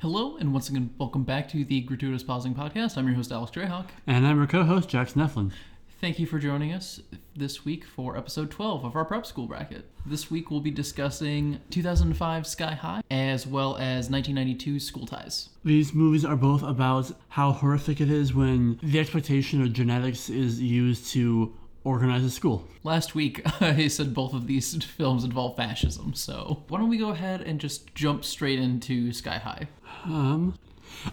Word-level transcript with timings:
Hello, 0.00 0.38
and 0.38 0.54
once 0.54 0.70
again, 0.70 0.88
welcome 0.96 1.24
back 1.24 1.46
to 1.50 1.62
the 1.62 1.82
Gratuitous 1.82 2.22
Pausing 2.22 2.54
Podcast. 2.54 2.96
I'm 2.96 3.06
your 3.06 3.16
host, 3.16 3.30
Alex 3.30 3.50
Drayhawk. 3.50 3.88
And 4.06 4.26
I'm 4.26 4.38
your 4.38 4.46
co-host, 4.46 4.88
Jax 4.88 5.12
Neflin. 5.12 5.52
Thank 6.00 6.18
you 6.18 6.24
for 6.24 6.38
joining 6.38 6.72
us 6.72 7.02
this 7.36 7.66
week 7.66 7.84
for 7.84 8.16
episode 8.16 8.50
12 8.50 8.86
of 8.86 8.96
our 8.96 9.04
prep 9.04 9.26
school 9.26 9.46
bracket. 9.46 9.84
This 10.06 10.30
week 10.30 10.50
we'll 10.50 10.62
be 10.62 10.70
discussing 10.70 11.60
2005 11.68 12.46
Sky 12.46 12.72
High 12.72 13.02
as 13.10 13.46
well 13.46 13.76
as 13.76 14.08
1992 14.08 14.80
School 14.80 15.04
Ties. 15.04 15.50
These 15.66 15.92
movies 15.92 16.24
are 16.24 16.34
both 16.34 16.62
about 16.62 17.12
how 17.28 17.52
horrific 17.52 18.00
it 18.00 18.10
is 18.10 18.32
when 18.32 18.80
the 18.82 18.98
expectation 18.98 19.60
of 19.60 19.74
genetics 19.74 20.30
is 20.30 20.62
used 20.62 21.12
to 21.12 21.54
organize 21.84 22.24
a 22.24 22.30
school. 22.30 22.66
Last 22.82 23.14
week 23.14 23.42
I 23.62 23.88
said 23.88 24.14
both 24.14 24.34
of 24.34 24.46
these 24.46 24.74
films 24.84 25.24
involve 25.24 25.56
fascism, 25.56 26.14
so 26.14 26.64
why 26.68 26.78
don't 26.78 26.88
we 26.88 26.98
go 26.98 27.10
ahead 27.10 27.40
and 27.42 27.60
just 27.60 27.94
jump 27.94 28.24
straight 28.24 28.58
into 28.58 29.12
Sky 29.12 29.38
High? 29.38 29.68
Um, 30.04 30.54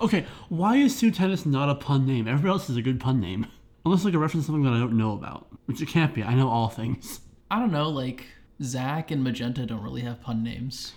okay, 0.01 0.25
why 0.49 0.77
is 0.77 0.95
Sue 0.95 1.11
Tennis 1.11 1.45
not 1.45 1.69
a 1.69 1.75
pun 1.75 2.05
name? 2.05 2.27
Everybody 2.27 2.49
else 2.49 2.69
is 2.69 2.77
a 2.77 2.81
good 2.81 2.99
pun 2.99 3.19
name. 3.19 3.47
Unless 3.85 4.03
like 4.03 4.13
a 4.13 4.19
reference 4.19 4.45
to 4.45 4.51
something 4.51 4.65
that 4.65 4.73
I 4.73 4.79
don't 4.79 4.97
know 4.97 5.13
about, 5.13 5.47
which 5.65 5.81
it 5.81 5.87
can't 5.87 6.13
be. 6.13 6.21
I 6.21 6.33
know 6.33 6.49
all 6.49 6.67
things. 6.67 7.21
I 7.49 7.59
don't 7.59 7.71
know, 7.71 7.87
like 7.89 8.25
Zach 8.61 9.11
and 9.11 9.23
Magenta 9.23 9.65
don't 9.65 9.81
really 9.81 10.01
have 10.01 10.21
pun 10.21 10.43
names. 10.43 10.93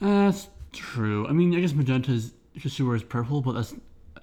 That's 0.00 0.48
true. 0.72 1.26
I 1.28 1.32
mean, 1.32 1.54
I 1.54 1.60
guess 1.60 1.72
Magenta 1.72 2.10
is 2.10 2.32
because 2.52 2.72
she 2.72 2.82
wears 2.82 3.02
purple, 3.02 3.42
but 3.42 3.52
that's 3.52 3.74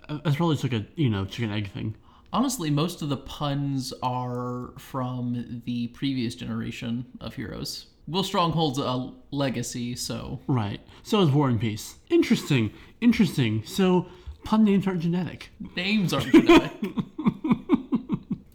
that's 0.09 0.35
probably 0.35 0.55
just 0.55 0.63
like 0.63 0.73
a 0.73 0.85
you 0.95 1.09
know 1.09 1.25
chicken 1.25 1.51
egg 1.51 1.71
thing. 1.71 1.95
Honestly, 2.33 2.71
most 2.71 3.03
of 3.03 3.09
the 3.09 3.17
puns 3.17 3.93
are 4.01 4.73
from 4.79 5.61
the 5.65 5.87
previous 5.89 6.33
generation 6.33 7.05
of 7.21 7.35
heroes. 7.35 7.85
Will 8.07 8.23
Stronghold's 8.23 8.79
a 8.79 9.13
legacy, 9.29 9.95
so 9.95 10.39
Right. 10.47 10.81
So 11.03 11.21
is 11.21 11.29
Warren 11.29 11.59
Peace. 11.59 11.97
Interesting. 12.09 12.71
Interesting. 13.01 13.63
So 13.65 14.07
pun 14.43 14.63
names 14.63 14.87
aren't 14.87 15.01
genetic. 15.01 15.51
names 15.75 16.11
aren't 16.11 16.31
genetic. 16.31 16.71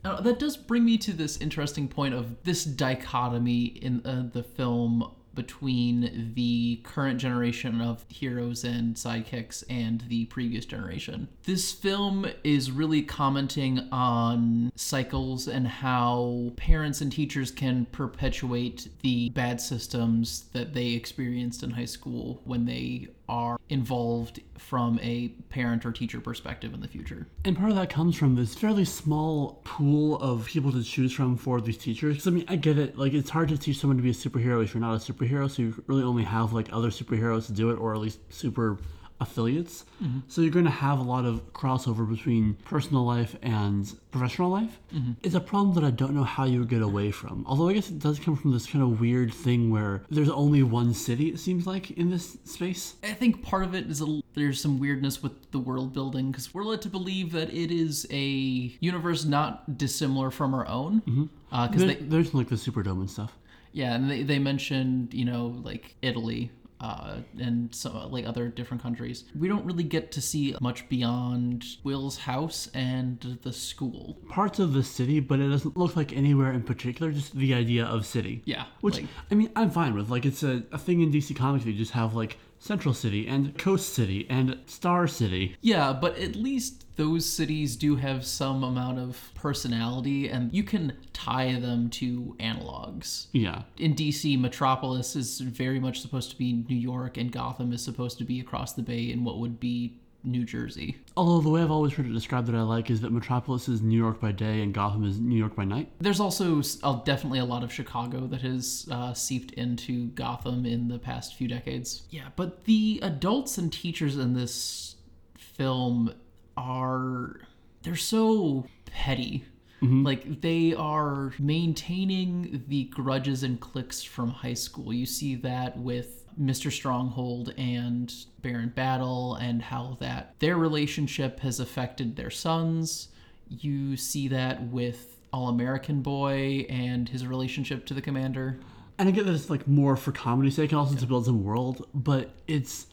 Uh, 0.05 0.23
that 0.23 0.39
does 0.39 0.57
bring 0.57 0.87
me 0.87 0.97
to 0.97 1.13
this 1.13 1.37
interesting 1.37 1.87
point 1.87 2.15
of 2.15 2.43
this 2.43 2.65
dichotomy 2.65 3.65
in 3.65 4.01
uh, 4.07 4.27
the 4.33 4.43
film 4.43 5.05
between 5.39 6.33
the 6.35 6.81
current 6.83 7.21
generation 7.21 7.81
of 7.81 8.05
heroes 8.09 8.65
and 8.65 8.97
sidekicks 8.97 9.63
and 9.71 10.01
the 10.09 10.25
previous 10.25 10.65
generation. 10.65 11.29
This 11.45 11.71
film 11.71 12.27
is 12.43 12.73
really 12.73 13.03
commenting 13.03 13.89
on 13.93 14.73
cycles 14.75 15.47
and 15.47 15.69
how 15.69 16.53
parents 16.57 17.01
and 17.01 17.13
teachers 17.13 17.53
can 17.53 17.87
perpetuate 17.93 18.89
the 19.03 19.29
bad 19.31 19.61
systems 19.61 20.47
that 20.55 20.75
they 20.75 20.89
experienced 20.89 21.63
in 21.63 21.71
high 21.71 21.85
school 21.85 22.41
when 22.45 22.65
they 22.65 23.07
are 23.29 23.59
involved 23.69 24.41
from 24.57 24.99
a 25.03 25.29
parent 25.51 25.85
or 25.85 25.93
teacher 25.93 26.21
perspective 26.21 26.75
in 26.75 26.81
the 26.81 26.89
future. 26.89 27.27
And 27.45 27.57
part 27.57 27.71
of 27.71 27.77
that 27.77 27.91
comes 27.91 28.17
from 28.17 28.35
this 28.35 28.55
fairly 28.55 28.85
small 28.85 29.61
pool 29.65 30.19
of 30.19 30.47
people 30.47 30.73
to 30.73 30.83
choose 30.83 31.13
from 31.13 31.37
for 31.37 31.61
these 31.61 31.79
teachers. 31.79 32.15
Because 32.17 32.27
I 32.27 32.31
mean, 32.31 32.45
I 32.49 32.57
get 32.57 32.79
it. 32.79 32.97
Like, 32.97 33.13
it's 33.13 33.31
hard 33.31 33.49
to 33.51 33.59
teach 33.59 33.79
someone 33.79 33.97
to 33.97 34.03
be 34.03 34.11
a 34.11 34.15
superhero 34.15 34.63
if 34.63 34.75
you're 34.75 34.81
not 34.81 34.95
a 34.95 35.13
superhero. 35.13 35.51
So 35.51 35.63
you 35.63 35.85
really 35.87 36.03
only 36.03 36.25
have 36.25 36.53
like 36.53 36.69
other 36.73 36.91
superheroes 36.91 37.47
to 37.47 37.53
do 37.53 37.71
it, 37.71 37.77
or 37.77 37.95
at 37.95 38.01
least 38.01 38.21
super 38.33 38.79
affiliates. 39.21 39.85
Mm-hmm. 40.03 40.21
So 40.29 40.43
you're 40.43 40.53
going 40.53 40.65
to 40.65 40.71
have 40.71 40.99
a 40.99 41.03
lot 41.03 41.25
of 41.25 41.53
crossover 41.53 42.09
between 42.09 42.55
personal 42.65 43.05
life 43.05 43.35
and 43.43 43.93
professional 44.11 44.49
life. 44.51 44.79
Mm-hmm. 44.95 45.13
It's 45.23 45.35
a 45.35 45.41
problem 45.41 45.75
that 45.75 45.85
I 45.85 45.91
don't 45.91 46.15
know 46.15 46.23
how 46.25 46.45
you 46.45 46.61
would 46.61 46.69
get 46.69 46.83
away 46.83 47.11
from. 47.11 47.45
Although 47.49 47.69
I 47.69 47.73
guess 47.73 47.91
it 47.91 47.99
does 47.99 48.19
come 48.19 48.37
from 48.37 48.53
this 48.53 48.67
kind 48.67 48.83
of 48.83 49.01
weird 49.01 49.35
thing 49.35 49.71
where 49.71 50.03
there's 50.11 50.31
only 50.31 50.63
one 50.63 50.95
city, 50.95 51.29
it 51.31 51.41
seems 51.41 51.67
like, 51.67 51.91
in 51.93 52.11
this 52.11 52.39
space. 52.45 52.95
I 53.03 53.13
think 53.13 53.43
part 53.43 53.65
of 53.65 53.75
it 53.75 53.87
is 53.91 54.01
a, 54.01 54.21
there's 54.35 54.61
some 54.61 54.79
weirdness 54.79 55.23
with 55.23 55.51
the 55.51 55.59
world 55.59 55.93
building 55.93 56.31
because 56.31 56.55
we're 56.55 56.65
led 56.65 56.83
to 56.83 56.89
believe 56.89 57.33
that 57.33 57.53
it 57.53 57.71
is 57.73 58.07
a 58.11 58.77
universe 58.81 59.25
not 59.25 59.77
dissimilar 59.79 60.31
from 60.31 60.55
our 60.55 60.67
own. 60.69 61.01
Mm-hmm. 61.01 61.25
Uh, 61.51 61.67
because 61.67 61.85
There- 61.85 61.95
they, 61.95 62.01
there's 62.05 62.35
like 62.35 62.49
the 62.49 62.55
Superdome 62.57 63.01
and 63.01 63.11
stuff. 63.11 63.33
yeah, 63.73 63.95
and 63.95 64.11
they, 64.11 64.23
they 64.23 64.39
mentioned 64.39 65.13
you 65.13 65.25
know 65.25 65.61
like 65.65 65.97
Italy 66.03 66.51
uh, 66.81 67.17
and 67.41 67.75
some 67.75 68.11
like 68.11 68.27
other 68.27 68.49
different 68.49 68.83
countries. 68.83 69.25
We 69.39 69.49
don't 69.49 69.65
really 69.65 69.83
get 69.85 70.13
to 70.13 70.21
see 70.21 70.55
much 70.61 70.89
beyond 70.89 71.65
Will's 71.85 72.19
house 72.19 72.69
and 72.75 73.39
the 73.43 73.53
school. 73.53 74.19
Parts 74.29 74.59
of 74.59 74.73
the 74.73 74.83
city, 74.83 75.21
but 75.21 75.41
it 75.41 75.49
doesn't 75.49 75.77
look 75.77 75.97
like 75.97 76.13
anywhere 76.17 76.53
in 76.53 76.63
particular, 76.63 77.13
just 77.13 77.35
the 77.35 77.55
idea 77.55 77.85
of 77.85 78.07
city. 78.07 78.43
Yeah, 78.45 78.65
Which, 78.81 78.97
like- 78.97 79.07
I 79.31 79.35
mean, 79.35 79.51
I'm 79.57 79.71
fine 79.71 79.95
with. 79.95 80.09
Like, 80.11 80.25
it's 80.27 80.43
a, 80.43 80.63
a 80.73 80.79
thing 80.79 81.01
in 81.01 81.11
DC 81.13 81.35
Comics. 81.37 81.65
You 81.65 81.73
just 81.73 81.93
have, 81.93 82.15
like, 82.15 82.39
Central 82.61 82.95
City 82.95 83.27
and 83.29 83.57
Coast 83.57 83.95
City 83.95 84.27
and 84.29 84.59
Star 84.67 85.07
City. 85.07 85.57
Yeah, 85.61 85.93
but 85.93 86.19
at 86.19 86.35
least 86.35 86.85
those 86.99 87.25
cities 87.25 87.77
do 87.77 87.95
have 87.95 88.27
some 88.27 88.65
amount 88.65 88.99
of 88.99 89.31
personality, 89.37 90.29
and 90.29 90.53
you 90.53 90.65
can 90.65 90.93
tie 91.13 91.59
them 91.61 91.89
to 91.91 92.37
analogs. 92.41 93.29
Yeah. 93.33 93.63
in 93.79 93.95
DC, 93.95 94.39
Metropolis 94.39 95.15
is 95.15 95.39
very 95.39 95.79
much 95.79 96.01
supposed 96.01 96.31
to 96.33 96.37
be 96.37 96.65
New 96.69 96.77
York, 96.77 97.17
and 97.17 97.31
Gotham 97.31 97.73
is 97.73 97.83
supposed 97.85 98.19
to 98.19 98.25
be 98.25 98.41
across 98.41 98.73
the 98.73 98.83
bay 98.83 99.13
in 99.13 99.23
what 99.23 99.39
would 99.39 99.61
be 99.61 100.01
New 100.25 100.45
Jersey. 100.45 100.99
Although 101.17 101.41
the 101.41 101.51
way 101.51 101.63
I've 101.63 101.71
always 101.71 101.93
heard 101.93 102.07
it 102.07 102.13
described 102.13 102.49
that 102.49 102.57
I 102.57 102.63
like 102.63 102.91
is 102.91 103.01
that 103.03 103.13
Metropolis 103.13 103.69
is 103.69 103.81
New 103.81 103.97
York 103.97 104.21
by 104.21 104.33
day 104.33 104.63
and 104.63 104.75
Gotham 104.75 105.05
is 105.05 105.21
New 105.21 105.37
York 105.37 105.55
by 105.55 105.65
night. 105.65 105.93
There's 106.01 106.19
also 106.19 106.61
uh, 106.83 106.97
definitely 107.05 107.39
a 107.39 107.45
lot 107.45 107.63
of 107.63 107.73
Chicago 107.73 108.27
that 108.27 108.43
has 108.43 108.89
uh, 108.91 109.15
seeped 109.15 109.53
into 109.53 110.09
Gotham 110.09 110.67
in 110.67 110.89
the 110.89 110.99
past 110.99 111.37
few 111.37 111.47
decades. 111.47 112.03
Yeah, 112.11 112.31
but 112.35 112.65
the 112.65 112.99
adults 113.03 113.57
and 113.57 113.73
teachers 113.73 114.17
in 114.17 114.35
this 114.35 114.97
film 115.39 116.13
are 116.59 117.41
they're 117.83 117.97
so 117.97 118.67
petty. 118.87 119.45
Mm-hmm. 119.83 120.05
Like 120.05 120.41
they 120.41 120.75
are 120.75 121.33
maintaining 121.39 122.65
the 122.67 122.85
grudges 122.85 123.45
and 123.45 123.61
cliques 123.61 124.03
from 124.03 124.31
high 124.31 124.55
school. 124.55 124.93
You 124.93 125.07
see 125.07 125.37
that 125.37 125.79
with 125.79 126.25
Mr. 126.41 126.71
Stronghold 126.71 127.55
and 127.57 128.13
Baron 128.43 128.73
Battle 128.75 129.37
and 129.37 129.63
how 129.63 129.97
that 130.01 130.35
their 130.41 130.57
relationship 130.57 131.41
has 131.41 131.61
affected 131.61 132.17
their 132.17 132.31
sons. 132.31 133.09
You 133.49 133.97
see 133.97 134.29
that 134.29 134.63
with 134.65 135.17
All 135.33 135.49
American 135.49 136.03
Boy 136.03 136.67
and 136.69 137.09
his 137.09 137.27
relationship 137.27 137.87
to 137.87 137.95
the 137.95 138.03
commander. 138.03 138.59
And 138.99 139.09
I 139.09 139.13
get 139.13 139.27
that 139.27 139.35
it's, 139.35 139.49
like, 139.49 139.69
more 139.69 139.95
for 139.95 140.11
comedy's 140.11 140.57
sake 140.57 140.73
and 140.73 140.79
also 140.79 140.97
to 140.97 141.07
build 141.07 141.25
some 141.25 141.45
world, 141.45 141.87
but 141.95 142.31
it's 142.49 142.89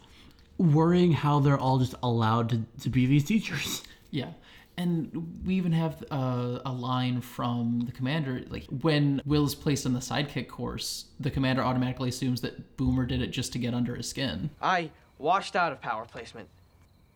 worrying 0.57 1.11
how 1.11 1.39
they're 1.39 1.57
all 1.57 1.79
just 1.79 1.95
allowed 2.03 2.49
to, 2.49 2.61
to 2.81 2.89
be 2.89 3.05
these 3.05 3.23
teachers. 3.23 3.83
Yeah. 4.11 4.31
And 4.77 5.41
we 5.45 5.55
even 5.55 5.73
have 5.73 6.01
uh, 6.09 6.59
a 6.65 6.71
line 6.71 7.19
from 7.19 7.81
the 7.85 7.91
commander. 7.91 8.43
Like, 8.47 8.65
when 8.81 9.21
Will 9.25 9.45
is 9.45 9.55
placed 9.55 9.85
on 9.85 9.91
the 9.91 9.99
sidekick 9.99 10.47
course, 10.47 11.05
the 11.19 11.29
commander 11.29 11.61
automatically 11.61 12.09
assumes 12.09 12.39
that 12.41 12.77
Boomer 12.77 13.05
did 13.05 13.21
it 13.21 13.27
just 13.27 13.51
to 13.53 13.59
get 13.59 13.73
under 13.73 13.93
his 13.95 14.07
skin. 14.07 14.51
I 14.61 14.91
washed 15.17 15.57
out 15.57 15.73
of 15.73 15.81
power 15.81 16.05
placement. 16.05 16.47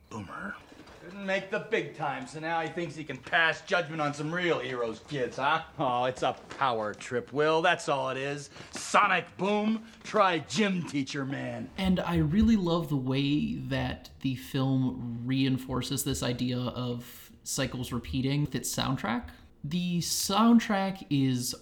Boomer. 0.10 0.56
Didn't 1.10 1.26
make 1.26 1.50
the 1.50 1.66
big 1.72 1.98
time, 1.98 2.28
so 2.28 2.40
now 2.40 2.62
he 2.62 2.68
thinks 2.68 2.96
he 2.96 3.04
can 3.04 3.18
pass 3.18 3.62
judgment 3.62 4.00
on 4.00 4.14
some 4.14 4.32
real 4.32 4.60
heroes, 4.60 5.02
kids, 5.10 5.38
huh? 5.38 5.64
Oh, 5.80 6.04
it's 6.06 6.22
a 6.22 6.36
power 6.60 6.94
trip, 6.94 7.34
Will. 7.34 7.64
That's 7.64 7.90
all 7.90 8.12
it 8.12 8.18
is. 8.18 8.52
Sonic 8.70 9.26
Boom. 9.36 9.86
Try 10.04 10.38
gym 10.40 10.84
teacher, 10.84 11.26
man. 11.26 11.68
And 11.80 12.00
I 12.00 12.18
really 12.18 12.56
love 12.56 12.90
the 12.90 12.96
way 12.96 13.56
that 13.56 14.12
the 14.22 14.36
film 14.36 15.22
reinforces 15.26 16.04
this 16.04 16.22
idea 16.22 16.60
of 16.60 17.32
cycles 17.44 17.92
repeating 17.92 18.42
with 18.42 18.54
its 18.54 18.72
soundtrack. 18.74 19.30
The 19.64 20.02
soundtrack 20.02 21.08
is 21.10 21.56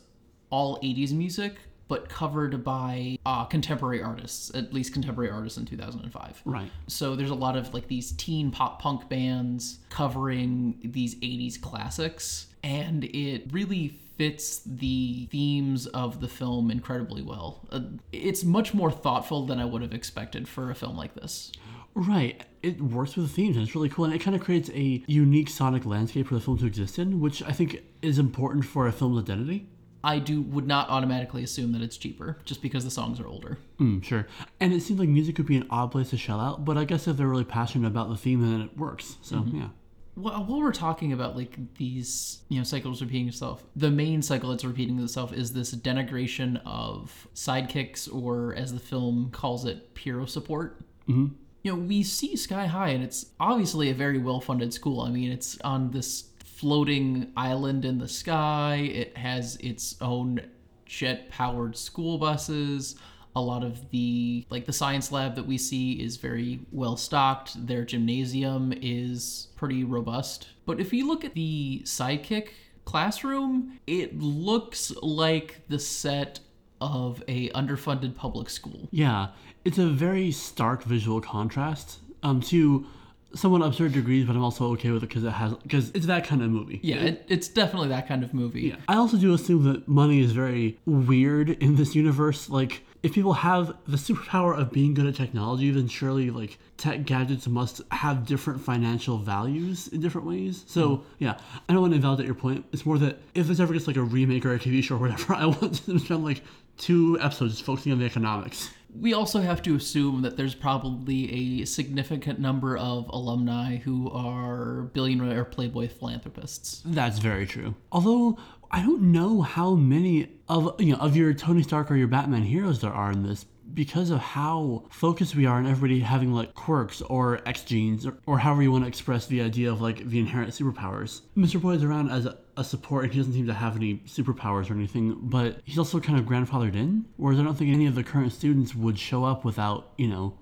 all 0.49 0.77
80s 0.81 1.13
music, 1.13 1.55
but 1.87 2.09
covered 2.09 2.63
by 2.63 3.17
uh, 3.25 3.45
contemporary 3.45 4.01
artists, 4.01 4.53
at 4.53 4.73
least 4.73 4.93
contemporary 4.93 5.29
artists 5.29 5.57
in 5.57 5.65
2005. 5.65 6.41
Right. 6.45 6.71
So 6.87 7.15
there's 7.15 7.29
a 7.29 7.35
lot 7.35 7.55
of 7.55 7.73
like 7.73 7.87
these 7.87 8.11
teen 8.13 8.51
pop 8.51 8.81
punk 8.81 9.07
bands 9.09 9.79
covering 9.89 10.79
these 10.83 11.15
80s 11.15 11.59
classics, 11.61 12.47
and 12.63 13.03
it 13.05 13.51
really 13.51 13.99
fits 14.17 14.61
the 14.65 15.27
themes 15.27 15.85
of 15.87 16.19
the 16.21 16.27
film 16.27 16.71
incredibly 16.71 17.21
well. 17.21 17.67
Uh, 17.71 17.81
it's 18.11 18.43
much 18.43 18.73
more 18.73 18.91
thoughtful 18.91 19.45
than 19.45 19.59
I 19.59 19.65
would 19.65 19.81
have 19.81 19.93
expected 19.93 20.47
for 20.47 20.71
a 20.71 20.75
film 20.75 20.97
like 20.97 21.13
this. 21.13 21.51
Right. 21.93 22.43
It 22.61 22.79
works 22.81 23.15
with 23.15 23.27
the 23.27 23.33
themes 23.33 23.55
and 23.55 23.65
it's 23.65 23.75
really 23.75 23.89
cool. 23.89 24.05
And 24.05 24.13
it 24.13 24.19
kind 24.19 24.35
of 24.35 24.43
creates 24.43 24.69
a 24.69 25.03
unique 25.07 25.49
sonic 25.49 25.85
landscape 25.85 26.27
for 26.27 26.35
the 26.35 26.41
film 26.41 26.57
to 26.59 26.65
exist 26.65 26.99
in, 26.99 27.19
which 27.19 27.41
I 27.43 27.51
think 27.51 27.81
is 28.01 28.19
important 28.19 28.65
for 28.65 28.87
a 28.87 28.91
film's 28.91 29.23
identity. 29.23 29.67
I 30.07 30.19
do 30.19 30.41
would 30.41 30.65
not 30.65 30.89
automatically 30.89 31.43
assume 31.43 31.73
that 31.73 31.81
it's 31.81 31.97
cheaper 31.97 32.37
just 32.45 32.61
because 32.61 32.85
the 32.85 32.89
songs 32.89 33.19
are 33.19 33.27
older. 33.27 33.57
Mm, 33.77 34.01
sure. 34.01 34.25
And 34.61 34.71
it 34.71 34.81
seems 34.81 35.01
like 35.01 35.09
music 35.09 35.35
could 35.35 35.45
be 35.45 35.57
an 35.57 35.67
odd 35.69 35.91
place 35.91 36.11
to 36.11 36.17
shell 36.17 36.39
out, 36.39 36.63
but 36.63 36.77
I 36.77 36.85
guess 36.85 37.09
if 37.09 37.17
they're 37.17 37.27
really 37.27 37.43
passionate 37.43 37.89
about 37.89 38.07
the 38.07 38.15
theme, 38.15 38.39
then 38.39 38.61
it 38.61 38.77
works. 38.77 39.17
So, 39.21 39.43
yeah. 39.53 39.67
Well, 40.15 40.45
while 40.45 40.61
we're 40.61 40.71
talking 40.71 41.11
about 41.11 41.35
like 41.35 41.57
these, 41.75 42.39
you 42.47 42.57
know, 42.57 42.63
cycles 42.63 43.01
repeating 43.01 43.27
itself, 43.27 43.65
the 43.75 43.91
main 43.91 44.21
cycle 44.21 44.49
that's 44.51 44.63
repeating 44.63 44.97
itself 44.99 45.33
is 45.33 45.51
this 45.51 45.75
denigration 45.75 46.61
of 46.65 47.27
sidekicks, 47.35 48.07
or 48.11 48.55
as 48.55 48.73
the 48.73 48.79
film 48.79 49.29
calls 49.31 49.65
it, 49.65 49.89
hero 49.99 50.25
support. 50.25 50.79
Mm-hmm. 51.09 51.35
you 51.63 51.71
know, 51.73 51.77
we 51.79 52.01
see 52.03 52.37
Sky 52.37 52.65
High, 52.65 52.89
and 52.89 53.03
it's 53.03 53.25
obviously 53.41 53.89
a 53.89 53.93
very 53.93 54.19
well 54.19 54.39
funded 54.39 54.73
school. 54.73 55.01
I 55.01 55.09
mean, 55.09 55.31
it's 55.33 55.59
on 55.65 55.91
this 55.91 56.29
floating 56.57 57.31
island 57.37 57.85
in 57.85 57.99
the 57.99 58.07
sky, 58.07 58.89
it 58.91 59.15
has 59.15 59.57
its 59.57 59.95
own 60.01 60.41
jet 60.85 61.29
powered 61.29 61.77
school 61.77 62.17
buses. 62.17 62.95
A 63.35 63.41
lot 63.41 63.63
of 63.63 63.87
the, 63.91 64.43
like 64.49 64.65
the 64.65 64.73
science 64.73 65.11
lab 65.11 65.35
that 65.35 65.45
we 65.45 65.59
see 65.59 65.93
is 65.93 66.17
very 66.17 66.61
well 66.71 66.97
stocked. 66.97 67.67
Their 67.67 67.85
gymnasium 67.85 68.73
is 68.81 69.49
pretty 69.55 69.83
robust. 69.83 70.47
But 70.65 70.79
if 70.79 70.91
you 70.91 71.07
look 71.07 71.23
at 71.23 71.35
the 71.35 71.81
sidekick 71.83 72.49
classroom, 72.85 73.79
it 73.85 74.19
looks 74.19 74.91
like 75.03 75.61
the 75.67 75.77
set 75.77 76.39
of 76.81 77.23
a 77.27 77.49
underfunded 77.49 78.15
public 78.15 78.49
school. 78.49 78.87
Yeah, 78.89 79.27
it's 79.63 79.77
a 79.77 79.87
very 79.87 80.31
stark 80.31 80.83
visual 80.83 81.21
contrast 81.21 81.99
um, 82.23 82.41
to 82.41 82.87
somewhat 83.33 83.61
absurd 83.61 83.93
degrees, 83.93 84.25
but 84.25 84.35
I'm 84.35 84.43
also 84.43 84.71
okay 84.73 84.91
with 84.91 85.03
it 85.03 85.07
because 85.07 85.23
it 85.23 85.31
has 85.31 85.53
because 85.55 85.89
it's 85.91 86.05
that 86.07 86.25
kind 86.25 86.41
of 86.41 86.49
movie. 86.49 86.79
Yeah, 86.83 86.97
it, 86.97 87.25
it's 87.27 87.47
definitely 87.47 87.89
that 87.89 88.07
kind 88.07 88.23
of 88.23 88.33
movie. 88.33 88.61
Yeah. 88.61 88.75
I 88.87 88.95
also 88.95 89.17
do 89.17 89.33
assume 89.33 89.63
that 89.65 89.87
money 89.87 90.21
is 90.21 90.31
very 90.31 90.79
weird 90.85 91.49
in 91.49 91.75
this 91.75 91.95
universe. 91.95 92.49
Like, 92.49 92.83
if 93.03 93.13
people 93.13 93.33
have 93.33 93.75
the 93.87 93.97
superpower 93.97 94.57
of 94.57 94.71
being 94.71 94.93
good 94.93 95.05
at 95.05 95.15
technology, 95.15 95.71
then 95.71 95.87
surely 95.87 96.29
like 96.29 96.57
tech 96.77 97.05
gadgets 97.05 97.47
must 97.47 97.81
have 97.91 98.25
different 98.25 98.61
financial 98.61 99.17
values 99.17 99.87
in 99.87 100.01
different 100.01 100.27
ways. 100.27 100.63
So 100.67 100.97
hmm. 100.97 101.03
yeah, 101.19 101.37
I 101.67 101.73
don't 101.73 101.81
want 101.81 101.91
to 101.91 101.97
invalidate 101.97 102.25
your 102.25 102.35
point. 102.35 102.65
It's 102.71 102.85
more 102.85 102.97
that 102.99 103.19
if 103.33 103.47
this 103.47 103.59
ever 103.59 103.73
gets 103.73 103.87
like 103.87 103.97
a 103.97 104.03
remake 104.03 104.45
or 104.45 104.53
a 104.53 104.59
TV 104.59 104.83
show 104.83 104.95
or 104.95 104.99
whatever, 104.99 105.33
I 105.35 105.45
want 105.45 105.75
to 105.85 105.99
spend 105.99 106.23
like 106.23 106.43
two 106.77 107.17
episodes 107.19 107.59
focusing 107.59 107.91
on 107.91 107.99
the 107.99 108.05
economics. 108.05 108.69
We 108.99 109.13
also 109.13 109.41
have 109.41 109.61
to 109.63 109.75
assume 109.75 110.21
that 110.23 110.37
there's 110.37 110.55
probably 110.55 111.61
a 111.61 111.65
significant 111.65 112.39
number 112.39 112.77
of 112.77 113.07
alumni 113.09 113.77
who 113.77 114.09
are 114.11 114.83
billionaire 114.93 115.41
or 115.41 115.45
Playboy 115.45 115.87
philanthropists. 115.87 116.81
That's 116.85 117.19
very 117.19 117.45
true. 117.45 117.75
Although 117.91 118.37
I 118.71 118.81
don't 118.81 119.11
know 119.11 119.41
how 119.41 119.75
many 119.75 120.29
of 120.49 120.79
you 120.79 120.93
know 120.93 120.99
of 120.99 121.15
your 121.15 121.33
Tony 121.33 121.63
Stark 121.63 121.89
or 121.89 121.95
your 121.95 122.07
Batman 122.07 122.43
heroes 122.43 122.81
there 122.81 122.91
are 122.91 123.11
in 123.11 123.23
this 123.23 123.45
because 123.73 124.09
of 124.09 124.19
how 124.19 124.83
focused 124.89 125.35
we 125.35 125.45
are 125.45 125.57
on 125.57 125.67
everybody 125.67 125.99
having 125.99 126.33
like 126.33 126.53
quirks 126.53 127.01
or 127.01 127.41
X 127.45 127.63
genes 127.63 128.05
or, 128.05 128.17
or 128.25 128.39
however 128.39 128.63
you 128.63 128.71
want 128.71 128.83
to 128.83 128.87
express 128.87 129.27
the 129.27 129.41
idea 129.41 129.71
of 129.71 129.81
like 129.81 130.07
the 130.09 130.19
inherent 130.19 130.51
superpowers. 130.51 131.21
Mr. 131.37 131.61
Boy 131.61 131.71
is 131.71 131.83
around 131.83 132.09
as 132.09 132.25
a, 132.25 132.37
a 132.57 132.63
support 132.63 133.03
and 133.05 133.13
he 133.13 133.19
doesn't 133.19 133.33
seem 133.33 133.47
to 133.47 133.53
have 133.53 133.75
any 133.75 133.97
superpowers 134.07 134.69
or 134.69 134.73
anything, 134.73 135.15
but 135.21 135.61
he's 135.63 135.77
also 135.77 135.99
kind 135.99 136.19
of 136.19 136.25
grandfathered 136.25 136.75
in. 136.75 137.05
Whereas 137.15 137.39
I 137.39 137.43
don't 137.43 137.55
think 137.55 137.71
any 137.73 137.85
of 137.85 137.95
the 137.95 138.03
current 138.03 138.33
students 138.33 138.73
would 138.75 138.97
show 138.99 139.23
up 139.23 139.45
without, 139.45 139.91
you 139.97 140.07
know, 140.07 140.33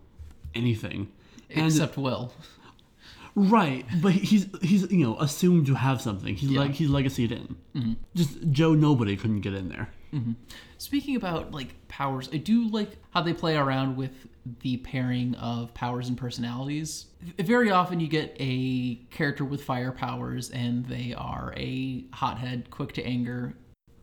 anything. 0.56 1.12
And- 1.50 1.68
Except 1.68 1.98
Will. 1.98 2.32
Right, 3.38 3.86
but 4.02 4.14
he's 4.14 4.48
he's 4.62 4.90
you 4.90 5.06
know 5.06 5.20
assumed 5.20 5.66
to 5.66 5.74
have 5.76 6.00
something. 6.02 6.36
He's 6.36 6.52
like 6.52 6.72
he's 6.72 6.88
legacied 6.90 7.34
in. 7.34 7.58
Mm-hmm. 7.76 7.94
Just 8.16 8.50
Joe 8.50 8.74
Nobody 8.74 9.18
couldn't 9.18 9.42
get 9.42 9.54
in 9.54 9.68
there. 9.68 9.90
Mm-hmm. 10.16 10.32
Speaking 10.78 11.16
about 11.18 11.52
like 11.52 11.76
powers, 11.88 12.30
I 12.32 12.38
do 12.38 12.70
like 12.70 12.98
how 13.12 13.22
they 13.22 13.34
play 13.34 13.58
around 13.58 13.98
with 13.98 14.28
the 14.62 14.78
pairing 14.78 15.36
of 15.36 15.74
powers 15.74 16.08
and 16.08 16.18
personalities. 16.18 17.08
Very 17.40 17.72
often 17.72 18.00
you 18.00 18.08
get 18.08 18.36
a 18.40 18.96
character 19.10 19.44
with 19.44 19.64
fire 19.64 19.92
powers 19.92 20.52
and 20.52 20.86
they 20.86 21.14
are 21.18 21.54
a 21.58 22.06
hothead, 22.14 22.70
quick 22.70 22.94
to 22.94 23.04
anger, 23.04 23.56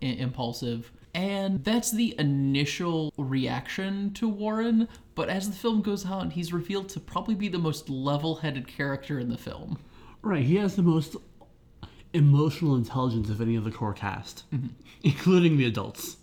i- 0.02 0.06
impulsive. 0.06 0.92
And 1.14 1.62
that's 1.62 1.90
the 1.90 2.14
initial 2.18 3.12
reaction 3.16 4.12
to 4.14 4.28
Warren, 4.28 4.88
but 5.14 5.28
as 5.28 5.48
the 5.48 5.54
film 5.54 5.82
goes 5.82 6.06
on, 6.06 6.30
he's 6.30 6.52
revealed 6.52 6.88
to 6.90 7.00
probably 7.00 7.34
be 7.34 7.48
the 7.48 7.58
most 7.58 7.88
level 7.90 8.36
headed 8.36 8.66
character 8.66 9.18
in 9.18 9.28
the 9.28 9.38
film. 9.38 9.78
Right, 10.22 10.44
he 10.44 10.56
has 10.56 10.74
the 10.76 10.82
most 10.82 11.16
emotional 12.14 12.74
intelligence 12.76 13.28
of 13.30 13.40
any 13.40 13.56
of 13.56 13.64
the 13.64 13.70
core 13.70 13.92
cast, 13.94 14.44
including 15.02 15.56
the 15.56 15.64
adults. 15.66 16.16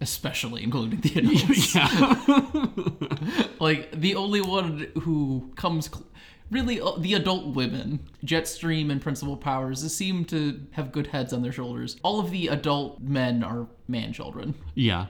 especially 0.00 0.62
including 0.62 1.00
the 1.00 1.18
adults. 1.18 1.74
Yeah, 1.74 3.46
like 3.60 3.90
the 3.92 4.14
only 4.14 4.40
one 4.40 4.88
who 5.02 5.50
comes 5.56 5.86
cl- 5.88 6.06
really 6.50 6.80
uh, 6.80 6.92
the 6.98 7.14
adult 7.14 7.54
women, 7.54 8.00
Jetstream 8.24 8.90
and 8.90 9.00
Principal 9.00 9.36
Powers, 9.36 9.80
seem 9.94 10.24
to 10.26 10.60
have 10.72 10.90
good 10.92 11.08
heads 11.08 11.32
on 11.32 11.42
their 11.42 11.52
shoulders. 11.52 11.96
All 12.02 12.18
of 12.20 12.30
the 12.30 12.48
adult 12.48 13.00
men 13.00 13.42
are 13.44 13.66
man 13.88 14.12
children. 14.12 14.54
yeah. 14.74 15.06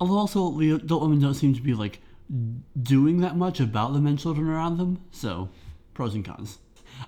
Although 0.00 0.18
also 0.18 0.50
the 0.58 0.72
adult 0.72 1.02
women 1.02 1.20
don't 1.20 1.34
seem 1.34 1.54
to 1.54 1.62
be 1.62 1.72
like 1.72 2.00
doing 2.82 3.20
that 3.20 3.36
much 3.36 3.60
about 3.60 3.92
the 3.92 4.00
men 4.00 4.16
children 4.16 4.48
around 4.48 4.76
them. 4.76 5.00
So, 5.12 5.50
pros 5.94 6.14
and 6.16 6.24
cons. 6.24 6.58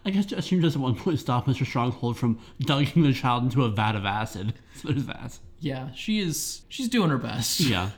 I 0.04 0.10
guess 0.10 0.26
Stream 0.44 0.60
does 0.60 0.76
at 0.76 0.82
one 0.82 0.94
point 0.94 1.18
stop 1.18 1.46
Mr. 1.46 1.66
Stronghold 1.66 2.16
from 2.16 2.38
dunking 2.60 3.02
the 3.02 3.12
child 3.12 3.44
into 3.44 3.64
a 3.64 3.68
vat 3.68 3.96
of 3.96 4.04
acid. 4.04 4.54
So 4.76 4.88
there's 4.88 5.06
that. 5.06 5.38
Yeah, 5.60 5.92
she 5.92 6.20
is. 6.20 6.62
She's 6.68 6.88
doing 6.88 7.10
her 7.10 7.18
best. 7.18 7.60
Yeah. 7.68 7.90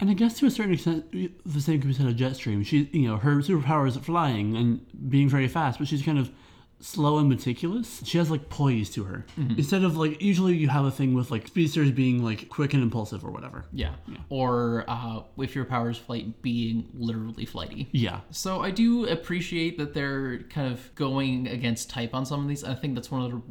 And 0.00 0.10
I 0.10 0.14
guess 0.14 0.36
to 0.40 0.46
a 0.46 0.50
certain 0.50 0.74
extent, 0.74 1.12
the 1.46 1.60
same 1.60 1.80
can 1.80 1.88
be 1.90 1.94
said 1.94 2.06
of 2.06 2.14
Jetstream. 2.16 2.66
She, 2.66 2.88
you 2.92 3.06
know, 3.08 3.18
her 3.18 3.36
superpower 3.36 3.86
is 3.86 3.96
flying 3.96 4.56
and 4.56 4.84
being 5.08 5.28
very 5.28 5.46
fast, 5.46 5.78
but 5.78 5.86
she's 5.86 6.02
kind 6.02 6.18
of 6.18 6.28
slow 6.82 7.18
and 7.18 7.28
meticulous. 7.28 8.02
She 8.04 8.18
has 8.18 8.30
like 8.30 8.48
poise 8.48 8.90
to 8.90 9.04
her. 9.04 9.24
Instead 9.56 9.84
of 9.84 9.96
like, 9.96 10.20
usually 10.20 10.56
you 10.56 10.68
have 10.68 10.84
a 10.84 10.90
thing 10.90 11.14
with 11.14 11.30
like 11.30 11.46
speedsters 11.46 11.90
being 11.92 12.22
like 12.22 12.48
quick 12.48 12.74
and 12.74 12.82
impulsive 12.82 13.24
or 13.24 13.30
whatever. 13.30 13.64
Yeah. 13.72 13.94
Or 14.28 14.84
uh, 14.88 15.20
if 15.38 15.54
your 15.54 15.64
power's 15.64 15.96
flight, 15.96 16.42
being 16.42 16.88
literally 16.92 17.46
flighty. 17.46 17.88
Yeah. 17.92 18.20
So 18.30 18.60
I 18.60 18.70
do 18.70 19.06
appreciate 19.06 19.78
that 19.78 19.94
they're 19.94 20.38
kind 20.50 20.72
of 20.72 20.94
going 20.94 21.48
against 21.48 21.88
type 21.88 22.14
on 22.14 22.26
some 22.26 22.40
of 22.40 22.48
these. 22.48 22.64
I 22.64 22.74
think 22.74 22.94
that's 22.96 23.10
one 23.10 23.22
of 23.22 23.30
the 23.30 23.42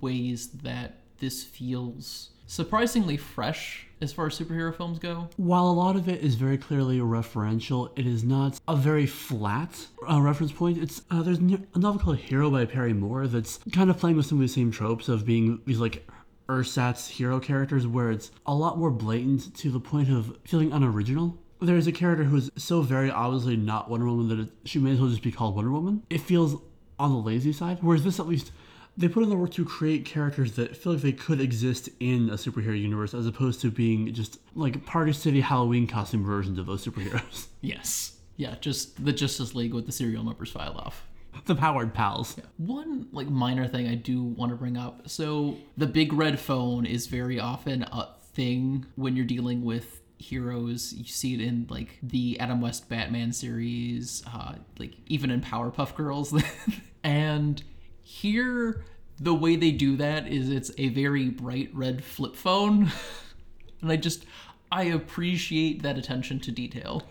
ways 0.00 0.48
that 0.62 1.00
this 1.18 1.44
feels 1.44 2.30
surprisingly 2.50 3.16
fresh 3.16 3.86
as 4.00 4.12
far 4.12 4.26
as 4.26 4.36
superhero 4.36 4.74
films 4.74 4.98
go. 4.98 5.28
While 5.36 5.66
a 5.66 5.72
lot 5.72 5.94
of 5.94 6.08
it 6.08 6.20
is 6.20 6.34
very 6.34 6.58
clearly 6.58 6.98
referential, 6.98 7.96
it 7.96 8.06
is 8.06 8.24
not 8.24 8.58
a 8.66 8.74
very 8.74 9.06
flat 9.06 9.86
uh, 10.10 10.20
reference 10.20 10.50
point. 10.50 10.76
It's 10.78 11.02
uh, 11.12 11.22
there's 11.22 11.38
a 11.38 11.78
novel 11.78 12.00
called 12.00 12.18
Hero 12.18 12.50
by 12.50 12.64
Perry 12.64 12.92
Moore 12.92 13.28
that's 13.28 13.60
kind 13.72 13.88
of 13.88 13.98
playing 13.98 14.16
with 14.16 14.26
some 14.26 14.38
of 14.38 14.42
the 14.42 14.48
same 14.48 14.72
tropes 14.72 15.08
of 15.08 15.24
being 15.24 15.60
these 15.64 15.78
like 15.78 16.08
ersatz 16.48 17.06
hero 17.06 17.38
characters, 17.38 17.86
where 17.86 18.10
it's 18.10 18.32
a 18.46 18.54
lot 18.54 18.78
more 18.78 18.90
blatant 18.90 19.54
to 19.54 19.70
the 19.70 19.78
point 19.78 20.10
of 20.10 20.36
feeling 20.44 20.72
unoriginal. 20.72 21.38
There's 21.60 21.86
a 21.86 21.92
character 21.92 22.24
who's 22.24 22.50
so 22.56 22.82
very 22.82 23.12
obviously 23.12 23.56
not 23.56 23.88
Wonder 23.88 24.06
Woman 24.06 24.28
that 24.28 24.40
it, 24.40 24.48
she 24.64 24.80
may 24.80 24.92
as 24.92 25.00
well 25.00 25.10
just 25.10 25.22
be 25.22 25.30
called 25.30 25.54
Wonder 25.54 25.70
Woman. 25.70 26.02
It 26.10 26.20
feels 26.22 26.60
on 26.98 27.12
the 27.12 27.18
lazy 27.18 27.52
side, 27.52 27.78
whereas 27.80 28.02
this 28.02 28.18
at 28.18 28.26
least 28.26 28.50
they 29.00 29.08
put 29.08 29.22
in 29.22 29.30
the 29.30 29.36
work 29.36 29.50
to 29.52 29.64
create 29.64 30.04
characters 30.04 30.52
that 30.52 30.76
feel 30.76 30.92
like 30.92 31.02
they 31.02 31.12
could 31.12 31.40
exist 31.40 31.88
in 32.00 32.28
a 32.28 32.34
superhero 32.34 32.78
universe 32.78 33.14
as 33.14 33.26
opposed 33.26 33.60
to 33.62 33.70
being 33.70 34.12
just 34.12 34.38
like 34.54 34.84
Party 34.84 35.12
City 35.12 35.40
Halloween 35.40 35.86
costume 35.86 36.22
versions 36.24 36.58
of 36.58 36.66
those 36.66 36.84
superheroes. 36.84 37.46
Yes. 37.62 38.16
Yeah, 38.36 38.54
just 38.60 39.04
the 39.04 39.12
Justice 39.12 39.54
League 39.54 39.74
with 39.74 39.84
the 39.84 39.92
serial 39.92 40.24
numbers 40.24 40.50
filed 40.50 40.76
off. 40.76 41.06
the 41.46 41.54
Powered 41.54 41.92
Pals. 41.92 42.36
One 42.56 43.06
like 43.12 43.28
minor 43.28 43.66
thing 43.66 43.86
I 43.86 43.94
do 43.96 44.22
want 44.22 44.50
to 44.50 44.56
bring 44.56 44.76
up. 44.78 45.08
So 45.10 45.56
the 45.76 45.86
big 45.86 46.12
red 46.14 46.38
phone 46.40 46.86
is 46.86 47.06
very 47.06 47.38
often 47.38 47.82
a 47.82 48.08
thing 48.34 48.86
when 48.96 49.14
you're 49.16 49.26
dealing 49.26 49.62
with 49.62 50.00
heroes. 50.18 50.92
You 50.94 51.04
see 51.04 51.34
it 51.34 51.40
in 51.42 51.66
like 51.68 51.98
the 52.02 52.38
Adam 52.40 52.60
West 52.62 52.88
Batman 52.88 53.32
series, 53.32 54.22
uh, 54.32 54.54
like 54.78 54.94
even 55.06 55.30
in 55.30 55.40
Powerpuff 55.42 55.94
Girls. 55.94 56.34
and 57.04 57.62
here, 58.02 58.84
the 59.20 59.34
way 59.34 59.54
they 59.54 59.70
do 59.70 59.96
that 59.96 60.26
is 60.26 60.48
it's 60.48 60.72
a 60.78 60.88
very 60.88 61.28
bright 61.28 61.70
red 61.72 62.02
flip 62.02 62.34
phone, 62.34 62.90
and 63.82 63.92
I 63.92 63.96
just 63.96 64.24
I 64.72 64.84
appreciate 64.84 65.82
that 65.82 65.98
attention 65.98 66.40
to 66.40 66.50
detail. 66.50 67.02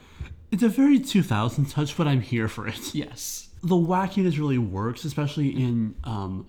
It's 0.52 0.64
a 0.64 0.70
very 0.70 1.00
2000 1.00 1.66
touch, 1.66 1.96
but 1.96 2.08
I'm 2.08 2.22
here 2.22 2.48
for 2.48 2.68
it. 2.68 2.96
Yes. 2.96 3.50
The 3.62 3.76
wackiness 3.76 4.40
really 4.40 4.58
works, 4.58 5.04
especially 5.04 5.50
in 5.50 5.94
um, 6.04 6.48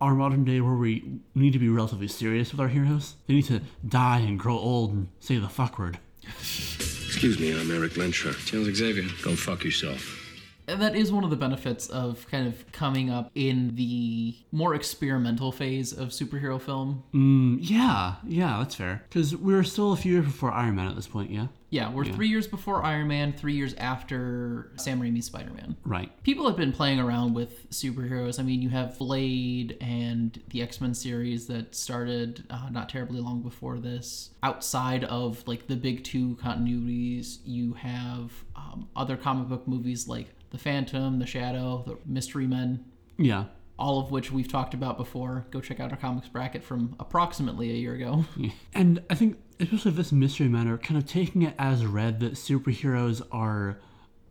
our 0.00 0.14
modern 0.14 0.44
day 0.44 0.60
where 0.60 0.74
we 0.74 1.20
need 1.34 1.52
to 1.52 1.58
be 1.58 1.68
relatively 1.68 2.08
serious 2.08 2.52
with 2.52 2.60
our 2.60 2.68
heroes. 2.68 3.16
They 3.26 3.34
need 3.34 3.46
to 3.46 3.60
die 3.86 4.20
and 4.20 4.38
grow 4.38 4.56
old 4.56 4.92
and 4.92 5.08
say 5.20 5.36
the 5.36 5.48
fuck 5.48 5.78
word. 5.78 5.98
Excuse 6.24 7.38
me, 7.38 7.58
I'm 7.58 7.70
Erik 7.70 7.92
Lehnsherr. 7.92 8.34
Charles 8.46 8.74
Xavier. 8.74 9.04
Go 9.22 9.36
fuck 9.36 9.64
yourself. 9.64 10.23
That 10.66 10.96
is 10.96 11.12
one 11.12 11.24
of 11.24 11.30
the 11.30 11.36
benefits 11.36 11.88
of 11.88 12.26
kind 12.30 12.46
of 12.46 12.70
coming 12.72 13.10
up 13.10 13.30
in 13.34 13.74
the 13.74 14.34
more 14.52 14.74
experimental 14.74 15.52
phase 15.52 15.92
of 15.92 16.08
superhero 16.08 16.60
film. 16.60 17.02
Mm, 17.12 17.58
yeah, 17.60 18.16
yeah, 18.26 18.58
that's 18.58 18.74
fair. 18.74 19.04
Because 19.08 19.36
we 19.36 19.52
were 19.52 19.64
still 19.64 19.92
a 19.92 19.96
few 19.96 20.12
years 20.12 20.24
before 20.24 20.52
Iron 20.52 20.76
Man 20.76 20.88
at 20.88 20.96
this 20.96 21.06
point, 21.06 21.30
yeah? 21.30 21.48
Yeah, 21.74 21.90
we're 21.90 22.04
three 22.04 22.28
years 22.28 22.46
before 22.46 22.84
Iron 22.84 23.08
Man, 23.08 23.32
three 23.32 23.54
years 23.54 23.74
after 23.74 24.70
Sam 24.76 25.00
Raimi's 25.00 25.24
Spider 25.24 25.50
Man. 25.50 25.76
Right. 25.84 26.08
People 26.22 26.46
have 26.46 26.56
been 26.56 26.70
playing 26.70 27.00
around 27.00 27.34
with 27.34 27.68
superheroes. 27.70 28.38
I 28.38 28.44
mean, 28.44 28.62
you 28.62 28.68
have 28.68 28.96
Blade 28.96 29.76
and 29.80 30.40
the 30.50 30.62
X 30.62 30.80
Men 30.80 30.94
series 30.94 31.48
that 31.48 31.74
started 31.74 32.44
uh, 32.48 32.68
not 32.70 32.88
terribly 32.88 33.18
long 33.18 33.42
before 33.42 33.80
this. 33.80 34.30
Outside 34.44 35.02
of 35.02 35.42
like 35.48 35.66
the 35.66 35.74
big 35.74 36.04
two 36.04 36.36
continuities, 36.36 37.38
you 37.44 37.72
have 37.74 38.30
um, 38.54 38.88
other 38.94 39.16
comic 39.16 39.48
book 39.48 39.66
movies 39.66 40.06
like 40.06 40.28
The 40.54 40.60
Phantom, 40.60 41.18
The 41.18 41.26
Shadow, 41.26 41.82
The 41.84 41.98
Mystery 42.06 42.46
Men, 42.46 42.84
Yeah. 43.18 43.46
all 43.76 43.98
of 43.98 44.12
which 44.12 44.30
we've 44.30 44.46
talked 44.46 44.72
about 44.72 44.96
before. 44.96 45.46
Go 45.50 45.60
check 45.60 45.80
out 45.80 45.90
our 45.90 45.96
comics 45.98 46.28
bracket 46.28 46.62
from 46.62 46.94
approximately 47.00 47.70
a 47.72 47.74
year 47.74 47.94
ago. 47.94 48.24
And 48.72 49.02
I 49.10 49.16
think, 49.16 49.36
especially 49.58 49.90
this 49.90 50.12
mystery 50.12 50.46
man, 50.48 50.68
are 50.68 50.78
kind 50.78 50.96
of 50.96 51.06
taking 51.08 51.42
it 51.42 51.54
as 51.58 51.84
read 51.84 52.20
that 52.20 52.34
superheroes 52.34 53.20
are. 53.32 53.80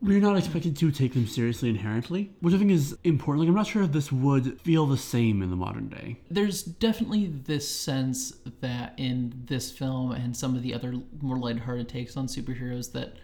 We're 0.01 0.21
not 0.21 0.37
expected 0.37 0.77
to 0.77 0.91
take 0.91 1.13
them 1.13 1.27
seriously 1.27 1.69
inherently, 1.69 2.31
which 2.39 2.53
I 2.53 2.57
think 2.57 2.71
is 2.71 2.95
important. 3.03 3.39
Like, 3.41 3.49
I'm 3.49 3.55
not 3.55 3.67
sure 3.67 3.83
if 3.83 3.91
this 3.91 4.11
would 4.13 4.59
feel 4.61 4.85
the 4.85 4.97
same 4.97 5.41
in 5.41 5.49
the 5.49 5.55
modern 5.57 5.87
day. 5.89 6.19
There's 6.31 6.61
definitely 6.63 7.27
this 7.27 7.69
sense 7.69 8.33
that 8.61 8.93
in 8.97 9.43
this 9.45 9.71
film 9.71 10.11
and 10.13 10.35
some 10.37 10.55
of 10.55 10.61
the 10.63 10.73
other 10.73 10.93
more 11.21 11.37
lighthearted 11.37 11.87
takes 11.89 12.15
on 12.17 12.27
superheroes 12.27 12.91
that 12.93 13.15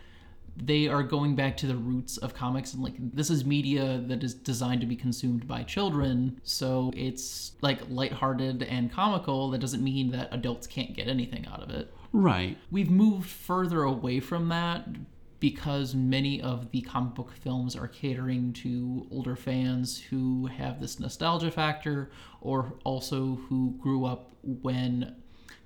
they 0.57 0.87
are 0.87 1.03
going 1.03 1.35
back 1.35 1.55
to 1.57 1.67
the 1.67 1.75
roots 1.75 2.17
of 2.17 2.33
comics 2.33 2.73
and 2.73 2.83
like 2.83 2.95
this 3.13 3.29
is 3.29 3.45
media 3.45 4.01
that 4.07 4.23
is 4.23 4.33
designed 4.33 4.81
to 4.81 4.87
be 4.87 4.95
consumed 4.95 5.47
by 5.47 5.63
children 5.63 6.39
so 6.43 6.91
it's 6.95 7.53
like 7.61 7.79
lighthearted 7.89 8.63
and 8.63 8.91
comical 8.91 9.49
that 9.49 9.59
doesn't 9.59 9.83
mean 9.83 10.11
that 10.11 10.27
adults 10.31 10.67
can't 10.67 10.95
get 10.95 11.07
anything 11.07 11.45
out 11.47 11.61
of 11.61 11.69
it 11.69 11.93
Right. 12.11 12.57
we've 12.71 12.89
moved 12.89 13.29
further 13.29 13.83
away 13.83 14.19
from 14.19 14.49
that 14.49 14.87
because 15.39 15.95
many 15.95 16.41
of 16.41 16.69
the 16.71 16.81
comic 16.81 17.13
book 17.15 17.31
films 17.33 17.75
are 17.75 17.87
catering 17.87 18.51
to 18.53 19.07
older 19.11 19.35
fans 19.37 19.97
who 19.97 20.47
have 20.47 20.81
this 20.81 20.99
nostalgia 20.99 21.49
factor 21.51 22.11
or 22.41 22.73
also 22.83 23.35
who 23.47 23.75
grew 23.79 24.05
up 24.05 24.31
when 24.43 25.15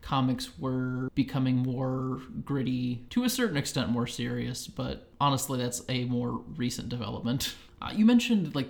comics 0.03 0.59
were 0.59 1.09
becoming 1.15 1.57
more 1.57 2.21
gritty 2.43 3.05
to 3.09 3.23
a 3.23 3.29
certain 3.29 3.57
extent 3.57 3.89
more 3.89 4.05
serious 4.05 4.67
but 4.67 5.09
honestly 5.19 5.57
that's 5.57 5.81
a 5.89 6.05
more 6.05 6.41
recent 6.57 6.89
development. 6.89 7.55
Uh, 7.81 7.91
you 7.93 8.05
mentioned 8.05 8.53
like 8.53 8.69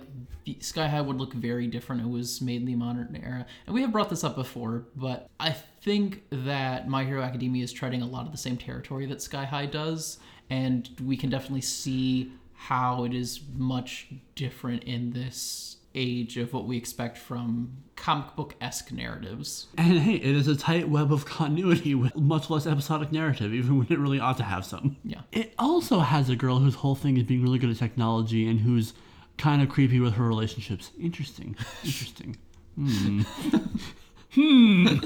sky 0.60 0.86
high 0.88 1.00
would 1.00 1.16
look 1.16 1.32
very 1.32 1.66
different. 1.66 2.02
It 2.02 2.08
was 2.08 2.40
made 2.40 2.60
in 2.60 2.66
the 2.66 2.74
modern 2.74 3.20
era. 3.24 3.46
And 3.66 3.74
we 3.74 3.80
have 3.82 3.92
brought 3.92 4.10
this 4.10 4.24
up 4.24 4.36
before 4.36 4.86
but 4.96 5.28
i 5.40 5.50
think 5.50 6.22
that 6.30 6.88
my 6.88 7.04
hero 7.04 7.22
academia 7.22 7.64
is 7.64 7.72
treading 7.72 8.02
a 8.02 8.06
lot 8.06 8.26
of 8.26 8.32
the 8.32 8.38
same 8.38 8.56
territory 8.56 9.06
that 9.06 9.20
sky 9.20 9.44
high 9.44 9.66
does 9.66 10.18
and 10.50 10.90
we 11.04 11.16
can 11.16 11.30
definitely 11.30 11.60
see 11.60 12.32
how 12.54 13.04
it 13.04 13.12
is 13.12 13.40
much 13.56 14.08
different 14.34 14.84
in 14.84 15.10
this 15.12 15.76
age 15.94 16.36
of 16.36 16.52
what 16.52 16.66
we 16.66 16.76
expect 16.76 17.18
from 17.18 17.76
comic 17.96 18.34
book 18.36 18.54
esque 18.60 18.92
narratives. 18.92 19.66
And 19.78 19.98
hey, 19.98 20.14
it 20.14 20.36
is 20.36 20.48
a 20.48 20.56
tight 20.56 20.88
web 20.88 21.12
of 21.12 21.24
continuity 21.24 21.94
with 21.94 22.16
much 22.16 22.50
less 22.50 22.66
episodic 22.66 23.12
narrative, 23.12 23.54
even 23.54 23.78
when 23.78 23.86
it 23.90 23.98
really 23.98 24.20
ought 24.20 24.36
to 24.38 24.42
have 24.42 24.64
some. 24.64 24.96
Yeah. 25.04 25.20
It 25.32 25.54
also 25.58 26.00
has 26.00 26.28
a 26.28 26.36
girl 26.36 26.58
whose 26.58 26.74
whole 26.74 26.94
thing 26.94 27.16
is 27.16 27.24
being 27.24 27.42
really 27.42 27.58
good 27.58 27.70
at 27.70 27.76
technology 27.76 28.46
and 28.48 28.60
who's 28.60 28.94
kind 29.38 29.62
of 29.62 29.68
creepy 29.68 30.00
with 30.00 30.14
her 30.14 30.26
relationships. 30.26 30.90
Interesting. 31.00 31.56
Interesting. 31.84 32.36
Hmm. 32.76 33.20
hmm. 34.34 34.96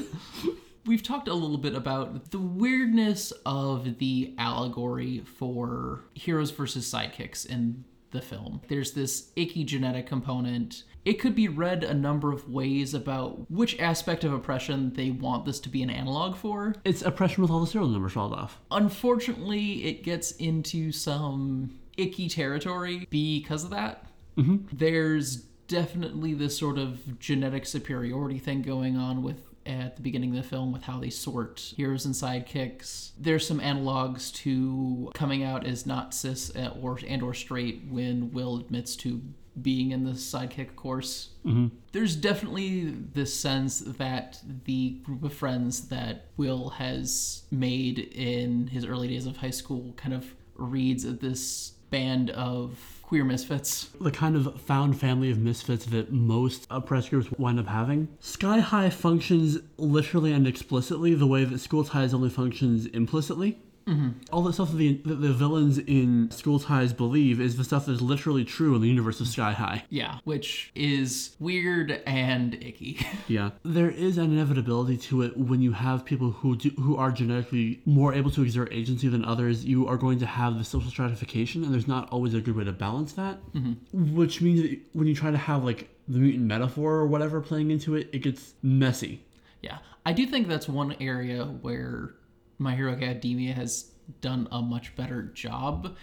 We've 0.87 1.03
talked 1.03 1.29
a 1.29 1.35
little 1.35 1.59
bit 1.59 1.75
about 1.75 2.31
the 2.31 2.39
weirdness 2.39 3.31
of 3.45 3.99
the 3.99 4.35
allegory 4.39 5.21
for 5.21 6.05
heroes 6.15 6.51
versus 6.51 6.91
sidekicks 6.91 7.45
in 7.45 7.85
the 8.11 8.21
film. 8.21 8.61
There's 8.69 8.93
this 8.93 9.31
icky 9.37 9.65
genetic 9.65 10.07
component. 10.07 10.85
It 11.05 11.15
could 11.15 11.35
be 11.35 11.49
read 11.49 11.85
a 11.85 11.95
number 11.95 12.33
of 12.33 12.49
ways 12.49 12.95
about 12.95 13.51
which 13.51 13.79
aspect 13.79 14.25
of 14.25 14.33
oppression 14.33 14.93
they 14.95 15.11
want 15.11 15.45
this 15.45 15.61
to 15.61 15.69
be 15.69 15.83
an 15.83 15.91
analog 15.91 16.37
for. 16.37 16.75
It's 16.85 17.03
oppression 17.03 17.43
with 17.43 17.51
all 17.51 17.61
the 17.61 17.67
serial 17.67 17.89
numbers 17.89 18.13
filed 18.13 18.35
off. 18.35 18.59
Unfortunately, 18.71 19.85
it 19.85 20.03
gets 20.03 20.33
into 20.33 20.93
some 20.93 21.79
icky 21.97 22.29
territory 22.29 23.07
because 23.11 23.65
of 23.65 23.71
that. 23.71 24.05
Mm-hmm. 24.37 24.67
There's 24.73 25.37
definitely 25.69 26.35
this 26.35 26.57
sort 26.59 26.79
of 26.79 27.19
genetic 27.19 27.67
superiority 27.67 28.39
thing 28.39 28.63
going 28.63 28.97
on 28.97 29.23
with 29.23 29.43
at 29.69 29.97
the 29.97 30.03
beginning 30.03 30.31
of 30.31 30.43
the 30.43 30.49
film 30.49 30.73
with 30.73 30.83
how 30.83 30.99
they 30.99 31.11
sort 31.11 31.75
heroes 31.77 32.07
and 32.07 32.15
sidekicks. 32.15 33.11
There's 33.19 33.47
some 33.47 33.61
analogs 33.61 34.33
to 34.37 35.11
coming 35.15 35.45
out 35.45 35.67
as 35.67 35.87
not 35.87 36.15
cis 36.15 36.51
or 36.81 36.99
and 37.07 37.23
or 37.23 37.35
straight 37.35 37.85
when 37.89 38.33
Will 38.33 38.59
admits 38.59 38.97
to 38.97 39.21
being 39.61 39.91
in 39.91 40.05
the 40.05 40.13
sidekick 40.13 40.77
course. 40.77 41.31
Mm-hmm. 41.45 41.69
There's 41.93 42.17
definitely 42.17 42.95
this 43.13 43.39
sense 43.39 43.81
that 43.81 44.41
the 44.65 44.91
group 45.03 45.25
of 45.25 45.35
friends 45.35 45.89
that 45.89 46.27
Will 46.37 46.71
has 46.71 47.43
made 47.51 47.99
in 47.99 48.69
his 48.69 48.85
early 48.85 49.09
days 49.09 49.27
of 49.27 49.39
high 49.39 49.51
school 49.51 49.93
kind 49.97 50.15
of 50.15 50.35
reads 50.55 51.05
at 51.05 51.21
this 51.21 51.73
band 51.91 52.31
of 52.31 52.98
queer 53.09 53.25
misfits. 53.25 53.89
The 54.03 54.11
kind 54.11 54.37
of 54.37 54.61
found 54.61 55.01
family 55.01 55.31
of 55.31 55.39
misfits 55.39 55.87
that 55.87 56.13
most 56.13 56.67
oppressed 56.69 57.09
groups 57.09 57.31
wind 57.39 57.59
up 57.59 57.67
having. 57.67 58.07
Sky 58.21 58.59
High 58.59 58.91
functions 58.91 59.57
literally 59.79 60.31
and 60.31 60.47
explicitly 60.47 61.15
the 61.15 61.27
way 61.27 61.45
that 61.47 61.59
School 61.59 61.85
Ties 61.85 62.13
only 62.13 62.29
functions 62.29 62.85
implicitly. 62.85 63.63
Mm-hmm. 63.89 64.09
All 64.33 64.43
the 64.43 64.53
stuff 64.53 64.71
that 64.71 64.77
the, 64.77 64.93
that 65.07 65.17
the 65.17 65.33
villains 65.33 65.79
in 65.79 66.31
School 66.31 66.59
Ties 66.59 66.93
believe 66.93 67.41
is 67.41 67.57
the 67.57 67.65
stuff 67.65 67.87
that 67.87 67.93
is 67.93 68.03
literally 68.03 68.45
true 68.45 68.75
in 68.75 68.83
the 68.83 68.89
universe 68.89 69.21
of 69.21 69.29
Sky 69.29 69.53
High. 69.53 69.85
Yeah, 69.89 70.19
which 70.25 70.71
is 70.75 71.37
weird 71.39 72.03
and 72.07 72.55
icky. 72.55 72.99
Yeah, 73.27 73.51
there 73.63 73.91
is 73.91 74.17
an 74.17 74.33
inevitability 74.33 74.97
to 74.99 75.23
it 75.23 75.37
when 75.37 75.61
you 75.61 75.73
have 75.73 76.05
people 76.05 76.31
who 76.31 76.57
do, 76.57 76.71
who 76.71 76.97
are 76.97 77.11
genetically 77.11 77.83
more 77.85 78.15
able 78.15 78.31
to 78.31 78.43
exert 78.43 78.73
agency 78.73 79.09
than 79.09 79.25
others. 79.25 79.65
You 79.65 79.87
are 79.87 79.97
going 79.97 80.19
to 80.21 80.27
have 80.27 80.57
the 80.57 80.65
social 80.65 80.91
stratification, 80.91 81.63
and 81.63 81.73
there's 81.73 81.89
not 81.89 82.09
always 82.11 82.35
a 82.35 82.41
good 82.41 82.57
way 82.57 82.65
to 82.65 82.73
balance 82.73 83.13
that. 83.15 83.39
Mm-hmm. 83.53 84.15
Which 84.15 84.41
means 84.41 84.63
that 84.63 84.79
when 84.93 85.07
you 85.07 85.15
try 85.15 85.31
to 85.31 85.37
have 85.37 85.65
like 85.65 85.89
the 86.07 86.19
mutant 86.19 86.45
metaphor 86.45 86.95
or 86.95 87.07
whatever 87.07 87.41
playing 87.41 87.71
into 87.71 87.97
it, 87.97 88.09
it 88.13 88.21
gets 88.21 88.55
messy. 88.63 89.25
Yeah, 89.63 89.79
I 90.07 90.13
do 90.13 90.27
think 90.27 90.49
that's 90.49 90.69
one 90.69 90.97
area 91.01 91.45
where 91.45 92.15
My 92.59 92.75
Hero 92.75 92.93
Academia 92.93 93.53
has 93.55 93.93
done 94.21 94.49
a 94.51 94.61
much 94.61 94.97
better 94.97 95.23
job, 95.23 95.97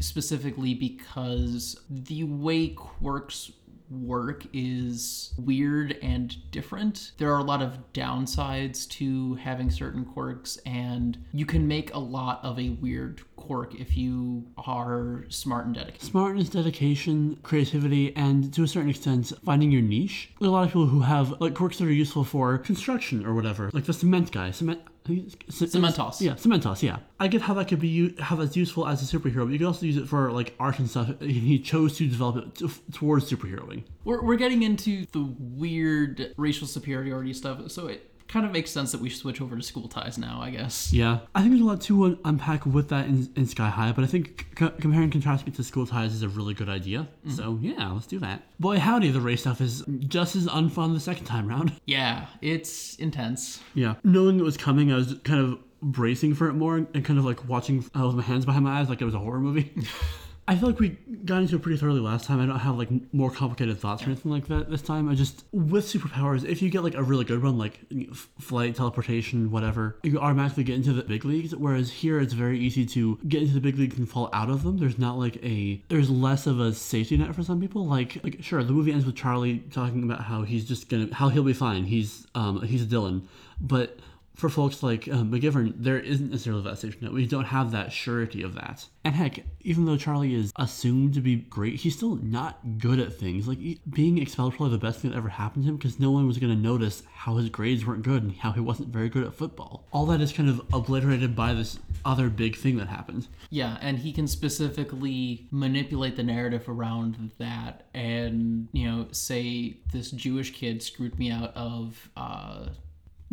specifically 0.00 0.74
because 0.74 1.80
the 1.88 2.24
way 2.24 2.68
quirks 2.68 3.50
work 3.90 4.44
is 4.52 5.34
weird 5.38 5.98
and 6.02 6.50
different. 6.50 7.12
There 7.18 7.32
are 7.32 7.38
a 7.38 7.44
lot 7.44 7.62
of 7.62 7.78
downsides 7.92 8.88
to 8.90 9.34
having 9.34 9.70
certain 9.70 10.04
quirks, 10.04 10.56
and 10.66 11.18
you 11.32 11.46
can 11.46 11.68
make 11.68 11.94
a 11.94 11.98
lot 11.98 12.40
of 12.42 12.58
a 12.58 12.70
weird 12.70 13.20
quirk 13.36 13.74
if 13.74 13.96
you 13.96 14.46
are 14.56 15.26
smart 15.28 15.66
and 15.66 15.74
dedicated. 15.74 16.02
Smartness, 16.02 16.48
dedication, 16.48 17.38
creativity, 17.42 18.16
and 18.16 18.52
to 18.54 18.62
a 18.62 18.66
certain 18.66 18.90
extent, 18.90 19.32
finding 19.44 19.70
your 19.70 19.82
niche. 19.82 20.30
There 20.40 20.48
are 20.48 20.50
a 20.50 20.52
lot 20.52 20.64
of 20.64 20.70
people 20.70 20.86
who 20.86 21.00
have 21.00 21.40
like 21.40 21.54
quirks 21.54 21.78
that 21.78 21.86
are 21.86 21.92
useful 21.92 22.24
for 22.24 22.58
construction 22.58 23.24
or 23.24 23.34
whatever, 23.34 23.70
like 23.72 23.84
the 23.84 23.92
cement 23.92 24.32
guy. 24.32 24.50
Cement. 24.50 24.80
Cementos. 25.06 26.20
Yeah, 26.20 26.32
Cementos. 26.32 26.82
Yeah, 26.82 26.98
I 27.20 27.28
get 27.28 27.42
how 27.42 27.54
that 27.54 27.68
could 27.68 27.80
be 27.80 27.88
u- 27.88 28.14
how 28.18 28.36
that's 28.36 28.56
useful 28.56 28.86
as 28.86 29.02
a 29.02 29.18
superhero, 29.18 29.44
but 29.44 29.52
you 29.52 29.58
can 29.58 29.66
also 29.66 29.84
use 29.86 29.96
it 29.96 30.08
for 30.08 30.32
like 30.32 30.54
art 30.58 30.78
and 30.78 30.88
stuff. 30.88 31.20
He 31.20 31.58
chose 31.58 31.96
to 31.98 32.08
develop 32.08 32.36
it 32.36 32.54
t- 32.54 32.68
towards 32.92 33.30
superheroing. 33.30 33.84
We're, 34.04 34.22
we're 34.22 34.36
getting 34.36 34.62
into 34.62 35.04
the 35.12 35.24
weird 35.38 36.32
racial 36.36 36.66
superiority 36.66 37.32
stuff, 37.34 37.70
so 37.70 37.88
it 37.88 38.10
kind 38.34 38.44
of 38.44 38.50
makes 38.50 38.68
sense 38.72 38.90
that 38.90 39.00
we 39.00 39.08
switch 39.08 39.40
over 39.40 39.54
to 39.54 39.62
school 39.62 39.86
ties 39.86 40.18
now, 40.18 40.40
I 40.42 40.50
guess. 40.50 40.92
Yeah, 40.92 41.20
I 41.36 41.40
think 41.40 41.52
there's 41.52 41.60
a 41.62 41.64
lot 41.64 41.80
to 41.82 42.18
unpack 42.24 42.66
with 42.66 42.88
that 42.88 43.06
in, 43.06 43.28
in 43.36 43.46
Sky 43.46 43.68
High, 43.70 43.92
but 43.92 44.02
I 44.02 44.08
think 44.08 44.48
c- 44.58 44.70
comparing 44.80 45.04
and 45.04 45.12
contrasting 45.12 45.52
it 45.52 45.56
to 45.56 45.62
School 45.62 45.86
Ties 45.86 46.12
is 46.12 46.24
a 46.24 46.28
really 46.28 46.52
good 46.52 46.68
idea. 46.68 47.06
So 47.28 47.60
yeah, 47.62 47.92
let's 47.92 48.08
do 48.08 48.18
that. 48.18 48.42
Boy, 48.58 48.80
howdy, 48.80 49.12
the 49.12 49.20
race 49.20 49.42
stuff 49.42 49.60
is 49.60 49.84
just 50.08 50.34
as 50.34 50.48
unfun 50.48 50.94
the 50.94 51.00
second 51.00 51.26
time 51.26 51.46
round. 51.46 51.72
Yeah, 51.86 52.26
it's 52.40 52.96
intense. 52.96 53.60
Yeah, 53.74 53.94
knowing 54.02 54.40
it 54.40 54.42
was 54.42 54.56
coming, 54.56 54.90
I 54.92 54.96
was 54.96 55.14
kind 55.22 55.38
of 55.38 55.58
bracing 55.80 56.34
for 56.34 56.48
it 56.48 56.54
more 56.54 56.76
and 56.78 57.04
kind 57.04 57.18
of 57.20 57.24
like 57.24 57.46
watching 57.48 57.84
uh, 57.96 58.06
with 58.06 58.16
my 58.16 58.22
hands 58.22 58.44
behind 58.46 58.64
my 58.64 58.80
eyes 58.80 58.88
like 58.88 59.00
it 59.00 59.04
was 59.04 59.14
a 59.14 59.18
horror 59.18 59.38
movie. 59.38 59.72
I 60.46 60.56
feel 60.56 60.68
like 60.68 60.78
we 60.78 60.90
got 61.24 61.40
into 61.40 61.56
it 61.56 61.62
pretty 61.62 61.78
thoroughly 61.78 62.00
last 62.00 62.26
time. 62.26 62.38
I 62.38 62.44
don't 62.44 62.58
have 62.58 62.76
like 62.76 62.90
more 63.14 63.30
complicated 63.30 63.78
thoughts 63.78 64.02
or 64.02 64.06
anything 64.06 64.30
like 64.30 64.46
that 64.48 64.70
this 64.70 64.82
time. 64.82 65.08
I 65.08 65.14
just 65.14 65.44
with 65.52 65.86
superpowers, 65.86 66.44
if 66.44 66.60
you 66.60 66.68
get 66.68 66.84
like 66.84 66.94
a 66.94 67.02
really 67.02 67.24
good 67.24 67.42
one, 67.42 67.56
like 67.56 67.80
f- 68.10 68.28
flight, 68.40 68.74
teleportation, 68.76 69.50
whatever, 69.50 69.96
you 70.02 70.18
automatically 70.18 70.62
get 70.62 70.74
into 70.76 70.92
the 70.92 71.02
big 71.02 71.24
leagues. 71.24 71.56
Whereas 71.56 71.90
here, 71.90 72.20
it's 72.20 72.34
very 72.34 72.58
easy 72.58 72.84
to 72.86 73.18
get 73.26 73.40
into 73.40 73.54
the 73.54 73.60
big 73.60 73.78
leagues 73.78 73.96
and 73.96 74.06
fall 74.08 74.28
out 74.34 74.50
of 74.50 74.64
them. 74.64 74.78
There's 74.78 74.98
not 74.98 75.18
like 75.18 75.42
a 75.42 75.82
there's 75.88 76.10
less 76.10 76.46
of 76.46 76.60
a 76.60 76.74
safety 76.74 77.16
net 77.16 77.34
for 77.34 77.42
some 77.42 77.58
people. 77.58 77.86
Like 77.86 78.22
like 78.22 78.42
sure, 78.42 78.62
the 78.62 78.72
movie 78.72 78.92
ends 78.92 79.06
with 79.06 79.16
Charlie 79.16 79.60
talking 79.70 80.02
about 80.04 80.24
how 80.24 80.42
he's 80.42 80.66
just 80.66 80.90
gonna 80.90 81.08
how 81.14 81.30
he'll 81.30 81.42
be 81.42 81.54
fine. 81.54 81.84
He's 81.84 82.26
um 82.34 82.60
he's 82.62 82.84
Dillon, 82.84 83.26
but 83.62 83.98
for 84.34 84.48
folks 84.48 84.82
like 84.82 85.06
uh, 85.06 85.22
McGivern, 85.22 85.74
there 85.76 85.98
isn't 85.98 86.30
necessarily 86.30 86.62
that 86.64 86.78
safety 86.78 86.98
net. 87.04 87.12
We 87.12 87.26
don't 87.26 87.44
have 87.44 87.70
that 87.70 87.92
surety 87.92 88.42
of 88.42 88.54
that. 88.54 88.86
And 89.04 89.14
heck, 89.14 89.40
even 89.60 89.84
though 89.84 89.96
Charlie 89.96 90.34
is 90.34 90.52
assumed 90.56 91.14
to 91.14 91.20
be 91.20 91.36
great, 91.36 91.76
he's 91.76 91.96
still 91.96 92.16
not 92.16 92.78
good 92.78 92.98
at 92.98 93.12
things. 93.12 93.46
Like 93.46 93.58
he- 93.58 93.80
being 93.88 94.18
expelled 94.18 94.54
probably 94.56 94.76
the 94.76 94.84
best 94.84 95.00
thing 95.00 95.12
that 95.12 95.16
ever 95.16 95.28
happened 95.28 95.64
to 95.64 95.70
him 95.70 95.76
because 95.76 96.00
no 96.00 96.10
one 96.10 96.26
was 96.26 96.38
going 96.38 96.52
to 96.54 96.60
notice 96.60 97.02
how 97.14 97.36
his 97.36 97.48
grades 97.48 97.86
weren't 97.86 98.02
good 98.02 98.22
and 98.22 98.32
how 98.36 98.52
he 98.52 98.60
wasn't 98.60 98.88
very 98.88 99.08
good 99.08 99.24
at 99.24 99.34
football. 99.34 99.86
All 99.92 100.06
that 100.06 100.20
is 100.20 100.32
kind 100.32 100.48
of 100.48 100.60
obliterated 100.72 101.36
by 101.36 101.54
this 101.54 101.78
other 102.04 102.28
big 102.28 102.56
thing 102.56 102.76
that 102.78 102.88
happened. 102.88 103.28
Yeah, 103.50 103.78
and 103.80 103.98
he 103.98 104.12
can 104.12 104.26
specifically 104.26 105.46
manipulate 105.50 106.16
the 106.16 106.22
narrative 106.22 106.68
around 106.68 107.30
that 107.38 107.86
and, 107.94 108.68
you 108.72 108.90
know, 108.90 109.06
say 109.12 109.76
this 109.92 110.10
Jewish 110.10 110.52
kid 110.52 110.82
screwed 110.82 111.18
me 111.18 111.30
out 111.30 111.54
of 111.56 112.10
uh 112.16 112.66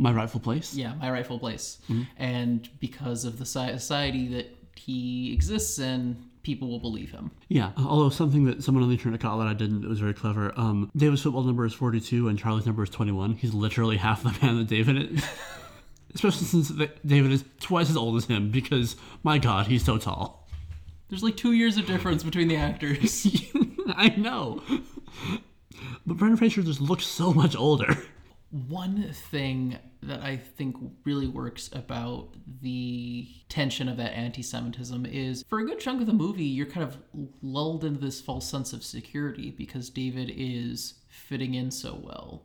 My 0.01 0.12
rightful 0.12 0.39
place. 0.39 0.74
yeah, 0.74 0.96
my 0.96 1.12
rightful 1.12 1.38
place. 1.38 1.77
And 2.17 2.67
because 2.79 3.24
of 3.24 3.38
the 3.38 3.46
society 3.46 4.27
that 4.29 4.58
he 4.75 5.31
exists 5.31 5.77
in, 5.77 6.17
people 6.41 6.67
will 6.70 6.79
believe 6.79 7.12
him. 7.12 7.29
Yeah, 7.50 7.72
although 7.77 8.10
something 8.10 8.46
that 8.46 8.63
someone 8.63 8.84
on 8.84 8.89
the 8.89 8.96
internet 8.96 9.20
caught 9.20 9.38
that 9.38 9.48
I 9.48 9.53
didn't, 9.53 9.84
it 9.84 9.88
was 9.88 10.00
very 10.00 10.15
clever. 10.15 10.51
Um, 10.60 10.89
David's 10.98 11.22
football 11.22 11.43
number 11.43 11.65
is 11.65 11.74
42 11.75 12.27
and 12.29 12.39
Charlie's 12.39 12.65
number 12.65 12.81
is 12.81 12.89
21. 12.89 13.36
He's 13.36 13.53
literally 13.53 13.98
half 13.98 14.24
the 14.24 14.36
man 14.41 14.58
that 14.58 14.67
David 14.67 15.12
is. 15.13 15.24
Especially 16.15 16.46
since 16.48 16.70
David 17.05 17.31
is 17.31 17.46
twice 17.60 17.89
as 17.91 17.96
old 17.96 18.17
as 18.17 18.25
him 18.25 18.50
because, 18.50 18.96
my 19.24 19.38
god, 19.38 19.67
he's 19.67 19.86
so 19.86 19.98
tall. 20.00 20.48
There's 21.10 21.22
like 21.24 21.38
2 21.38 21.51
years 21.53 21.77
of 21.77 21.86
difference 21.86 22.24
between 22.24 22.48
the 22.48 22.55
actors. 22.58 23.27
I 23.96 24.10
know. 24.17 24.63
But 26.08 26.17
Brendan 26.17 26.38
Fraser 26.38 26.63
just 26.63 26.81
looks 26.81 27.05
so 27.05 27.31
much 27.34 27.55
older. 27.55 27.96
One 28.51 29.13
thing 29.13 29.77
that 30.03 30.22
I 30.22 30.38
think 30.38 30.75
really 31.05 31.27
works 31.27 31.70
about 31.74 32.36
the 32.62 33.27
tension 33.50 33.88
of 33.88 33.98
that 33.98 34.13
anti 34.13 34.41
Semitism 34.41 35.05
is 35.05 35.43
for 35.48 35.60
a 35.60 35.65
good 35.65 35.79
chunk 35.79 36.01
of 36.01 36.08
the 36.08 36.13
movie, 36.13 36.43
you're 36.43 36.65
kind 36.65 36.86
of 36.86 36.98
lulled 37.41 37.86
into 37.86 38.00
this 38.00 38.20
false 38.20 38.50
sense 38.50 38.74
of 38.74 38.84
security 38.84 39.51
because 39.51 39.89
David 39.89 40.34
is 40.36 40.96
fitting 41.08 41.53
in 41.53 41.72
so 41.72 42.00
well. 42.03 42.43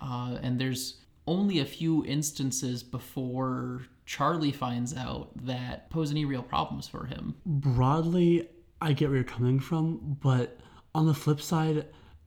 Uh, 0.00 0.38
and 0.42 0.60
there's 0.60 1.00
only 1.26 1.60
a 1.60 1.64
few 1.64 2.04
instances 2.04 2.82
before 2.82 3.82
Charlie 4.06 4.52
finds 4.52 4.94
out 4.94 5.30
that 5.46 5.88
pose 5.90 6.10
any 6.10 6.24
real 6.24 6.42
problems 6.42 6.86
for 6.86 7.06
him. 7.06 7.34
Broadly, 7.46 8.48
I 8.80 8.92
get 8.92 9.08
where 9.08 9.16
you're 9.16 9.24
coming 9.24 9.60
from, 9.60 10.18
but 10.22 10.58
on 10.94 11.06
the 11.06 11.14
flip 11.14 11.40
side, 11.40 11.86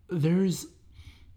there's 0.09 0.67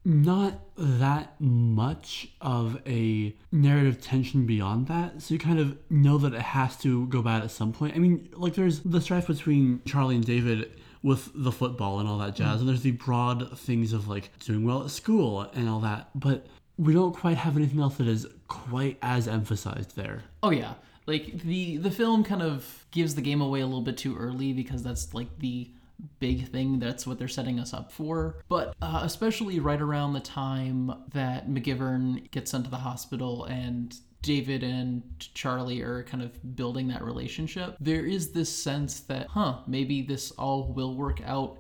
not 0.05 0.61
that 0.77 1.39
much 1.41 2.29
of 2.41 2.81
a 2.87 3.35
narrative 3.53 4.01
tension 4.01 4.47
beyond 4.47 4.87
that. 4.89 5.21
So 5.21 5.35
you 5.35 5.39
kind 5.39 5.59
of 5.59 5.77
know 5.91 6.19
that 6.19 6.33
it 6.33 6.41
has 6.41 6.77
to 6.79 7.07
go 7.09 7.23
bad 7.23 7.43
at 7.43 7.51
some 7.51 7.73
point. 7.73 7.95
I 7.95 7.99
mean, 7.99 8.29
like 8.35 8.55
there's 8.55 8.81
the 8.81 9.01
strife 9.01 9.27
between 9.27 9.83
Charlie 9.85 10.17
and 10.17 10.25
David 10.25 10.71
with 11.03 11.31
the 11.35 11.53
football 11.53 11.99
and 11.99 12.09
all 12.09 12.19
that 12.19 12.35
jazz, 12.35 12.57
mm. 12.57 12.61
and 12.61 12.69
there's 12.69 12.83
the 12.83 12.91
broad 12.93 13.59
things 13.59 13.93
of 13.93 14.09
like 14.09 14.31
doing 14.41 14.65
well 14.65 14.85
at 14.85 14.91
school 14.91 15.43
and 15.55 15.69
all 15.69 15.81
that, 15.81 16.11
but 16.15 16.47
we 16.77 16.93
don't 16.93 17.15
quite 17.15 17.37
have 17.37 17.57
anything 17.57 17.81
else 17.81 17.97
that 17.97 18.07
is 18.07 18.27
quite 18.49 18.99
as 19.03 19.29
emphasized 19.29 19.97
there. 19.97 20.25
Oh 20.43 20.51
yeah, 20.51 20.75
like 21.07 21.41
the 21.43 21.77
the 21.79 21.91
film 21.91 22.25
kind 22.25 22.43
of 22.43 22.87
gives 22.91 23.15
the 23.15 23.23
game 23.23 23.41
away 23.41 23.61
a 23.61 23.67
little 23.67 23.83
bit 23.83 23.97
too 23.97 24.17
early 24.17 24.53
because 24.53 24.83
that's 24.83 25.15
like 25.15 25.39
the 25.39 25.71
big 26.19 26.49
thing 26.49 26.79
that's 26.79 27.07
what 27.07 27.19
they're 27.19 27.29
setting 27.29 27.59
us 27.59 27.73
up 27.75 27.91
for. 27.93 28.37
But 28.49 28.75
uh, 28.81 29.01
especially 29.03 29.61
right 29.61 29.81
around 29.81 30.13
the 30.13 30.21
time 30.21 30.93
that 31.13 31.49
mcgivern 31.49 32.31
gets 32.31 32.51
sent 32.51 32.65
to 32.65 32.71
the 32.71 32.77
hospital 32.77 33.45
and 33.45 33.97
david 34.23 34.63
and 34.63 35.03
charlie 35.19 35.81
are 35.81 36.03
kind 36.05 36.23
of 36.23 36.55
building 36.55 36.89
that 36.89 37.03
relationship 37.03 37.75
there 37.81 38.05
is 38.05 38.33
this 38.33 38.55
sense 38.55 39.01
that 39.01 39.27
huh 39.29 39.59
maybe 39.67 40.03
this 40.03 40.31
all 40.33 40.73
will 40.73 40.95
work 40.95 41.21
out. 41.25 41.59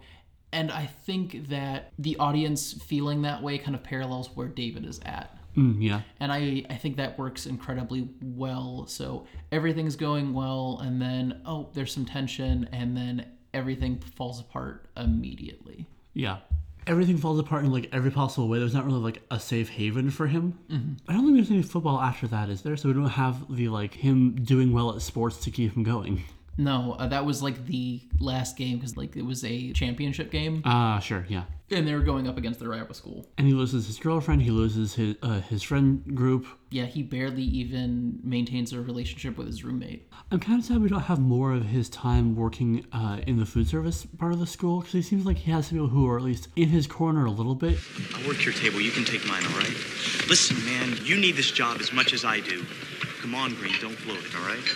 And 0.53 0.71
i 0.71 0.87
think 0.87 1.49
that 1.49 1.93
the 1.99 2.17
audience 2.19 2.75
feeling 2.83 3.23
that 3.23 3.43
way 3.43 3.59
kind 3.59 3.75
of 3.75 3.83
parallels 3.83 4.31
where 4.35 4.49
david 4.49 4.85
is 4.85 5.01
at. 5.05 5.37
Mm, 5.57 5.77
yeah. 5.81 6.03
and 6.21 6.31
I, 6.33 6.65
I 6.71 6.75
think 6.77 6.97
that 6.99 7.19
works 7.19 7.47
incredibly 7.47 8.09
well. 8.23 8.87
So 8.87 9.27
everything's 9.51 9.97
going 9.97 10.33
well 10.33 10.81
and 10.83 11.03
then 11.03 11.43
oh 11.45 11.71
there's 11.75 11.93
some 11.93 12.05
tension 12.05 12.69
and 12.73 12.97
then 12.97 13.27
everything 13.55 13.99
falls 14.17 14.41
apart 14.41 14.87
immediately 14.97 15.87
Yeah. 16.15 16.39
Everything 16.87 17.19
falls 17.19 17.39
apart 17.39 17.65
in 17.65 17.71
like 17.71 17.89
every 17.93 18.11
possible 18.11 18.49
way. 18.49 18.59
There's 18.59 18.75
not 18.75 18.87
really 18.87 18.99
like 19.01 19.23
a 19.31 19.39
safe 19.39 19.69
haven 19.69 20.11
for 20.11 20.27
him. 20.27 20.59
Mm-hmm. 20.71 20.95
I 21.09 21.13
don't 21.13 21.25
think 21.25 21.37
there's 21.37 21.51
any 21.51 21.63
football 21.63 22.01
after 22.01 22.27
that, 22.29 22.49
is 22.49 22.63
there? 22.63 22.77
So 22.77 22.89
we 22.89 22.95
don't 22.95 23.05
have 23.07 23.55
the 23.55 23.69
like 23.69 23.95
him 23.95 24.35
doing 24.43 24.73
well 24.73 24.95
at 24.95 25.03
sports 25.03 25.37
to 25.45 25.51
keep 25.51 25.77
him 25.77 25.83
going. 25.83 26.23
No 26.61 26.97
uh, 26.99 27.07
that 27.09 27.25
was 27.25 27.43
like 27.43 27.67
the 27.67 28.01
last 28.21 28.57
game 28.57 28.77
because 28.79 28.97
like 28.97 29.17
it 29.17 29.25
was 29.25 29.45
a 29.45 29.73
championship 29.73 30.31
game 30.31 30.63
Ah, 30.65 30.99
sure, 30.99 31.25
yeah. 31.29 31.45
and 31.71 31.87
they 31.89 31.95
were 31.95 32.01
going 32.13 32.29
up 32.29 32.37
against 32.37 32.61
their 32.61 32.69
rival 32.69 32.95
school 32.95 33.27
And 33.39 33.47
he 33.47 33.55
loses 33.55 33.87
his 33.87 33.99
girlfriend. 33.99 34.43
He 34.43 34.51
loses 34.51 34.95
his 34.95 35.17
uh, 35.23 35.41
his 35.53 35.63
friend 35.63 35.89
group. 36.15 36.47
yeah 36.71 36.85
he 36.85 37.03
barely 37.03 37.43
even 37.63 38.19
maintains 38.23 38.73
a 38.73 38.81
relationship 38.81 39.39
with 39.39 39.47
his 39.47 39.65
roommate 39.65 40.01
I'm 40.33 40.41
kind 40.41 40.59
of 40.59 40.65
sad 40.65 40.83
we 40.83 40.89
don't 40.89 41.09
have 41.15 41.19
more 41.37 41.53
of 41.53 41.65
his 41.65 41.89
time 41.89 42.37
working 42.37 42.85
uh, 42.93 43.19
in 43.27 43.39
the 43.39 43.47
food 43.47 43.67
service 43.69 44.07
part 44.19 44.33
of 44.33 44.39
the 44.39 44.47
school 44.57 44.77
because 44.81 44.93
he 44.93 45.03
seems 45.03 45.25
like 45.25 45.39
he 45.39 45.51
has 45.53 45.67
some 45.67 45.77
people 45.79 45.89
who 45.97 46.07
are 46.11 46.19
at 46.19 46.25
least 46.25 46.49
in 46.57 46.69
his 46.69 46.87
corner 46.87 47.25
a 47.25 47.31
little 47.41 47.55
bit. 47.67 47.79
I'll 48.17 48.27
work 48.29 48.45
your 48.45 48.55
table. 48.55 48.81
You 48.81 48.91
can 48.93 49.05
take 49.05 49.25
mine, 49.27 49.45
all 49.51 49.59
right? 49.65 49.77
Listen, 50.29 50.57
man, 50.71 50.89
you 51.09 51.17
need 51.25 51.37
this 51.37 51.51
job 51.51 51.75
as 51.81 51.91
much 51.93 52.13
as 52.13 52.23
I 52.25 52.41
do. 52.41 52.59
Come 53.23 53.35
on, 53.35 53.55
Greene, 53.55 53.75
don't 53.81 53.99
blow 54.05 54.15
it, 54.15 54.35
all 54.39 54.47
right? 54.55 54.69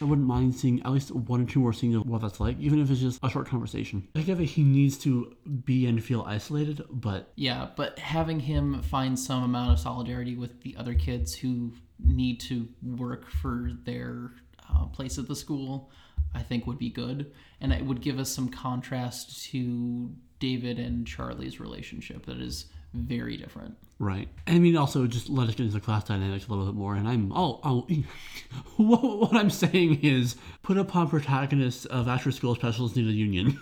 I 0.00 0.04
wouldn't 0.04 0.26
mind 0.26 0.54
seeing 0.54 0.82
at 0.82 0.92
least 0.92 1.10
one 1.10 1.42
or 1.42 1.46
two 1.46 1.60
more 1.60 1.72
scenes 1.72 1.96
of 1.96 2.06
what 2.06 2.20
that's 2.20 2.40
like, 2.40 2.58
even 2.60 2.80
if 2.80 2.90
it's 2.90 3.00
just 3.00 3.20
a 3.22 3.30
short 3.30 3.48
conversation. 3.48 4.06
I 4.14 4.20
get 4.20 4.38
that 4.38 4.44
he 4.44 4.62
needs 4.62 4.98
to 4.98 5.36
be 5.64 5.86
and 5.86 6.02
feel 6.02 6.22
isolated, 6.22 6.82
but 6.90 7.32
Yeah, 7.36 7.68
but 7.76 7.98
having 7.98 8.40
him 8.40 8.82
find 8.82 9.18
some 9.18 9.42
amount 9.42 9.72
of 9.72 9.78
solidarity 9.78 10.36
with 10.36 10.62
the 10.62 10.76
other 10.76 10.94
kids 10.94 11.34
who 11.34 11.72
need 12.02 12.40
to 12.40 12.68
work 12.82 13.28
for 13.28 13.72
their 13.84 14.32
uh, 14.70 14.86
place 14.86 15.18
at 15.18 15.28
the 15.28 15.36
school, 15.36 15.90
I 16.34 16.42
think 16.42 16.66
would 16.66 16.78
be 16.78 16.90
good. 16.90 17.32
And 17.60 17.72
it 17.72 17.84
would 17.84 18.00
give 18.00 18.18
us 18.18 18.30
some 18.30 18.48
contrast 18.48 19.44
to 19.46 20.10
David 20.38 20.78
and 20.78 21.06
Charlie's 21.06 21.58
relationship 21.58 22.26
that 22.26 22.40
is 22.40 22.66
very 22.94 23.36
different. 23.36 23.76
Right. 23.98 24.28
I 24.46 24.58
mean, 24.58 24.76
also 24.76 25.06
just 25.06 25.28
let 25.28 25.48
us 25.48 25.54
get 25.54 25.64
into 25.64 25.74
the 25.74 25.80
class 25.80 26.04
dynamics 26.04 26.46
a 26.46 26.50
little 26.50 26.66
bit 26.66 26.74
more. 26.74 26.94
And 26.94 27.08
I'm, 27.08 27.32
oh, 27.32 27.60
oh 27.64 27.86
what, 28.76 29.02
what 29.02 29.34
I'm 29.34 29.50
saying 29.50 30.00
is 30.02 30.36
put 30.62 30.78
upon 30.78 31.08
protagonists 31.08 31.84
of 31.86 32.06
after 32.08 32.30
school 32.30 32.54
specials 32.54 32.94
need 32.94 33.08
a 33.08 33.12
union. 33.12 33.60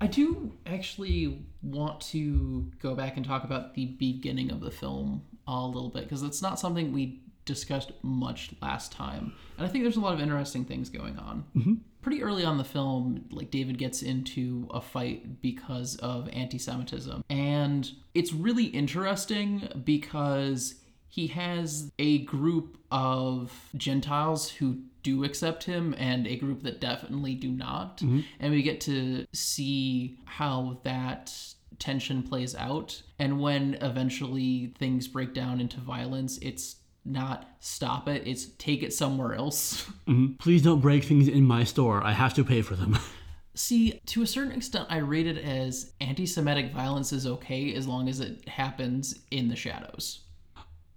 I 0.00 0.06
do 0.06 0.52
actually 0.66 1.44
want 1.62 2.00
to 2.02 2.70
go 2.80 2.94
back 2.94 3.16
and 3.16 3.24
talk 3.24 3.44
about 3.44 3.74
the 3.74 3.86
beginning 3.86 4.50
of 4.50 4.60
the 4.60 4.70
film 4.70 5.22
a 5.46 5.66
little 5.66 5.90
bit 5.90 6.04
because 6.04 6.22
it's 6.22 6.40
not 6.40 6.58
something 6.58 6.92
we 6.92 7.20
discussed 7.44 7.92
much 8.02 8.50
last 8.62 8.92
time. 8.92 9.34
And 9.58 9.66
I 9.66 9.70
think 9.70 9.84
there's 9.84 9.96
a 9.96 10.00
lot 10.00 10.14
of 10.14 10.20
interesting 10.20 10.64
things 10.64 10.88
going 10.88 11.18
on. 11.18 11.44
Mm-hmm. 11.56 11.74
Pretty 12.02 12.22
early 12.22 12.44
on 12.44 12.58
the 12.58 12.64
film, 12.64 13.26
like 13.30 13.50
David 13.50 13.78
gets 13.78 14.02
into 14.02 14.68
a 14.70 14.80
fight 14.80 15.42
because 15.42 15.96
of 15.96 16.28
anti 16.32 16.58
Semitism. 16.58 17.22
And 17.28 17.90
it's 18.14 18.32
really 18.32 18.64
interesting 18.64 19.68
because 19.84 20.76
he 21.08 21.26
has 21.28 21.90
a 21.98 22.18
group 22.18 22.78
of 22.90 23.52
Gentiles 23.76 24.48
who 24.48 24.78
do 25.02 25.24
accept 25.24 25.64
him 25.64 25.94
and 25.98 26.26
a 26.26 26.36
group 26.36 26.62
that 26.62 26.80
definitely 26.80 27.34
do 27.34 27.50
not. 27.50 27.98
Mm-hmm. 27.98 28.20
And 28.38 28.52
we 28.52 28.62
get 28.62 28.80
to 28.82 29.26
see 29.32 30.18
how 30.24 30.80
that 30.84 31.34
tension 31.78 32.22
plays 32.22 32.54
out. 32.54 33.02
And 33.18 33.40
when 33.40 33.74
eventually 33.80 34.74
things 34.78 35.08
break 35.08 35.34
down 35.34 35.60
into 35.60 35.80
violence, 35.80 36.38
it's 36.38 36.76
not 37.10 37.48
stop 37.60 38.08
it, 38.08 38.26
it's 38.26 38.46
take 38.58 38.82
it 38.82 38.92
somewhere 38.92 39.34
else. 39.34 39.86
Mm-hmm. 40.10 40.34
Please 40.40 40.62
don't 40.62 40.80
break 40.80 41.04
things 41.04 41.28
in 41.28 41.44
my 41.44 41.62
store. 41.62 42.02
I 42.02 42.10
have 42.10 42.34
to 42.34 42.42
pay 42.42 42.62
for 42.62 42.74
them. 42.74 42.98
See, 43.54 44.00
to 44.06 44.22
a 44.22 44.26
certain 44.26 44.50
extent, 44.50 44.86
I 44.90 44.96
rate 44.96 45.28
it 45.28 45.38
as 45.38 45.92
anti 46.00 46.26
Semitic 46.26 46.72
violence 46.72 47.12
is 47.12 47.28
okay 47.28 47.72
as 47.74 47.86
long 47.86 48.08
as 48.08 48.18
it 48.18 48.48
happens 48.48 49.20
in 49.30 49.46
the 49.46 49.54
shadows. 49.54 50.20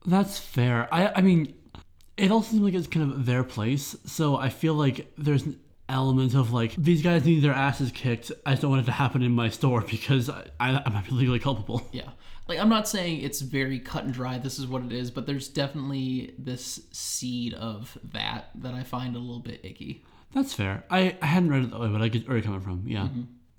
That's 0.06 0.40
fair. 0.40 0.92
I, 0.92 1.12
I 1.18 1.22
mean, 1.22 1.54
it 2.18 2.32
also 2.32 2.52
seems 2.52 2.64
like 2.64 2.74
it's 2.74 2.88
kind 2.88 3.12
of 3.12 3.26
their 3.26 3.44
place. 3.44 3.96
So 4.06 4.38
I 4.38 4.50
feel 4.50 4.74
like 4.74 5.14
there's 5.18 5.46
element 5.94 6.34
of 6.34 6.52
like, 6.52 6.76
these 6.76 7.02
guys 7.02 7.26
need 7.26 7.42
their 7.44 7.54
asses 7.54 7.92
kicked. 7.92 8.32
I 8.46 8.52
just 8.52 8.62
don't 8.62 8.72
want 8.72 8.84
it 8.84 8.86
to 8.88 8.92
happen 8.92 9.22
in 9.22 9.32
my 9.32 9.50
store 9.50 9.82
because 9.90 10.30
I, 10.30 10.48
I, 10.60 10.82
I 10.86 10.90
might 10.90 11.06
be 11.06 11.12
legally 11.12 11.40
culpable. 11.40 11.82
Yeah. 11.94 12.10
Like, 12.46 12.60
I'm 12.60 12.68
not 12.68 12.90
saying 12.90 13.22
it's 13.22 13.40
very 13.40 13.80
cut 13.80 14.04
and 14.04 14.14
dry, 14.14 14.38
this 14.38 14.60
is 14.60 14.68
what 14.68 14.84
it 14.84 14.92
is, 14.92 15.12
but 15.12 15.26
there's 15.26 15.48
definitely 15.48 16.34
this 16.38 16.82
seed 16.92 17.54
of 17.54 17.98
that 18.12 18.50
that 18.56 18.74
I 18.74 18.84
find 18.84 19.16
a 19.16 19.20
little 19.20 19.40
bit 19.40 19.62
icky. 19.64 20.04
That's 20.34 20.54
fair. 20.54 20.84
I, 20.90 21.16
I 21.22 21.26
hadn't 21.26 21.52
read 21.52 21.64
it 21.64 21.72
that 21.72 21.80
way, 21.80 21.88
but 21.88 22.02
I 22.02 22.10
get 22.10 22.28
where 22.28 22.36
you're 22.36 22.44
coming 22.44 22.60
from. 22.60 22.84
Yeah. 22.86 23.08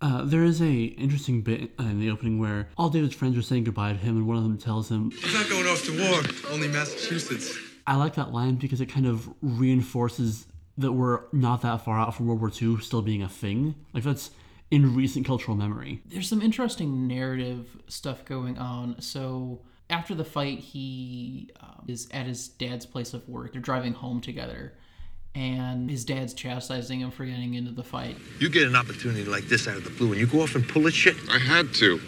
Uh, 0.02 0.22
there 0.24 0.44
is 0.44 0.60
a 0.60 0.72
interesting 0.72 1.40
bit 1.40 1.70
in 1.78 1.98
the 1.98 2.10
opening 2.10 2.38
where 2.38 2.68
all 2.76 2.90
David's 2.90 3.14
friends 3.14 3.38
are 3.38 3.42
saying 3.42 3.64
goodbye 3.64 3.92
to 3.92 3.98
him, 3.98 4.18
and 4.18 4.26
one 4.26 4.36
of 4.36 4.42
them 4.42 4.58
tells 4.58 4.90
him, 4.90 5.10
He's 5.12 5.32
not 5.32 5.48
going 5.48 5.66
off 5.66 5.82
to 5.84 5.98
war, 5.98 6.52
only 6.52 6.68
Massachusetts. 6.68 7.56
I 7.86 7.96
like 7.96 8.14
that 8.16 8.32
line 8.32 8.56
because 8.56 8.82
it 8.82 8.86
kind 8.86 9.06
of 9.06 9.32
reinforces 9.40 10.46
that 10.76 10.92
we're 10.92 11.20
not 11.32 11.62
that 11.62 11.84
far 11.84 11.98
out 11.98 12.14
from 12.14 12.26
World 12.26 12.40
War 12.40 12.50
II 12.50 12.78
still 12.80 13.02
being 13.02 13.22
a 13.22 13.28
thing. 13.28 13.74
Like 13.92 14.04
that's 14.04 14.30
in 14.70 14.94
recent 14.94 15.26
cultural 15.26 15.56
memory. 15.56 16.02
There's 16.06 16.28
some 16.28 16.42
interesting 16.42 17.06
narrative 17.06 17.76
stuff 17.86 18.24
going 18.24 18.58
on. 18.58 19.00
So 19.00 19.60
after 19.90 20.14
the 20.14 20.24
fight, 20.24 20.58
he 20.58 21.50
um, 21.60 21.84
is 21.86 22.08
at 22.10 22.26
his 22.26 22.48
dad's 22.48 22.86
place 22.86 23.14
of 23.14 23.28
work. 23.28 23.52
They're 23.52 23.62
driving 23.62 23.92
home 23.92 24.20
together, 24.20 24.72
and 25.34 25.90
his 25.90 26.04
dad's 26.04 26.34
chastising 26.34 27.00
him 27.00 27.10
for 27.10 27.24
getting 27.24 27.54
into 27.54 27.70
the 27.70 27.84
fight. 27.84 28.16
You 28.40 28.48
get 28.48 28.66
an 28.66 28.74
opportunity 28.74 29.24
like 29.24 29.44
this 29.44 29.68
out 29.68 29.76
of 29.76 29.84
the 29.84 29.90
blue, 29.90 30.12
and 30.12 30.20
you 30.20 30.26
go 30.26 30.42
off 30.42 30.54
and 30.54 30.66
pull 30.68 30.82
this 30.82 30.94
shit. 30.94 31.16
I 31.30 31.38
had 31.38 31.72
to. 31.74 32.00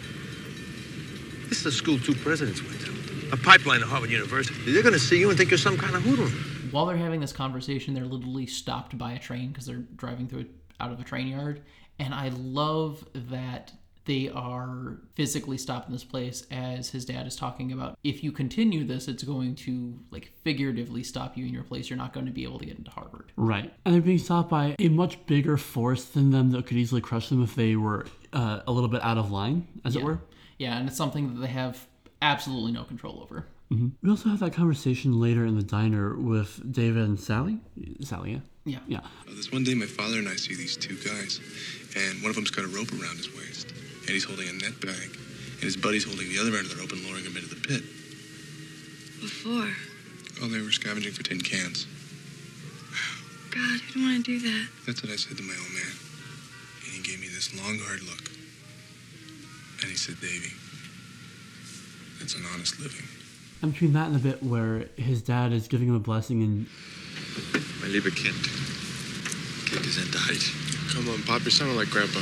This 1.47 1.59
is 1.61 1.65
a 1.67 1.71
school 1.71 1.97
two 1.99 2.15
presidents 2.15 2.61
went 2.61 2.81
to. 2.81 2.97
A 3.31 3.37
pipeline 3.37 3.81
to 3.81 3.85
Harvard 3.85 4.09
University. 4.09 4.73
They're 4.73 4.83
gonna 4.83 4.99
see 4.99 5.19
you 5.19 5.29
and 5.29 5.37
think 5.37 5.51
you're 5.51 5.57
some 5.57 5.77
kind 5.77 5.95
of 5.95 6.01
hoodlum. 6.01 6.56
While 6.71 6.85
they're 6.85 6.97
having 6.97 7.19
this 7.19 7.33
conversation, 7.33 7.93
they're 7.93 8.05
literally 8.05 8.45
stopped 8.45 8.97
by 8.97 9.13
a 9.13 9.19
train 9.19 9.49
because 9.49 9.65
they're 9.65 9.83
driving 9.95 10.27
through 10.27 10.45
out 10.79 10.91
of 10.91 10.99
a 10.99 11.03
train 11.03 11.27
yard. 11.27 11.61
And 11.99 12.13
I 12.13 12.29
love 12.29 13.03
that 13.13 13.71
they 14.05 14.29
are 14.29 14.97
physically 15.15 15.57
stopped 15.57 15.87
in 15.87 15.93
this 15.93 16.03
place 16.03 16.47
as 16.49 16.89
his 16.89 17.03
dad 17.03 17.27
is 17.27 17.35
talking 17.35 17.73
about 17.73 17.99
if 18.05 18.23
you 18.23 18.31
continue 18.31 18.85
this, 18.85 19.09
it's 19.09 19.23
going 19.23 19.53
to 19.53 19.99
like 20.11 20.31
figuratively 20.43 21.03
stop 21.03 21.35
you 21.37 21.45
in 21.45 21.53
your 21.53 21.63
place. 21.63 21.89
You're 21.89 21.97
not 21.97 22.13
going 22.13 22.25
to 22.25 22.31
be 22.31 22.43
able 22.43 22.57
to 22.59 22.65
get 22.65 22.77
into 22.77 22.89
Harvard. 22.89 23.33
Right. 23.35 23.73
And 23.83 23.93
they're 23.93 24.01
being 24.01 24.17
stopped 24.17 24.49
by 24.49 24.75
a 24.79 24.87
much 24.87 25.23
bigger 25.27 25.57
force 25.57 26.05
than 26.05 26.31
them 26.31 26.51
that 26.51 26.65
could 26.65 26.77
easily 26.77 27.01
crush 27.01 27.27
them 27.27 27.43
if 27.43 27.53
they 27.55 27.75
were 27.75 28.05
uh, 28.31 28.61
a 28.65 28.71
little 28.71 28.89
bit 28.89 29.03
out 29.03 29.17
of 29.17 29.29
line, 29.29 29.67
as 29.83 29.95
yeah. 29.95 30.01
it 30.01 30.05
were. 30.05 30.19
Yeah, 30.57 30.77
and 30.77 30.87
it's 30.87 30.97
something 30.97 31.35
that 31.35 31.41
they 31.41 31.47
have 31.47 31.85
absolutely 32.21 32.71
no 32.71 32.83
control 32.83 33.19
over. 33.21 33.45
Mm-hmm. 33.71 33.87
We 34.01 34.09
also 34.09 34.29
have 34.29 34.39
that 34.39 34.53
conversation 34.53 35.19
later 35.19 35.45
in 35.45 35.55
the 35.57 35.63
diner 35.63 36.15
with 36.15 36.61
David 36.71 37.03
and 37.03 37.19
Sally. 37.19 37.59
Sally, 38.01 38.31
yeah? 38.33 38.39
Yeah. 38.65 38.79
Yeah. 38.87 38.99
Uh, 38.99 39.35
this 39.35 39.51
one 39.51 39.63
day, 39.63 39.73
my 39.73 39.85
father 39.85 40.17
and 40.17 40.27
I 40.27 40.35
see 40.35 40.55
these 40.55 40.77
two 40.77 40.95
guys, 40.97 41.39
and 41.95 42.21
one 42.21 42.29
of 42.29 42.35
them's 42.35 42.51
got 42.51 42.65
a 42.65 42.69
rope 42.69 42.91
around 42.91 43.17
his 43.17 43.27
waist, 43.35 43.71
and 44.01 44.09
he's 44.09 44.23
holding 44.23 44.47
a 44.47 44.53
net 44.53 44.79
bag, 44.79 45.09
and 45.55 45.63
his 45.63 45.75
buddy's 45.75 46.05
holding 46.05 46.29
the 46.29 46.39
other 46.39 46.55
end 46.55 46.65
of 46.67 46.75
the 46.75 46.79
rope 46.79 46.91
and 46.91 47.03
lowering 47.03 47.25
him 47.25 47.35
into 47.35 47.49
the 47.53 47.59
pit. 47.59 47.83
Before? 49.19 49.67
Oh, 50.41 50.47
they 50.47 50.61
were 50.61 50.71
scavenging 50.71 51.11
for 51.11 51.23
tin 51.23 51.41
cans. 51.41 51.87
God, 53.51 53.79
who'd 53.91 54.03
want 54.03 54.23
to 54.25 54.39
do 54.39 54.39
that? 54.47 54.67
That's 54.85 55.01
what 55.01 55.11
I 55.11 55.15
said 55.15 55.35
to 55.37 55.43
my 55.43 55.55
old 55.57 55.73
man. 55.73 55.95
And 56.85 56.93
he 56.93 57.01
gave 57.01 57.19
me 57.19 57.27
this 57.27 57.51
long, 57.57 57.79
hard 57.83 58.03
look. 58.03 58.29
And 59.81 59.89
he 59.89 59.97
said, 59.97 60.19
Davy, 60.21 60.53
it's 62.21 62.35
an 62.35 62.43
honest 62.53 62.79
living. 62.79 63.07
And 63.61 63.71
between 63.73 63.93
that 63.93 64.07
and 64.07 64.15
the 64.15 64.19
bit 64.19 64.43
where 64.43 64.85
his 64.95 65.21
dad 65.21 65.51
is 65.51 65.67
giving 65.67 65.87
him 65.87 65.95
a 65.95 65.99
blessing 65.99 66.43
and 66.43 66.67
My 67.81 67.87
liebe 67.87 68.09
Kind. 68.11 68.35
Gesundheit. 69.67 70.93
Come 70.93 71.09
on, 71.09 71.23
Pop, 71.23 71.41
you're 71.41 71.51
sounding 71.51 71.75
like 71.75 71.89
Grandpa. 71.89 72.19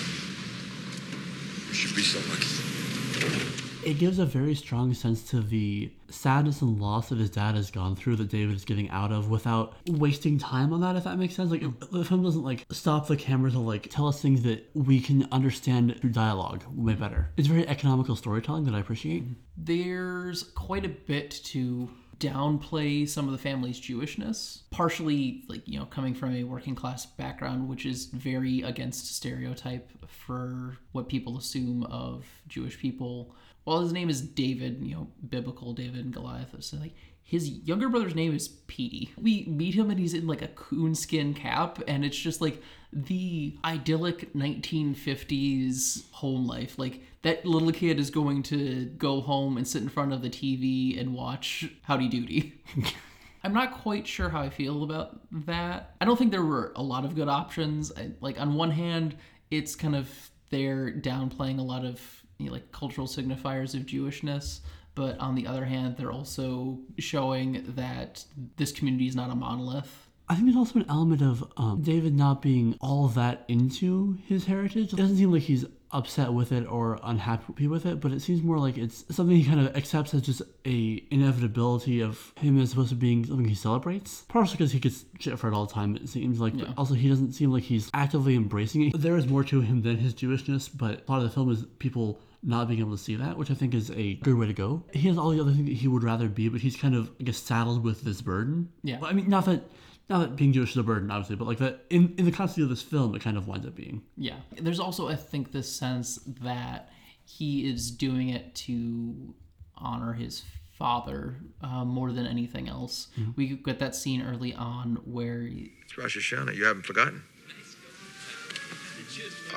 You 1.67 1.73
should 1.73 1.95
be 1.95 2.01
so 2.01 2.19
lucky. 2.29 3.64
It 3.85 3.99
gives 3.99 4.19
a 4.19 4.25
very 4.25 4.55
strong 4.55 4.93
sense 4.93 5.23
to 5.29 5.41
the 5.41 5.91
sadness 6.09 6.61
and 6.61 6.81
loss 6.81 7.09
that 7.09 7.19
his 7.19 7.29
dad 7.29 7.55
has 7.55 7.69
gone 7.69 7.95
through 7.95 8.15
that 8.17 8.29
David 8.29 8.55
is 8.55 8.65
getting 8.65 8.89
out 8.89 9.11
of 9.11 9.29
without 9.29 9.75
wasting 9.87 10.37
time 10.39 10.73
on 10.73 10.81
that, 10.81 10.95
if 10.95 11.03
that 11.03 11.17
makes 11.17 11.35
sense. 11.35 11.51
Like, 11.51 11.63
the 11.91 12.03
film 12.03 12.23
doesn't, 12.23 12.43
like, 12.43 12.65
stop 12.71 13.07
the 13.07 13.15
camera 13.15 13.51
to, 13.51 13.59
like, 13.59 13.89
tell 13.89 14.07
us 14.07 14.21
things 14.21 14.41
that 14.43 14.69
we 14.73 14.99
can 14.99 15.27
understand 15.31 15.99
through 16.01 16.11
dialogue 16.11 16.63
way 16.73 16.93
better. 16.95 17.29
It's 17.37 17.47
very 17.47 17.67
economical 17.67 18.15
storytelling 18.15 18.65
that 18.65 18.75
I 18.75 18.79
appreciate. 18.79 19.23
There's 19.57 20.43
quite 20.43 20.85
a 20.85 20.89
bit 20.89 21.31
to 21.45 21.89
downplay 22.19 23.07
some 23.07 23.25
of 23.25 23.31
the 23.33 23.37
family's 23.37 23.79
Jewishness, 23.79 24.61
partially 24.71 25.43
like 25.47 25.67
you 25.67 25.77
know 25.77 25.85
coming 25.85 26.13
from 26.13 26.33
a 26.33 26.43
working 26.43 26.75
class 26.75 27.05
background, 27.05 27.67
which 27.67 27.85
is 27.85 28.05
very 28.05 28.61
against 28.61 29.13
stereotype 29.15 29.91
for 30.07 30.77
what 30.93 31.09
people 31.09 31.37
assume 31.37 31.83
of 31.83 32.25
Jewish 32.47 32.79
people. 32.79 33.35
Well, 33.65 33.81
his 33.81 33.93
name 33.93 34.09
is 34.09 34.21
David, 34.21 34.79
you 34.81 34.95
know, 34.95 35.07
biblical 35.27 35.73
David 35.73 36.05
and 36.05 36.13
Goliath. 36.13 36.55
So 36.59 36.77
like 36.77 36.93
his 37.23 37.49
younger 37.49 37.89
brother's 37.89 38.13
name 38.13 38.35
is 38.35 38.47
Petey. 38.47 39.11
We 39.17 39.45
meet 39.45 39.73
him 39.73 39.89
and 39.89 39.99
he's 39.99 40.13
in 40.13 40.27
like 40.27 40.43
a 40.43 40.47
coonskin 40.49 41.33
cap, 41.33 41.81
and 41.87 42.05
it's 42.05 42.17
just 42.17 42.39
like 42.39 42.61
the 42.93 43.57
idyllic 43.65 44.31
1950s 44.33 46.11
home 46.11 46.45
life. 46.45 46.77
Like 46.77 47.01
that 47.23 47.43
little 47.43 47.71
kid 47.71 47.99
is 47.99 48.11
going 48.11 48.43
to 48.43 48.85
go 48.97 49.21
home 49.21 49.57
and 49.57 49.67
sit 49.67 49.81
in 49.81 49.89
front 49.89 50.13
of 50.13 50.21
the 50.21 50.29
TV 50.29 50.99
and 50.99 51.15
watch 51.15 51.67
Howdy 51.81 52.09
Doody. 52.09 52.61
I'm 53.43 53.53
not 53.53 53.79
quite 53.79 54.07
sure 54.07 54.29
how 54.29 54.41
I 54.41 54.49
feel 54.49 54.83
about 54.83 55.19
that. 55.47 55.95
I 55.99 56.05
don't 56.05 56.17
think 56.17 56.31
there 56.31 56.45
were 56.45 56.73
a 56.75 56.83
lot 56.83 57.05
of 57.05 57.15
good 57.15 57.27
options. 57.27 57.91
I, 57.97 58.11
like 58.21 58.39
on 58.39 58.53
one 58.53 58.71
hand, 58.71 59.15
it's 59.49 59.75
kind 59.75 59.95
of 59.95 60.09
they're 60.51 60.91
downplaying 60.91 61.57
a 61.57 61.63
lot 61.63 61.85
of 61.85 61.99
you 62.37 62.47
know, 62.47 62.53
like 62.53 62.71
cultural 62.71 63.07
signifiers 63.07 63.73
of 63.75 63.85
Jewishness, 63.85 64.59
but 64.95 65.17
on 65.19 65.35
the 65.35 65.45
other 65.47 65.65
hand, 65.65 65.97
they're 65.97 66.11
also 66.11 66.79
showing 66.97 67.63
that 67.75 68.23
this 68.57 68.71
community 68.71 69.07
is 69.07 69.15
not 69.15 69.29
a 69.29 69.35
monolith. 69.35 70.09
I 70.27 70.33
think 70.33 70.47
there's 70.47 70.57
also 70.57 70.79
an 70.79 70.85
element 70.89 71.21
of 71.21 71.51
um, 71.57 71.81
David 71.81 72.15
not 72.15 72.41
being 72.41 72.77
all 72.81 73.07
that 73.09 73.43
into 73.47 74.17
his 74.25 74.45
heritage. 74.45 74.91
It 74.91 74.95
doesn't 74.95 75.17
seem 75.17 75.31
like 75.31 75.43
he's 75.43 75.65
upset 75.91 76.33
with 76.33 76.51
it 76.51 76.65
or 76.67 76.99
unhappy 77.03 77.67
with 77.67 77.85
it, 77.85 77.99
but 78.01 78.11
it 78.11 78.19
seems 78.21 78.41
more 78.41 78.57
like 78.59 78.77
it's 78.77 79.05
something 79.15 79.35
he 79.37 79.45
kind 79.45 79.59
of 79.59 79.75
accepts 79.77 80.13
as 80.13 80.21
just 80.21 80.41
a 80.65 81.03
inevitability 81.11 82.01
of 82.01 82.33
him 82.37 82.59
as 82.59 82.73
opposed 82.73 82.89
to 82.89 82.95
being 82.95 83.25
something 83.25 83.47
he 83.47 83.55
celebrates. 83.55 84.25
Partially 84.27 84.57
because 84.57 84.71
he 84.71 84.79
gets 84.79 85.05
shit 85.19 85.37
for 85.39 85.47
it 85.47 85.53
all 85.53 85.65
the 85.65 85.73
time, 85.73 85.95
it 85.95 86.09
seems 86.09 86.39
like. 86.39 86.57
But 86.57 86.67
Yeah. 86.69 86.73
also, 86.77 86.93
he 86.95 87.07
doesn't 87.09 87.33
seem 87.33 87.51
like 87.51 87.63
he's 87.63 87.89
actively 87.93 88.35
embracing 88.35 88.83
it. 88.87 88.99
There 88.99 89.17
is 89.17 89.27
more 89.27 89.43
to 89.45 89.61
him 89.61 89.81
than 89.83 89.97
his 89.97 90.13
Jewishness, 90.13 90.69
but 90.75 91.03
a 91.07 91.11
lot 91.11 91.17
of 91.17 91.23
the 91.23 91.29
film 91.29 91.49
is 91.51 91.65
people 91.79 92.19
not 92.43 92.67
being 92.67 92.79
able 92.79 92.91
to 92.91 92.97
see 93.01 93.15
that, 93.15 93.37
which 93.37 93.49
I 93.49 93.53
think 93.55 93.73
is 93.73 93.89
a 93.91 94.15
good 94.15 94.35
way 94.35 94.45
to 94.47 94.53
go. 94.53 94.83
He 94.93 95.07
has 95.07 95.17
all 95.17 95.31
the 95.31 95.39
other 95.39 95.51
things 95.51 95.65
that 95.67 95.75
he 95.75 95.87
would 95.87 96.03
rather 96.03 96.27
be, 96.29 96.47
but 96.49 96.61
he's 96.61 96.75
kind 96.75 96.93
of, 96.95 97.09
I 97.19 97.23
guess, 97.23 97.37
saddled 97.37 97.83
with 97.83 98.01
this 98.03 98.21
burden. 98.21 98.69
Yeah. 98.83 98.99
Well, 98.99 99.09
I 99.09 99.13
mean, 99.13 99.29
not 99.29 99.45
that. 99.45 99.63
Not 100.07 100.19
that 100.19 100.35
being 100.35 100.53
Jewish 100.53 100.71
is 100.71 100.77
a 100.77 100.83
burden, 100.83 101.09
obviously, 101.09 101.35
but 101.35 101.47
like 101.47 101.57
that 101.57 101.85
in, 101.89 102.13
in 102.17 102.25
the 102.25 102.31
context 102.31 102.59
of 102.59 102.69
this 102.69 102.81
film, 102.83 103.15
it 103.15 103.21
kind 103.23 103.37
of 103.37 103.47
winds 103.47 103.65
up 103.65 103.75
being. 103.75 104.03
Yeah. 104.17 104.35
There's 104.59 104.79
also, 104.79 105.07
I 105.09 105.15
think, 105.15 105.51
this 105.51 105.71
sense 105.71 106.19
that 106.41 106.89
he 107.23 107.67
is 107.67 107.89
doing 107.89 108.29
it 108.29 108.53
to 108.55 109.33
honor 109.75 110.13
his 110.13 110.43
father 110.77 111.37
uh, 111.61 111.83
more 111.85 112.11
than 112.11 112.27
anything 112.27 112.67
else. 112.69 113.07
We 113.35 113.47
get 113.55 113.79
that 113.79 113.95
scene 113.95 114.21
early 114.21 114.53
on 114.53 114.97
where 115.05 115.41
he- 115.41 115.71
It's 115.85 115.97
Rosh 115.97 116.17
Hashanah. 116.17 116.53
You 116.55 116.65
haven't 116.65 116.85
forgotten. 116.85 117.23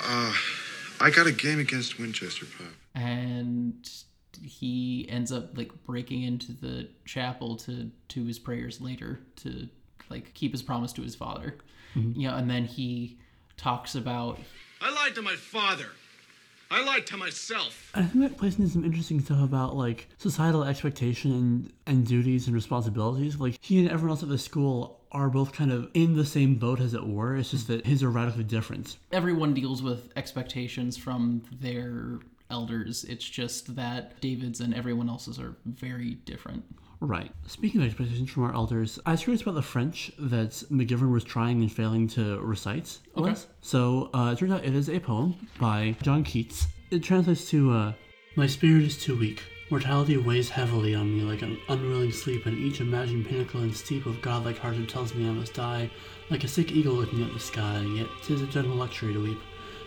Uh, 0.00 0.32
I 1.00 1.10
got 1.10 1.26
a 1.26 1.32
game 1.32 1.58
against 1.58 1.98
Winchester, 1.98 2.46
Pop. 2.56 2.68
and 2.94 3.88
he 4.42 5.06
ends 5.08 5.32
up 5.32 5.56
like 5.58 5.72
breaking 5.84 6.22
into 6.22 6.52
the 6.52 6.88
chapel 7.04 7.56
to 7.56 7.90
to 8.08 8.24
his 8.24 8.38
prayers 8.38 8.80
later 8.80 9.18
to 9.36 9.68
like 10.10 10.34
keep 10.34 10.52
his 10.52 10.62
promise 10.62 10.92
to 10.94 11.02
his 11.02 11.14
father. 11.14 11.56
Mm-hmm. 11.94 12.20
You 12.20 12.28
know, 12.28 12.36
and 12.36 12.50
then 12.50 12.64
he 12.64 13.18
talks 13.56 13.94
about 13.94 14.38
I 14.80 14.92
lied 14.92 15.14
to 15.16 15.22
my 15.22 15.34
father. 15.34 15.86
I 16.70 16.84
lied 16.84 17.06
to 17.06 17.16
myself. 17.16 17.90
And 17.94 18.04
I 18.04 18.08
think 18.08 18.28
that 18.28 18.38
plays 18.38 18.58
into 18.58 18.70
some 18.70 18.84
interesting 18.84 19.20
stuff 19.20 19.42
about 19.42 19.74
like 19.74 20.08
societal 20.18 20.64
expectation 20.64 21.32
and, 21.32 21.72
and 21.86 22.06
duties 22.06 22.46
and 22.46 22.54
responsibilities. 22.54 23.38
Like 23.38 23.58
he 23.62 23.80
and 23.80 23.90
everyone 23.90 24.10
else 24.10 24.22
at 24.22 24.28
the 24.28 24.38
school 24.38 25.00
are 25.10 25.30
both 25.30 25.52
kind 25.52 25.72
of 25.72 25.90
in 25.94 26.14
the 26.16 26.26
same 26.26 26.56
boat, 26.56 26.80
as 26.80 26.92
it 26.92 27.06
were. 27.06 27.36
It's 27.36 27.50
just 27.50 27.68
that 27.68 27.86
his 27.86 28.02
are 28.02 28.10
radically 28.10 28.44
different. 28.44 28.98
everyone 29.10 29.54
deals 29.54 29.82
with 29.82 30.12
expectations 30.16 30.98
from 30.98 31.42
their 31.60 32.18
elders. 32.50 33.04
It's 33.04 33.24
just 33.24 33.74
that 33.76 34.20
David's 34.20 34.60
and 34.60 34.74
everyone 34.74 35.08
else's 35.08 35.38
are 35.38 35.56
very 35.64 36.14
different. 36.14 36.64
Right. 37.00 37.30
Speaking 37.46 37.80
of 37.80 37.86
expectations 37.86 38.30
from 38.30 38.42
our 38.44 38.54
elders, 38.54 38.98
I 39.06 39.12
was 39.12 39.22
curious 39.22 39.42
about 39.42 39.54
the 39.54 39.62
French 39.62 40.10
that 40.18 40.50
McGivern 40.70 41.12
was 41.12 41.22
trying 41.22 41.60
and 41.60 41.70
failing 41.70 42.08
to 42.08 42.40
recite. 42.40 42.98
Okay. 43.16 43.30
was. 43.30 43.46
So 43.60 44.10
uh, 44.12 44.32
it 44.32 44.38
turns 44.38 44.52
out 44.52 44.64
it 44.64 44.74
is 44.74 44.88
a 44.90 44.98
poem 44.98 45.36
by 45.60 45.96
John 46.02 46.24
Keats. 46.24 46.66
It 46.90 47.04
translates 47.04 47.48
to 47.50 47.72
uh, 47.72 47.92
My 48.36 48.46
spirit 48.46 48.82
is 48.82 48.98
too 48.98 49.16
weak. 49.16 49.42
Mortality 49.70 50.16
weighs 50.16 50.48
heavily 50.48 50.94
on 50.94 51.14
me 51.14 51.22
like 51.22 51.42
an 51.42 51.58
unwilling 51.68 52.10
sleep, 52.10 52.46
and 52.46 52.56
each 52.56 52.80
imagined 52.80 53.26
pinnacle 53.26 53.60
and 53.60 53.76
steep 53.76 54.06
of 54.06 54.22
godlike 54.22 54.58
heart 54.58 54.78
that 54.78 54.88
tells 54.88 55.14
me 55.14 55.28
I 55.28 55.32
must 55.32 55.52
die, 55.52 55.90
like 56.30 56.42
a 56.42 56.48
sick 56.48 56.72
eagle 56.72 56.94
looking 56.94 57.22
at 57.22 57.34
the 57.34 57.38
sky. 57.38 57.80
Yet 57.94 58.06
'tis 58.22 58.40
a 58.40 58.46
gentle 58.46 58.76
luxury 58.76 59.12
to 59.12 59.22
weep, 59.22 59.38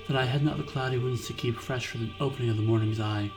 that 0.07 0.15
I 0.15 0.25
had 0.25 0.43
not 0.43 0.57
the 0.57 0.63
cloudy 0.63 0.99
winds 0.99 1.25
to 1.27 1.33
keep 1.33 1.57
fresh 1.57 1.87
for 1.87 1.97
the 1.97 2.11
opening 2.19 2.51
of 2.51 2.57
the 2.57 2.63
morning's 2.63 2.99
eye. 2.99 3.31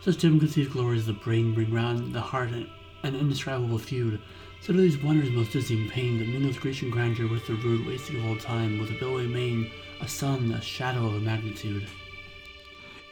Such 0.00 0.18
dim 0.18 0.38
conceived 0.38 0.72
glories 0.72 1.04
the 1.04 1.14
brain 1.14 1.52
bring 1.52 1.72
round 1.72 2.14
the 2.14 2.20
heart 2.20 2.50
an, 2.50 2.70
an 3.06 3.16
indescribable 3.16 3.78
feud. 3.78 4.20
These 4.68 5.00
wonders 5.00 5.30
most 5.30 5.52
dizzying 5.52 5.88
pain 5.88 6.18
that 6.18 6.26
mingles 6.26 6.58
Grecian 6.58 6.90
grandeur 6.90 7.28
with 7.28 7.46
the 7.46 7.54
rude 7.54 7.86
wasting 7.86 8.16
of 8.16 8.26
old 8.26 8.40
time, 8.40 8.80
with 8.80 8.90
a 8.90 8.94
billowy 8.94 9.28
mane, 9.28 9.70
a 10.00 10.08
sun, 10.08 10.50
a 10.50 10.60
shadow 10.60 11.06
of 11.06 11.14
a 11.14 11.20
magnitude. 11.20 11.86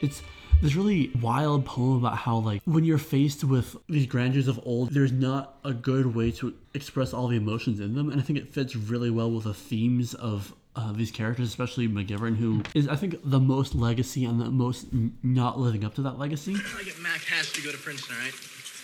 It's 0.01 0.21
this 0.61 0.75
really 0.75 1.11
wild 1.21 1.65
poem 1.65 1.97
about 1.97 2.17
how 2.17 2.37
like 2.37 2.61
when 2.65 2.83
you're 2.83 2.97
faced 2.97 3.45
with 3.45 3.77
these 3.87 4.05
grandeurs 4.05 4.49
of 4.49 4.59
old, 4.65 4.91
there's 4.91 5.13
not 5.13 5.57
a 5.63 5.73
good 5.73 6.13
way 6.13 6.31
to 6.31 6.53
express 6.73 7.13
all 7.13 7.29
the 7.29 7.37
emotions 7.37 7.79
in 7.79 7.95
them, 7.95 8.09
and 8.09 8.19
I 8.19 8.23
think 8.23 8.37
it 8.37 8.53
fits 8.53 8.75
really 8.75 9.09
well 9.09 9.31
with 9.31 9.45
the 9.45 9.53
themes 9.53 10.13
of 10.13 10.53
uh, 10.75 10.91
these 10.91 11.11
characters, 11.11 11.47
especially 11.47 11.87
McGivern, 11.87 12.35
who 12.35 12.63
is 12.73 12.87
I 12.89 12.97
think 12.97 13.15
the 13.23 13.39
most 13.39 13.75
legacy 13.75 14.25
and 14.25 14.41
the 14.41 14.51
most 14.51 14.87
n- 14.91 15.17
not 15.23 15.57
living 15.57 15.85
up 15.85 15.95
to 15.95 16.01
that 16.01 16.19
legacy. 16.19 16.55
I 16.79 16.83
get 16.83 16.99
Mac 16.99 17.21
has 17.25 17.51
to 17.53 17.61
go 17.61 17.71
to 17.71 17.77
Princeton, 17.77 18.15
all 18.15 18.21
right? 18.21 18.33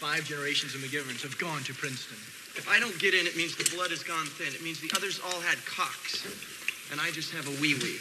Five 0.02 0.26
generations 0.26 0.74
of 0.74 0.82
McGiverns 0.82 1.22
have 1.22 1.38
gone 1.38 1.62
to 1.64 1.74
Princeton. 1.76 2.18
If 2.58 2.68
I 2.68 2.80
don't 2.80 2.98
get 3.00 3.14
in, 3.14 3.28
it 3.28 3.38
means 3.38 3.56
the 3.56 3.70
blood 3.76 3.92
has 3.92 4.02
gone 4.02 4.26
thin. 4.26 4.48
It 4.54 4.64
means 4.64 4.82
the 4.82 4.92
others 4.98 5.22
all 5.24 5.40
had 5.42 5.64
cocks. 5.66 6.26
And 6.92 7.00
I 7.00 7.12
just 7.12 7.32
have 7.34 7.48
a 7.48 7.52
wee 7.62 7.76
wee. 7.76 7.98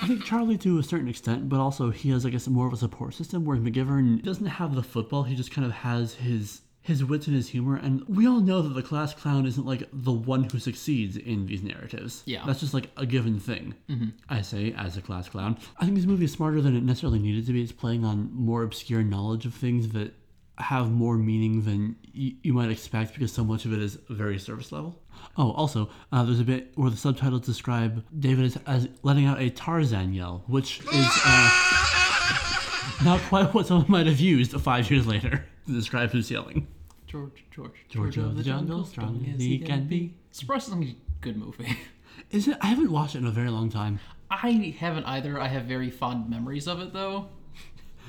I 0.00 0.06
think 0.06 0.24
Charlie 0.24 0.56
to 0.58 0.78
a 0.78 0.82
certain 0.82 1.08
extent, 1.08 1.48
but 1.48 1.58
also 1.58 1.90
he 1.90 2.10
has, 2.10 2.24
I 2.24 2.30
guess, 2.30 2.46
more 2.46 2.68
of 2.68 2.72
a 2.72 2.76
support 2.76 3.14
system. 3.14 3.44
Whereas 3.44 3.62
McGivern 3.62 4.22
doesn't 4.22 4.46
have 4.46 4.76
the 4.76 4.82
football; 4.82 5.24
he 5.24 5.34
just 5.34 5.50
kind 5.50 5.66
of 5.66 5.72
has 5.72 6.14
his 6.14 6.62
his 6.82 7.04
wits 7.04 7.26
and 7.26 7.34
his 7.36 7.48
humor. 7.48 7.74
And 7.76 8.02
we 8.08 8.26
all 8.26 8.40
know 8.40 8.62
that 8.62 8.70
the 8.74 8.82
class 8.82 9.12
clown 9.12 9.44
isn't 9.44 9.66
like 9.66 9.82
the 9.92 10.12
one 10.12 10.44
who 10.44 10.58
succeeds 10.60 11.16
in 11.18 11.44
these 11.46 11.62
narratives. 11.62 12.22
Yeah. 12.24 12.44
that's 12.46 12.60
just 12.60 12.72
like 12.72 12.90
a 12.96 13.04
given 13.04 13.38
thing. 13.40 13.74
Mhm. 13.90 14.12
I 14.30 14.40
say 14.40 14.72
as 14.72 14.96
a 14.96 15.02
class 15.02 15.28
clown. 15.28 15.58
I 15.78 15.84
think 15.84 15.96
this 15.96 16.06
movie 16.06 16.24
is 16.26 16.32
smarter 16.32 16.62
than 16.62 16.74
it 16.76 16.82
necessarily 16.84 17.18
needed 17.18 17.44
to 17.46 17.52
be. 17.52 17.60
It's 17.60 17.72
playing 17.72 18.04
on 18.06 18.30
more 18.32 18.62
obscure 18.62 19.02
knowledge 19.02 19.44
of 19.44 19.52
things 19.52 19.88
that 19.88 20.14
have 20.58 20.90
more 20.90 21.16
meaning 21.16 21.62
than 21.62 21.96
y- 22.14 22.34
you 22.42 22.52
might 22.52 22.70
expect 22.70 23.14
because 23.14 23.32
so 23.32 23.44
much 23.44 23.64
of 23.64 23.72
it 23.72 23.80
is 23.80 23.98
very 24.08 24.38
surface 24.38 24.72
level. 24.72 25.00
Oh, 25.36 25.52
also, 25.52 25.88
uh, 26.12 26.24
there's 26.24 26.40
a 26.40 26.44
bit 26.44 26.72
where 26.76 26.90
the 26.90 26.96
subtitles 26.96 27.42
describe 27.42 28.04
David 28.18 28.44
as, 28.46 28.58
as 28.66 28.88
letting 29.02 29.26
out 29.26 29.40
a 29.40 29.50
Tarzan 29.50 30.12
yell, 30.14 30.44
which 30.46 30.80
is 30.80 31.08
uh, 31.24 31.50
not 33.04 33.20
quite 33.28 33.52
what 33.54 33.66
someone 33.66 33.90
might 33.90 34.06
have 34.06 34.20
used 34.20 34.52
five 34.60 34.90
years 34.90 35.06
later 35.06 35.44
to 35.66 35.72
describe 35.72 36.10
who's 36.10 36.30
yelling. 36.30 36.66
George, 37.06 37.44
George, 37.50 37.72
George 37.88 38.16
of 38.18 38.36
the 38.36 38.42
jungle, 38.42 38.84
strong 38.84 39.26
as 39.34 39.40
he 39.40 39.58
can 39.58 39.86
be. 39.88 40.14
Surprisingly 40.30 40.96
good 41.20 41.36
movie. 41.36 41.76
Is 42.30 42.46
it? 42.48 42.58
I 42.60 42.66
haven't 42.66 42.90
watched 42.92 43.14
it 43.14 43.18
in 43.18 43.26
a 43.26 43.30
very 43.30 43.48
long 43.48 43.70
time. 43.70 44.00
I 44.30 44.74
haven't 44.78 45.04
either. 45.04 45.40
I 45.40 45.48
have 45.48 45.64
very 45.64 45.90
fond 45.90 46.28
memories 46.28 46.68
of 46.68 46.80
it 46.80 46.92
though. 46.92 47.28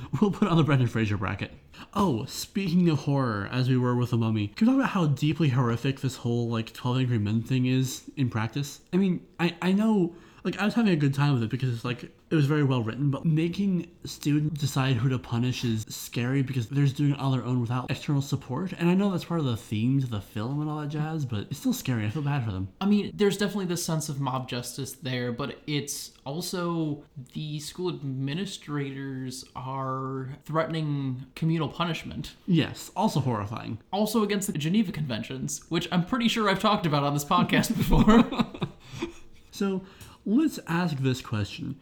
We'll 0.21 0.31
put 0.31 0.47
on 0.47 0.57
the 0.57 0.63
Brendan 0.63 0.87
Fraser 0.87 1.17
bracket. 1.17 1.51
Oh, 1.93 2.25
speaking 2.25 2.89
of 2.89 2.99
horror, 2.99 3.47
as 3.51 3.69
we 3.69 3.77
were 3.77 3.95
with 3.95 4.09
the 4.11 4.17
mummy, 4.17 4.47
can 4.47 4.67
we 4.67 4.73
talk 4.73 4.79
about 4.79 4.91
how 4.91 5.05
deeply 5.07 5.49
horrific 5.49 6.01
this 6.01 6.17
whole 6.17 6.49
like 6.49 6.73
12 6.73 6.97
Angry 6.99 7.19
Men 7.19 7.41
thing 7.41 7.65
is 7.65 8.03
in 8.17 8.29
practice? 8.29 8.81
I 8.91 8.97
mean, 8.97 9.25
I, 9.39 9.55
I 9.61 9.71
know, 9.71 10.15
like, 10.43 10.59
I 10.59 10.65
was 10.65 10.73
having 10.73 10.93
a 10.93 10.97
good 10.97 11.13
time 11.13 11.33
with 11.33 11.43
it 11.43 11.49
because 11.49 11.73
it's 11.73 11.85
like, 11.85 12.11
it 12.31 12.35
was 12.35 12.45
very 12.45 12.63
well 12.63 12.83
written, 12.83 13.09
but 13.09 13.25
making 13.25 13.89
students 14.05 14.59
decide 14.59 14.97
who 14.97 15.09
to 15.09 15.17
punish 15.17 15.63
is 15.63 15.85
scary 15.89 16.41
because 16.41 16.67
they're 16.69 16.83
just 16.83 16.95
doing 16.95 17.11
it 17.11 17.19
on 17.19 17.31
their 17.31 17.43
own 17.43 17.59
without 17.59 17.89
external 17.89 18.21
support. 18.21 18.71
And 18.73 18.89
I 18.89 18.93
know 18.93 19.09
that's 19.11 19.25
part 19.25 19.39
of 19.39 19.45
the 19.45 19.57
theme 19.57 19.99
to 20.01 20.07
the 20.07 20.21
film 20.21 20.61
and 20.61 20.69
all 20.69 20.81
that 20.81 20.89
jazz, 20.89 21.25
but 21.25 21.47
it's 21.49 21.59
still 21.59 21.73
scary. 21.73 22.05
I 22.05 22.09
feel 22.09 22.21
bad 22.21 22.45
for 22.45 22.51
them. 22.51 22.69
I 22.79 22.85
mean, 22.85 23.11
there's 23.15 23.37
definitely 23.37 23.65
this 23.65 23.83
sense 23.83 24.09
of 24.09 24.19
mob 24.19 24.47
justice 24.47 24.93
there, 24.93 25.31
but 25.31 25.59
it's 25.65 26.11
also 26.25 27.03
the 27.33 27.59
school 27.59 27.89
administrators 27.89 29.43
are 29.55 30.29
threatening 30.45 31.25
communal 31.35 31.67
punishment. 31.69 32.35
Yes, 32.45 32.91
also 32.95 33.19
horrifying. 33.19 33.79
Also 33.91 34.23
against 34.23 34.51
the 34.51 34.57
Geneva 34.57 34.91
Conventions, 34.91 35.63
which 35.69 35.87
I'm 35.91 36.05
pretty 36.05 36.27
sure 36.27 36.49
I've 36.49 36.59
talked 36.59 36.85
about 36.85 37.03
on 37.03 37.13
this 37.13 37.25
podcast 37.25 37.75
before. 37.75 38.25
So 39.51 39.81
let's 40.25 40.57
ask 40.67 40.97
this 40.99 41.19
question. 41.19 41.77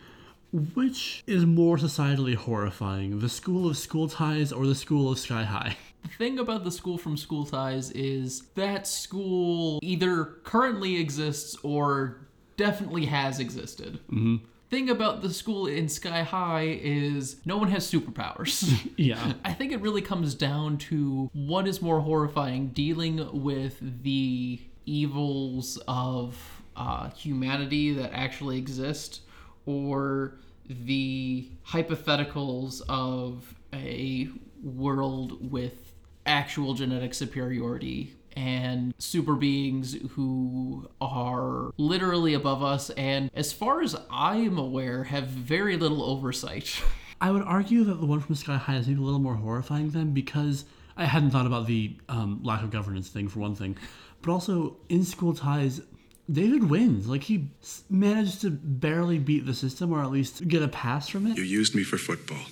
Which 0.74 1.24
is 1.28 1.46
more 1.46 1.78
societally 1.78 2.36
horrifying, 2.36 3.20
the 3.20 3.30
school 3.30 3.70
of 3.70 3.78
school 3.78 4.10
ties 4.10 4.52
or 4.52 4.66
the 4.66 4.76
school 4.76 5.12
of 5.12 5.20
sky 5.20 5.44
high? 5.44 5.78
The 6.04 6.10
thing 6.10 6.40
about 6.40 6.64
the 6.64 6.72
school 6.72 6.98
from 6.98 7.18
School 7.18 7.46
Ties 7.46 7.92
is 7.92 8.44
that 8.56 8.88
school 8.88 9.80
either 9.82 10.26
currently 10.44 11.00
exists 11.00 11.58
or 11.64 12.28
definitely 12.56 13.06
has 13.06 13.40
existed. 13.40 14.00
Mm-hmm. 14.12 14.38
Thing 14.70 14.90
about 14.90 15.22
the 15.22 15.34
school 15.34 15.68
in 15.68 15.88
Sky 15.88 16.24
High 16.24 16.80
is 16.82 17.38
no 17.46 17.58
one 17.58 17.70
has 17.72 17.90
superpowers. 17.90 18.90
Yeah. 18.98 19.34
I 19.46 19.54
think 19.54 19.72
it 19.72 19.82
really 19.82 20.02
comes 20.02 20.34
down 20.34 20.78
to 20.90 21.30
what 21.34 21.68
is 21.68 21.82
more 21.82 22.00
horrifying 22.00 22.70
dealing 22.70 23.44
with 23.44 23.78
the 24.04 24.60
evils 24.86 25.78
of 25.88 26.62
uh, 26.76 27.10
humanity 27.12 27.94
that 27.94 28.12
actually 28.14 28.58
exist 28.58 29.22
or 29.66 30.38
the 30.70 31.50
hypotheticals 31.68 32.82
of 32.90 33.56
a 33.74 34.30
world 34.64 35.52
with 35.52 35.94
actual 36.26 36.74
genetic 36.74 37.14
superiority 37.14 38.14
and 38.36 38.94
super 39.00 39.34
beings 39.34 39.96
who 40.12 40.88
are 41.02 41.72
literally 41.78 42.36
above 42.36 42.62
us 42.62 42.92
and 42.92 43.32
as 43.34 43.52
far 43.52 43.82
as 43.82 43.96
I 44.12 44.38
am 44.38 44.58
aware 44.60 45.06
have 45.06 45.26
very 45.28 45.76
little 45.76 46.04
oversight. 46.04 46.82
I 47.22 47.32
would 47.32 47.42
argue 47.42 47.84
that 47.86 47.96
the 47.96 48.06
one 48.06 48.20
from 48.20 48.36
Sky 48.36 48.58
High 48.58 48.76
is 48.76 48.88
maybe 48.88 49.00
a 49.00 49.04
little 49.04 49.20
more 49.20 49.34
horrifying 49.34 49.90
than 49.90 50.12
because 50.12 50.66
I 50.96 51.06
hadn't 51.06 51.32
thought 51.32 51.48
about 51.48 51.66
the 51.66 51.98
um, 52.10 52.42
lack 52.44 52.62
of 52.62 52.70
governance 52.70 53.10
thing 53.10 53.28
for 53.28 53.40
one 53.40 53.56
thing, 53.56 53.76
but 54.22 54.32
also 54.32 54.78
in 54.90 55.04
School 55.04 55.34
Ties, 55.34 55.82
David 56.32 56.70
wins. 56.70 57.08
Like 57.08 57.24
he 57.24 57.50
managed 57.90 58.42
to 58.42 58.50
barely 58.50 59.20
beat 59.20 59.46
the 59.46 59.54
system, 59.54 59.92
or 59.92 60.02
at 60.02 60.12
least 60.12 60.48
get 60.48 60.62
a 60.62 60.68
pass 60.68 61.08
from 61.08 61.28
it. 61.28 61.38
You 61.38 61.44
used 61.44 61.76
me 61.76 61.84
for 61.84 61.98
football. 61.98 62.46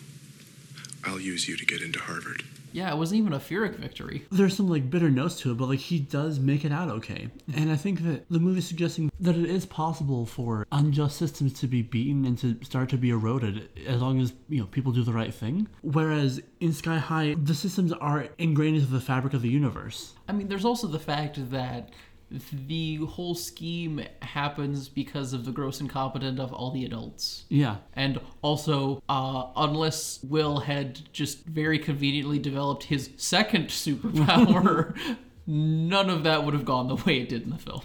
I'll 1.03 1.19
use 1.19 1.47
you 1.47 1.55
to 1.57 1.65
get 1.65 1.81
into 1.81 1.99
Harvard. 1.99 2.43
Yeah, 2.75 2.91
it 2.91 2.97
wasn't 2.97 3.21
even 3.21 3.31
a 3.31 3.39
Pyrrhic 3.39 3.77
victory. 3.77 4.25
There's 4.31 4.57
some 4.57 4.67
like 4.67 4.89
bitter 4.89 5.09
notes 5.09 5.39
to 5.41 5.51
it, 5.51 5.57
but 5.57 5.69
like 5.69 5.79
he 5.79 5.97
does 5.97 6.41
make 6.41 6.65
it 6.65 6.73
out 6.73 6.89
okay. 6.89 7.29
And 7.53 7.71
I 7.71 7.77
think 7.77 8.03
that 8.03 8.27
the 8.29 8.37
movie 8.37 8.59
is 8.59 8.67
suggesting 8.67 9.09
that 9.21 9.37
it 9.37 9.49
is 9.49 9.65
possible 9.65 10.25
for 10.25 10.67
unjust 10.73 11.15
systems 11.15 11.53
to 11.61 11.67
be 11.67 11.83
beaten 11.83 12.25
and 12.25 12.37
to 12.39 12.57
start 12.65 12.89
to 12.89 12.97
be 12.97 13.11
eroded 13.11 13.69
as 13.87 14.01
long 14.01 14.19
as 14.19 14.33
you 14.49 14.59
know 14.59 14.65
people 14.65 14.91
do 14.91 15.03
the 15.03 15.13
right 15.13 15.33
thing. 15.33 15.69
Whereas 15.83 16.41
in 16.59 16.73
Sky 16.73 16.97
High, 16.97 17.35
the 17.41 17.55
systems 17.55 17.93
are 17.93 18.27
ingrained 18.37 18.75
into 18.75 18.91
the 18.91 18.99
fabric 18.99 19.33
of 19.33 19.41
the 19.41 19.49
universe. 19.49 20.13
I 20.27 20.33
mean, 20.33 20.49
there's 20.49 20.65
also 20.65 20.87
the 20.87 20.99
fact 20.99 21.39
that 21.51 21.91
the 22.31 22.97
whole 22.97 23.35
scheme 23.35 24.01
happens 24.21 24.89
because 24.89 25.33
of 25.33 25.45
the 25.45 25.51
gross 25.51 25.79
incompetence 25.79 26.39
of 26.39 26.53
all 26.53 26.71
the 26.71 26.85
adults. 26.85 27.45
Yeah. 27.49 27.77
And 27.93 28.19
also, 28.41 29.01
uh, 29.07 29.47
unless 29.55 30.19
Will 30.23 30.59
had 30.59 31.01
just 31.13 31.45
very 31.45 31.79
conveniently 31.79 32.39
developed 32.39 32.83
his 32.83 33.11
second 33.17 33.67
superpower, 33.67 34.97
none 35.47 36.09
of 36.09 36.23
that 36.23 36.43
would 36.43 36.53
have 36.53 36.65
gone 36.65 36.87
the 36.87 36.95
way 36.95 37.21
it 37.21 37.29
did 37.29 37.43
in 37.43 37.51
the 37.51 37.57
film. 37.57 37.81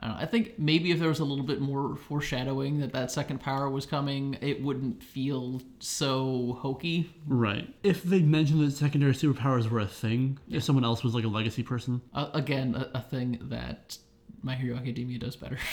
I, 0.00 0.06
don't 0.06 0.16
know, 0.16 0.22
I 0.22 0.26
think 0.26 0.58
maybe 0.58 0.90
if 0.90 0.98
there 0.98 1.08
was 1.08 1.20
a 1.20 1.24
little 1.24 1.44
bit 1.44 1.60
more 1.60 1.96
foreshadowing 1.96 2.80
that 2.80 2.92
that 2.92 3.10
second 3.10 3.40
power 3.40 3.68
was 3.70 3.86
coming, 3.86 4.36
it 4.40 4.62
wouldn't 4.62 5.02
feel 5.02 5.60
so 5.78 6.58
hokey. 6.60 7.10
Right. 7.26 7.72
If 7.82 8.02
they 8.02 8.20
mentioned 8.20 8.60
that 8.60 8.72
secondary 8.72 9.12
superpowers 9.12 9.68
were 9.68 9.80
a 9.80 9.86
thing, 9.86 10.38
if 10.50 10.62
someone 10.64 10.84
else 10.84 11.02
was 11.02 11.14
like 11.14 11.24
a 11.24 11.28
legacy 11.28 11.62
person, 11.62 12.00
Uh, 12.12 12.30
again, 12.34 12.74
a, 12.74 12.98
a 12.98 13.00
thing 13.00 13.38
that 13.42 13.98
My 14.42 14.54
Hero 14.54 14.76
Academia 14.76 15.18
does 15.18 15.36
better. 15.36 15.58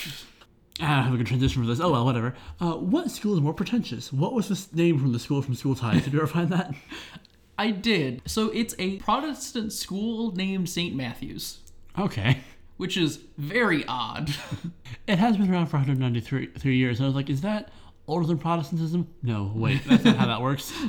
I 0.79 0.95
don't 0.95 1.03
have 1.03 1.13
a 1.13 1.17
good 1.17 1.27
transition 1.27 1.61
for 1.61 1.67
this. 1.67 1.79
Oh 1.79 1.91
well, 1.91 2.05
whatever. 2.05 2.33
Uh, 2.59 2.73
what 2.73 3.11
school 3.11 3.35
is 3.35 3.41
more 3.41 3.53
pretentious? 3.53 4.11
What 4.11 4.33
was 4.33 4.47
the 4.47 4.75
name 4.75 4.99
from 4.99 5.11
the 5.11 5.19
school 5.19 5.41
from 5.41 5.53
School 5.53 5.75
Ties? 5.75 6.03
Did 6.03 6.13
you 6.13 6.19
ever 6.19 6.27
find 6.27 6.49
that? 6.51 6.73
I 7.57 7.69
did. 7.71 8.23
So 8.25 8.49
it's 8.49 8.73
a 8.79 8.97
Protestant 8.97 9.73
school 9.73 10.31
named 10.35 10.69
St. 10.69 10.95
Matthew's. 10.95 11.59
Okay. 11.99 12.39
Which 12.81 12.97
is 12.97 13.19
very 13.37 13.85
odd. 13.85 14.33
It 15.07 15.19
has 15.19 15.37
been 15.37 15.51
around 15.51 15.67
for 15.67 15.77
193 15.77 16.75
years. 16.75 16.99
And 16.99 17.05
I 17.05 17.07
was 17.07 17.15
like, 17.15 17.29
is 17.29 17.41
that 17.41 17.69
older 18.07 18.25
than 18.25 18.39
Protestantism? 18.39 19.07
No, 19.21 19.51
wait, 19.53 19.83
that's 19.85 20.03
not 20.03 20.15
how 20.15 20.25
that 20.25 20.41
works. 20.41 20.73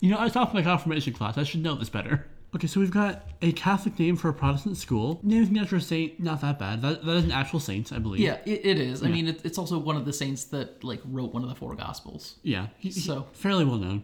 You 0.00 0.10
know, 0.10 0.18
I 0.18 0.30
taught 0.30 0.54
my 0.54 0.62
confirmation 0.62 1.12
class. 1.12 1.36
I 1.36 1.42
should 1.42 1.62
know 1.62 1.74
this 1.74 1.90
better. 1.90 2.26
Okay, 2.52 2.66
so 2.66 2.80
we've 2.80 2.90
got 2.90 3.22
a 3.42 3.52
Catholic 3.52 3.96
name 3.96 4.16
for 4.16 4.28
a 4.28 4.34
Protestant 4.34 4.76
school. 4.76 5.20
Named 5.22 5.56
after 5.56 5.76
a 5.76 5.80
saint, 5.80 6.18
not 6.18 6.40
that 6.40 6.58
bad. 6.58 6.82
That, 6.82 7.04
that 7.04 7.16
is 7.18 7.24
an 7.24 7.30
actual 7.30 7.60
saint, 7.60 7.92
I 7.92 8.00
believe. 8.00 8.20
yeah, 8.20 8.38
it, 8.44 8.66
it 8.66 8.78
is. 8.80 9.04
I 9.04 9.06
mean, 9.08 9.28
it, 9.28 9.40
it's 9.44 9.56
also 9.56 9.78
one 9.78 9.96
of 9.96 10.04
the 10.04 10.12
saints 10.12 10.44
that 10.46 10.82
like 10.82 11.00
wrote 11.04 11.32
one 11.32 11.44
of 11.44 11.48
the 11.48 11.54
four 11.54 11.76
Gospels. 11.76 12.34
Yeah, 12.42 12.66
he- 12.78 12.88
he- 12.88 13.00
So- 13.00 13.28
fairly 13.34 13.64
well 13.64 13.76
known. 13.78 14.02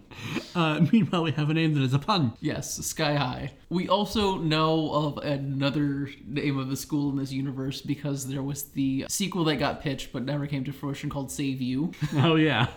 Uh, 0.55 0.87
meanwhile, 0.93 1.25
we 1.25 1.33
have 1.33 1.51
a 1.51 1.55
name 1.55 1.75
that 1.75 1.83
is 1.83 1.93
a 1.93 1.99
pun. 1.99 2.35
Yes, 2.41 2.73
Sky 2.87 3.17
High. 3.17 3.51
We 3.69 3.89
also 3.89 4.39
know 4.39 4.93
of 4.93 5.19
another 5.19 6.09
name 6.25 6.57
of 6.57 6.69
the 6.71 6.77
school 6.77 7.11
in 7.11 7.17
this 7.17 7.33
universe 7.33 7.81
because 7.81 8.29
there 8.29 8.45
was 8.45 8.63
the 8.63 9.07
sequel 9.09 9.43
that 9.45 9.57
got 9.57 9.83
pitched 9.83 10.13
but 10.13 10.23
never 10.25 10.47
came 10.47 10.63
to 10.65 10.73
fruition 10.73 11.11
called 11.11 11.33
Save 11.33 11.61
U. 11.61 11.91
Oh 12.15 12.37
yeah. 12.37 12.69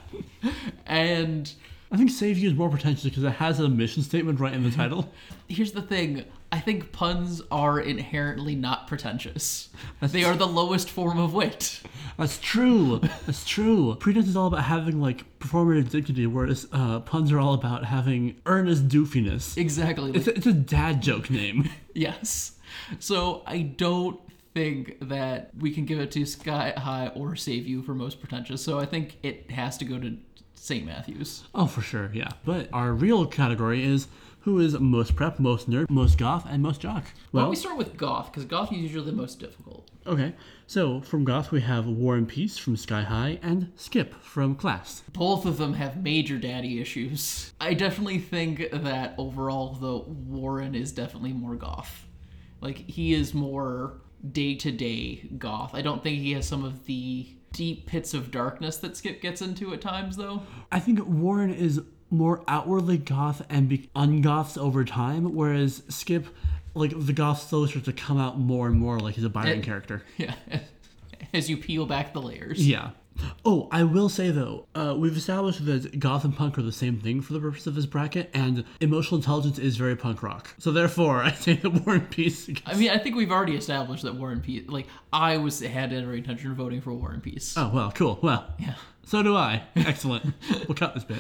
And 0.87 1.53
I 1.91 1.97
think 1.97 2.11
Save 2.11 2.37
U 2.37 2.49
is 2.49 2.55
more 2.55 2.69
pretentious 2.69 3.03
because 3.05 3.23
it 3.23 3.31
has 3.31 3.59
a 3.59 3.67
mission 3.67 4.03
statement 4.03 4.39
right 4.39 4.53
in 4.53 4.63
the 4.63 4.71
title. 4.75 5.11
here's 5.47 5.71
the 5.71 5.81
thing 5.81 6.23
I 6.51 6.59
think 6.59 6.91
puns 6.91 7.41
are 7.51 7.79
inherently 7.79 8.55
not 8.55 8.87
pretentious. 8.87 9.69
They 10.01 10.23
are 10.23 10.35
the 10.35 10.47
lowest 10.47 10.89
form 10.89 11.19
of 11.19 11.33
wit. 11.33 11.81
That's 12.17 12.39
true. 12.39 12.99
That's 13.25 13.45
true. 13.45 13.95
Pretense 13.99 14.27
is 14.27 14.35
all 14.35 14.47
about 14.47 14.63
having 14.63 14.99
like 14.99 15.25
performative 15.39 15.89
dignity, 15.89 16.25
whereas 16.27 16.67
uh, 16.71 16.99
puns 17.01 17.31
are 17.31 17.39
all 17.39 17.53
about 17.53 17.85
having 17.85 18.39
earnest 18.45 18.87
doofiness. 18.87 19.57
Exactly. 19.57 20.11
It's 20.13 20.27
a, 20.27 20.35
it's 20.35 20.47
a 20.47 20.53
dad 20.53 21.01
joke 21.01 21.29
name. 21.29 21.69
Yes. 21.95 22.53
So 22.99 23.43
I 23.45 23.59
don't 23.61 24.21
think 24.53 24.97
that 25.09 25.49
we 25.57 25.71
can 25.71 25.85
give 25.85 25.99
it 25.99 26.11
to 26.11 26.25
Sky 26.25 26.73
High 26.77 27.07
or 27.07 27.35
Save 27.35 27.67
U 27.67 27.81
for 27.81 27.93
most 27.93 28.21
pretentious. 28.21 28.63
So 28.63 28.79
I 28.79 28.85
think 28.85 29.17
it 29.21 29.51
has 29.51 29.77
to 29.79 29.85
go 29.85 29.99
to 29.99 30.17
St. 30.61 30.85
Matthews. 30.85 31.43
Oh, 31.55 31.65
for 31.67 31.81
sure, 31.81 32.11
yeah. 32.13 32.29
But 32.45 32.69
our 32.73 32.91
real 32.93 33.25
category 33.25 33.83
is 33.83 34.07
who 34.41 34.59
is 34.59 34.77
most 34.79 35.15
prep, 35.15 35.39
most 35.39 35.69
nerd, 35.69 35.89
most 35.89 36.17
goth, 36.17 36.45
and 36.49 36.61
most 36.63 36.81
jock. 36.81 37.03
Why 37.31 37.39
Well, 37.39 37.43
don't 37.45 37.49
we 37.51 37.55
start 37.55 37.77
with 37.77 37.97
Goth? 37.97 38.27
Because 38.31 38.45
Goth 38.45 38.71
is 38.71 38.77
usually 38.79 39.05
the 39.05 39.11
most 39.15 39.39
difficult. 39.39 39.89
okay. 40.07 40.33
So 40.67 41.01
from 41.01 41.23
goth 41.25 41.51
we 41.51 41.61
have 41.61 41.85
Warren 41.87 42.25
Peace 42.25 42.57
from 42.57 42.77
Sky 42.77 43.01
High 43.01 43.39
and 43.41 43.71
Skip 43.75 44.13
from 44.21 44.55
Class. 44.55 45.03
Both 45.13 45.45
of 45.45 45.57
them 45.57 45.73
have 45.73 46.01
major 46.03 46.37
daddy 46.37 46.79
issues. 46.81 47.53
I 47.59 47.73
definitely 47.73 48.19
think 48.19 48.69
that 48.71 49.15
overall, 49.17 49.73
though, 49.73 50.05
Warren 50.07 50.75
is 50.75 50.91
definitely 50.91 51.33
more 51.33 51.55
goth. 51.55 52.05
Like, 52.61 52.77
he 52.77 53.13
is 53.13 53.33
more 53.33 54.01
day 54.31 54.55
to 54.55 54.71
day 54.71 55.27
goth. 55.37 55.73
I 55.73 55.81
don't 55.81 56.03
think 56.03 56.19
he 56.19 56.33
has 56.33 56.47
some 56.47 56.63
of 56.63 56.85
the 56.85 57.27
deep 57.51 57.85
pits 57.85 58.13
of 58.13 58.31
darkness 58.31 58.77
that 58.77 58.95
Skip 58.97 59.21
gets 59.21 59.41
into 59.41 59.73
at 59.73 59.81
times, 59.81 60.17
though. 60.17 60.43
I 60.71 60.79
think 60.79 61.05
Warren 61.05 61.53
is 61.53 61.81
more 62.09 62.43
outwardly 62.47 62.97
goth 62.97 63.45
and 63.49 63.69
be- 63.69 63.89
ungoths 63.95 64.57
over 64.57 64.83
time, 64.85 65.35
whereas 65.35 65.83
Skip, 65.89 66.25
like 66.73 66.91
the 66.95 67.13
goth 67.13 67.47
slowly 67.47 67.69
starts 67.69 67.85
to 67.85 67.93
come 67.93 68.17
out 68.19 68.39
more 68.39 68.67
and 68.67 68.79
more 68.79 68.99
like 68.99 69.15
he's 69.15 69.23
a 69.23 69.29
Byron 69.29 69.59
It- 69.59 69.63
character. 69.63 70.03
Yeah. 70.17 70.33
As 71.33 71.49
you 71.49 71.57
peel 71.57 71.85
back 71.85 72.13
the 72.13 72.21
layers. 72.21 72.65
Yeah. 72.67 72.91
Oh, 73.45 73.67
I 73.71 73.83
will 73.83 74.09
say 74.09 74.31
though, 74.31 74.65
uh, 74.75 74.95
we've 74.97 75.15
established 75.15 75.65
that 75.65 75.99
goth 75.99 76.23
and 76.25 76.35
punk 76.35 76.57
are 76.57 76.61
the 76.61 76.71
same 76.71 76.99
thing 76.99 77.21
for 77.21 77.33
the 77.33 77.39
purpose 77.39 77.67
of 77.67 77.75
this 77.75 77.85
bracket, 77.85 78.29
and 78.33 78.63
emotional 78.81 79.17
intelligence 79.17 79.57
is 79.59 79.77
very 79.77 79.95
punk 79.95 80.21
rock. 80.23 80.53
So 80.59 80.71
therefore, 80.71 81.17
I 81.23 81.31
say 81.31 81.53
that 81.55 81.69
Warren 81.85 82.07
Peace. 82.07 82.49
I 82.65 82.75
mean, 82.75 82.89
I 82.89 82.97
think 82.97 83.15
we've 83.15 83.31
already 83.31 83.55
established 83.55 84.03
that 84.03 84.15
Warren 84.15 84.41
Peace. 84.41 84.67
Like, 84.67 84.87
I 85.13 85.37
was 85.37 85.59
had 85.59 85.93
every 85.93 86.17
intention 86.17 86.51
of 86.51 86.57
voting 86.57 86.81
for 86.81 86.93
Warren 86.93 87.21
Peace. 87.21 87.55
Oh 87.57 87.69
well, 87.73 87.91
cool. 87.91 88.19
Well, 88.21 88.45
Yeah. 88.59 88.75
So 89.05 89.23
do 89.23 89.35
I. 89.35 89.63
Excellent. 89.75 90.33
we'll 90.67 90.75
cut 90.75 90.93
this 90.93 91.03
bit. 91.03 91.19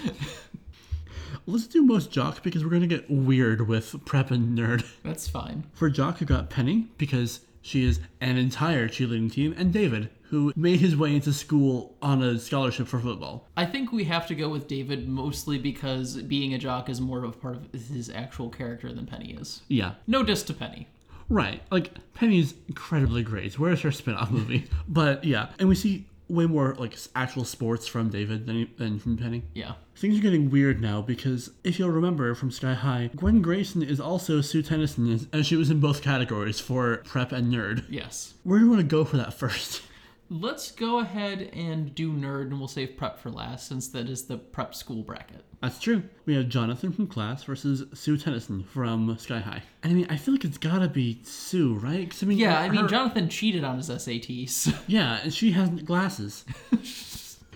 Let's 1.47 1.65
do 1.65 1.81
most 1.81 2.11
jock 2.11 2.43
because 2.43 2.63
we're 2.63 2.69
gonna 2.69 2.85
get 2.87 3.09
weird 3.09 3.67
with 3.67 4.05
prep 4.05 4.29
and 4.29 4.57
nerd. 4.57 4.85
That's 5.03 5.27
fine. 5.27 5.63
For 5.73 5.89
jock, 5.89 6.19
we 6.19 6.27
got 6.27 6.49
Penny 6.51 6.87
because 6.99 7.39
she 7.61 7.83
is 7.83 7.99
an 8.21 8.37
entire 8.37 8.87
cheerleading 8.87 9.31
team, 9.31 9.55
and 9.57 9.73
David, 9.73 10.09
who 10.29 10.53
made 10.55 10.79
his 10.79 10.95
way 10.95 11.15
into 11.15 11.33
school 11.33 11.95
on 12.01 12.21
a 12.21 12.37
scholarship 12.39 12.87
for 12.87 12.99
football. 12.99 13.47
I 13.57 13.65
think 13.65 13.91
we 13.91 14.03
have 14.05 14.27
to 14.27 14.35
go 14.35 14.49
with 14.49 14.67
David 14.67 15.07
mostly 15.07 15.57
because 15.57 16.21
being 16.21 16.53
a 16.53 16.57
jock 16.57 16.87
is 16.87 17.01
more 17.01 17.23
of 17.23 17.23
a 17.23 17.31
part 17.31 17.55
of 17.55 17.71
his 17.71 18.09
actual 18.09 18.49
character 18.49 18.93
than 18.93 19.07
Penny 19.07 19.31
is. 19.33 19.61
Yeah. 19.67 19.93
No 20.05 20.21
diss 20.23 20.43
to 20.43 20.53
Penny. 20.53 20.87
Right. 21.29 21.61
Like 21.71 21.91
Penny's 22.13 22.53
incredibly 22.67 23.23
great. 23.23 23.57
Where's 23.57 23.81
her 23.81 23.91
spin-off 23.91 24.29
movie? 24.29 24.69
but 24.87 25.23
yeah, 25.23 25.49
and 25.57 25.67
we 25.67 25.75
see 25.75 26.05
way 26.27 26.45
more 26.45 26.75
like 26.77 26.95
actual 27.15 27.43
sports 27.43 27.87
from 27.87 28.09
David 28.09 28.45
than, 28.45 28.69
than 28.77 28.99
from 28.99 29.17
Penny. 29.17 29.43
Yeah. 29.55 29.73
Things 29.95 30.19
are 30.19 30.21
getting 30.21 30.49
weird 30.51 30.79
now 30.79 31.01
because 31.01 31.51
if 31.63 31.79
you'll 31.79 31.89
remember 31.89 32.35
from 32.35 32.51
Sky 32.51 32.75
High, 32.75 33.09
Gwen 33.15 33.41
Grayson 33.41 33.81
is 33.81 33.99
also 33.99 34.41
Sue 34.41 34.61
Tennyson, 34.61 35.27
and 35.33 35.45
she 35.45 35.55
was 35.55 35.71
in 35.71 35.79
both 35.79 36.01
categories 36.03 36.59
for 36.59 36.97
prep 36.97 37.31
and 37.31 37.51
nerd. 37.51 37.85
Yes. 37.89 38.35
Where 38.43 38.59
do 38.59 38.65
you 38.65 38.71
want 38.71 38.81
to 38.81 38.87
go 38.87 39.03
for 39.03 39.17
that 39.17 39.33
first? 39.33 39.81
Let's 40.31 40.71
go 40.71 40.99
ahead 40.99 41.49
and 41.53 41.93
do 41.95 42.11
nerd, 42.13 42.43
and 42.43 42.59
we'll 42.59 42.67
save 42.67 42.95
prep 42.97 43.17
for 43.19 43.31
last 43.31 43.67
since 43.67 43.87
that 43.89 44.07
is 44.07 44.25
the 44.25 44.37
prep 44.37 44.75
school 44.75 45.01
bracket. 45.01 45.43
That's 45.61 45.79
true. 45.79 46.03
We 46.25 46.35
have 46.35 46.47
Jonathan 46.49 46.91
from 46.93 47.07
class 47.07 47.43
versus 47.43 47.83
Sue 47.99 48.15
Tennyson 48.15 48.63
from 48.63 49.17
Sky 49.17 49.39
High. 49.39 49.63
I 49.83 49.87
mean, 49.89 50.05
I 50.09 50.17
feel 50.17 50.35
like 50.35 50.45
it's 50.45 50.59
gotta 50.59 50.87
be 50.87 51.19
Sue, 51.23 51.73
right? 51.75 52.09
'Cause, 52.09 52.21
I 52.21 52.27
mean, 52.27 52.37
Yeah, 52.37 52.59
I 52.59 52.69
mean, 52.69 52.81
her- 52.81 52.87
Jonathan 52.87 53.27
cheated 53.27 53.63
on 53.63 53.77
his 53.77 53.89
SATs. 53.89 54.71
Yeah, 54.87 55.19
and 55.23 55.33
she 55.33 55.51
has 55.53 55.69
glasses. 55.81 56.45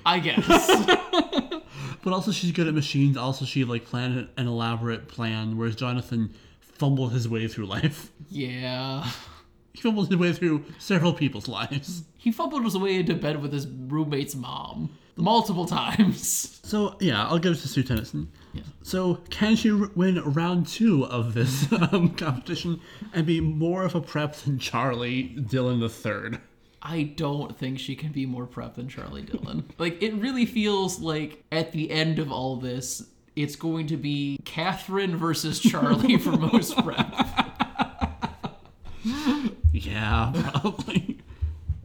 I 0.06 0.20
guess. 0.20 0.44
But 2.04 2.12
also, 2.12 2.32
she's 2.34 2.52
good 2.52 2.68
at 2.68 2.74
machines. 2.74 3.16
Also, 3.16 3.46
she 3.46 3.64
like 3.64 3.86
planned 3.86 4.28
an 4.36 4.46
elaborate 4.48 5.08
plan, 5.08 5.58
whereas 5.58 5.76
Jonathan 5.78 6.34
fumbled 6.60 7.14
his 7.14 7.30
way 7.30 7.48
through 7.48 7.68
life. 7.68 8.12
yeah. 8.30 9.10
He 9.74 9.82
fumbled 9.82 10.10
his 10.10 10.18
way 10.18 10.32
through 10.34 10.66
several 10.78 11.14
people's 11.14 11.48
lives. 11.48 12.04
He 12.18 12.32
fumbled 12.32 12.64
his 12.64 12.78
way 12.78 12.96
into 12.96 13.16
bed 13.16 13.42
with 13.42 13.52
his 13.52 13.68
roommate's 13.68 14.36
mom 14.36 14.96
multiple 15.16 15.66
times. 15.66 16.50
So 16.66 16.96
yeah, 17.00 17.28
I'll 17.28 17.38
give 17.40 17.54
it 17.54 17.60
to 17.60 17.68
Sue 17.68 17.84
Tennyson. 17.84 18.32
So 18.82 19.16
can 19.30 19.56
she 19.56 19.72
win 19.72 20.20
round 20.24 20.66
two 20.66 21.06
of 21.06 21.34
this 21.36 21.72
um, 21.92 22.16
competition 22.16 22.80
and 23.14 23.28
be 23.28 23.42
more 23.42 23.84
of 23.84 23.94
a 23.96 24.02
prep 24.02 24.34
than 24.38 24.58
Charlie 24.58 25.24
Dillon 25.24 25.82
the 25.82 25.90
third? 25.90 26.40
I 26.82 27.04
don't 27.04 27.56
think 27.58 27.80
she 27.80 27.96
can 27.96 28.12
be 28.12 28.26
more 28.26 28.46
prep 28.46 28.76
than 28.76 28.90
Charlie 28.90 29.22
Dillon. 29.22 29.70
like, 29.78 30.02
it 30.02 30.14
really 30.16 30.46
feels 30.46 31.00
like 31.00 31.44
at 31.52 31.74
the 31.74 31.92
end 31.92 32.18
of 32.18 32.32
all 32.32 32.56
this, 32.56 33.04
it's 33.36 33.56
going 33.56 33.88
to 33.88 33.98
be 33.98 34.40
Catherine 34.46 35.16
versus 35.16 35.60
Charlie 35.60 36.18
for 36.18 36.32
most 36.32 36.76
prep. 36.78 37.14
Yeah, 39.86 40.32
probably. 40.52 41.20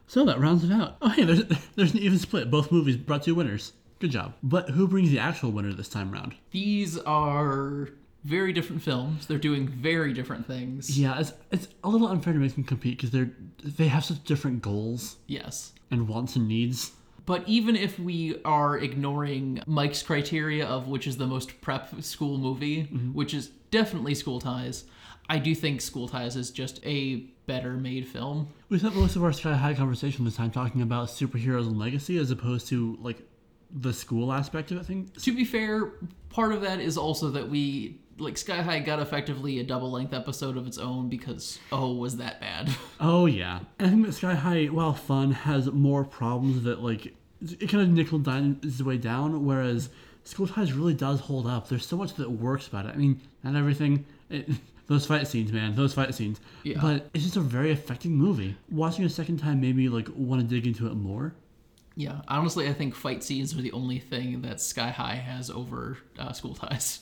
so 0.07 0.25
that 0.25 0.39
rounds 0.39 0.63
it 0.63 0.71
out. 0.71 0.97
Oh 1.01 1.09
hey, 1.09 1.23
there's 1.23 1.43
there's 1.75 1.93
an 1.93 1.99
even 1.99 2.17
split. 2.19 2.49
Both 2.51 2.71
movies 2.71 2.97
brought 2.97 3.23
two 3.23 3.35
winners. 3.35 3.73
Good 3.99 4.11
job. 4.11 4.33
But 4.41 4.69
who 4.69 4.87
brings 4.87 5.11
the 5.11 5.19
actual 5.19 5.51
winner 5.51 5.73
this 5.73 5.89
time 5.89 6.11
round? 6.11 6.33
These 6.51 6.97
are 6.99 7.89
very 8.23 8.53
different 8.53 8.81
films. 8.81 9.27
They're 9.27 9.37
doing 9.37 9.67
very 9.67 10.13
different 10.13 10.47
things. 10.47 10.97
Yeah, 10.97 11.19
it's 11.19 11.33
it's 11.51 11.67
a 11.83 11.89
little 11.89 12.07
unfair 12.07 12.33
to 12.33 12.39
make 12.39 12.53
them 12.55 12.63
compete 12.63 12.97
because 12.97 13.11
they're 13.11 13.31
they 13.63 13.87
have 13.87 14.05
such 14.05 14.23
different 14.23 14.61
goals 14.61 15.17
Yes. 15.27 15.73
and 15.91 16.07
wants 16.07 16.35
and 16.35 16.47
needs. 16.47 16.91
But 17.25 17.47
even 17.47 17.75
if 17.75 17.99
we 17.99 18.41
are 18.43 18.77
ignoring 18.77 19.61
Mike's 19.67 20.01
criteria 20.01 20.65
of 20.65 20.87
which 20.87 21.05
is 21.05 21.17
the 21.17 21.27
most 21.27 21.61
prep 21.61 22.01
school 22.01 22.37
movie, 22.39 22.83
mm-hmm. 22.85 23.13
which 23.13 23.33
is 23.35 23.49
definitely 23.69 24.15
School 24.15 24.39
Ties, 24.39 24.85
I 25.29 25.37
do 25.37 25.53
think 25.53 25.81
School 25.81 26.07
Ties 26.07 26.35
is 26.35 26.49
just 26.49 26.83
a 26.85 27.25
better 27.49 27.73
made 27.73 28.07
film. 28.07 28.47
We 28.69 28.77
spent 28.77 28.95
most 28.95 29.15
of 29.15 29.23
our 29.23 29.33
Sky 29.33 29.55
High 29.55 29.73
conversation 29.73 30.23
this 30.23 30.35
time 30.35 30.51
talking 30.51 30.83
about 30.83 31.07
superheroes 31.07 31.65
and 31.65 31.79
legacy 31.79 32.17
as 32.19 32.29
opposed 32.29 32.67
to 32.67 32.95
like 33.01 33.17
the 33.71 33.91
school 33.91 34.31
aspect 34.31 34.69
of 34.69 34.77
it. 34.77 34.85
Thing. 34.85 35.11
To 35.23 35.35
be 35.35 35.43
fair, 35.43 35.93
part 36.29 36.53
of 36.53 36.61
that 36.61 36.79
is 36.79 36.95
also 36.95 37.31
that 37.31 37.49
we 37.49 37.97
like 38.19 38.37
Sky 38.37 38.61
High 38.61 38.79
got 38.79 38.99
effectively 38.99 39.59
a 39.59 39.63
double 39.63 39.89
length 39.89 40.13
episode 40.13 40.57
of 40.57 40.67
its 40.67 40.77
own 40.77 41.09
because 41.09 41.57
oh 41.71 41.91
was 41.93 42.17
that 42.17 42.39
bad. 42.39 42.69
Oh 43.01 43.25
yeah, 43.25 43.61
and 43.79 43.87
I 43.87 43.89
think 43.89 44.05
that 44.05 44.13
Sky 44.13 44.35
High, 44.35 44.65
while 44.65 44.93
fun, 44.93 45.31
has 45.31 45.71
more 45.71 46.03
problems 46.03 46.63
that 46.65 46.83
like 46.83 47.15
it 47.41 47.67
kind 47.67 47.81
of 47.81 47.89
nickel 47.89 48.17
and 48.17 48.25
dime 48.25 48.59
its 48.61 48.81
way 48.81 48.97
down, 48.97 49.43
whereas 49.43 49.89
School 50.23 50.47
Ties 50.47 50.73
really 50.73 50.93
does 50.93 51.21
hold 51.21 51.47
up. 51.47 51.67
There's 51.69 51.87
so 51.87 51.97
much 51.97 52.13
that 52.15 52.29
works 52.29 52.67
about 52.67 52.85
it. 52.85 52.93
I 52.93 52.97
mean, 52.97 53.21
not 53.43 53.55
everything. 53.55 54.05
It, 54.29 54.49
those 54.89 55.05
fight 55.05 55.27
scenes, 55.27 55.53
man, 55.53 55.75
those 55.75 55.93
fight 55.93 56.13
scenes. 56.13 56.41
Yeah. 56.63 56.79
But 56.81 57.09
it's 57.13 57.23
just 57.23 57.37
a 57.37 57.41
very 57.41 57.71
affecting 57.71 58.11
movie. 58.11 58.57
Watching 58.69 59.05
a 59.05 59.09
second 59.09 59.37
time 59.37 59.61
made 59.61 59.75
me 59.77 59.87
like 59.87 60.09
want 60.13 60.41
to 60.41 60.47
dig 60.47 60.67
into 60.67 60.87
it 60.87 60.95
more. 60.95 61.33
yeah, 61.95 62.21
honestly, 62.27 62.67
I 62.67 62.73
think 62.73 62.95
fight 62.95 63.23
scenes 63.23 63.57
are 63.57 63.61
the 63.61 63.71
only 63.71 63.99
thing 63.99 64.41
that 64.41 64.59
Sky 64.59 64.89
High 64.89 65.15
has 65.15 65.49
over 65.49 65.97
uh, 66.17 66.33
School 66.33 66.55
Ties. 66.55 67.01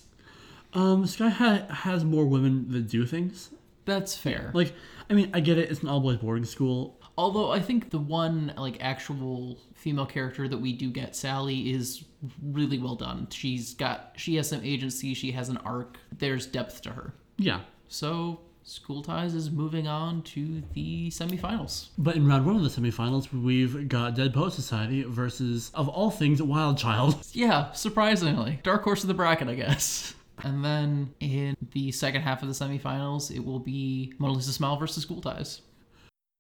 Um, 0.74 1.08
Sky 1.08 1.30
High 1.30 1.66
has 1.70 2.04
more 2.04 2.26
women 2.26 2.70
that 2.72 2.90
do 2.90 3.06
things. 3.06 3.52
That's 3.86 4.16
fair. 4.16 4.52
Like, 4.54 4.74
I 5.10 5.14
mean, 5.14 5.32
I 5.34 5.40
get 5.40 5.58
it. 5.58 5.72
It's 5.72 5.82
an 5.82 5.88
all 5.88 6.02
boys 6.02 6.18
boarding 6.18 6.44
school. 6.44 7.00
Although 7.18 7.52
I 7.52 7.62
think 7.62 7.90
the 7.90 8.00
one 8.00 8.54
like 8.58 8.78
actual 8.84 9.58
female 9.76 10.06
character 10.06 10.48
that 10.50 10.58
we 10.58 10.74
do 10.74 10.92
get, 10.92 11.16
Sally, 11.16 11.72
is 11.72 12.04
really 12.44 12.78
well 12.80 12.96
done. 12.96 13.28
She's 13.32 13.74
got 13.76 14.12
she 14.18 14.36
has 14.36 14.50
some 14.50 14.62
agency, 14.64 15.14
she 15.14 15.32
has 15.32 15.48
an 15.48 15.58
arc. 15.58 15.98
There's 16.12 16.46
depth 16.46 16.82
to 16.82 16.90
her. 16.92 17.14
Yeah. 17.38 17.62
So 17.88 18.42
School 18.64 19.02
Ties 19.02 19.34
is 19.34 19.50
moving 19.50 19.88
on 19.88 20.22
to 20.24 20.62
the 20.74 21.10
semifinals. 21.10 21.88
But 21.98 22.18
in 22.18 22.28
round 22.28 22.46
one 22.46 22.58
of 22.58 22.64
the 22.64 22.70
semifinals, 22.70 23.32
we've 23.32 23.88
got 23.88 24.16
Dead 24.16 24.34
Poet 24.34 24.52
Society 24.52 25.04
versus, 25.04 25.72
of 25.74 25.88
all 25.88 26.12
things, 26.12 26.42
Wild 26.42 26.78
Child. 26.78 27.16
Yeah, 27.34 27.72
surprisingly. 27.72 28.60
Dark 28.64 28.84
horse 28.84 29.04
of 29.04 29.08
the 29.08 29.14
bracket, 29.14 29.48
I 29.48 29.56
guess. 29.56 30.16
And 30.44 30.64
then 30.66 31.14
in 31.20 31.56
the 31.72 31.92
second 31.92 32.24
half 32.24 32.42
of 32.44 32.48
the 32.48 32.54
semifinals, 32.54 33.34
it 33.36 33.44
will 33.44 33.60
be 33.60 34.14
Mona 34.20 34.34
Lisa 34.34 34.52
Smile 34.52 34.76
versus 34.78 35.04
School 35.04 35.22
Ties. 35.22 35.62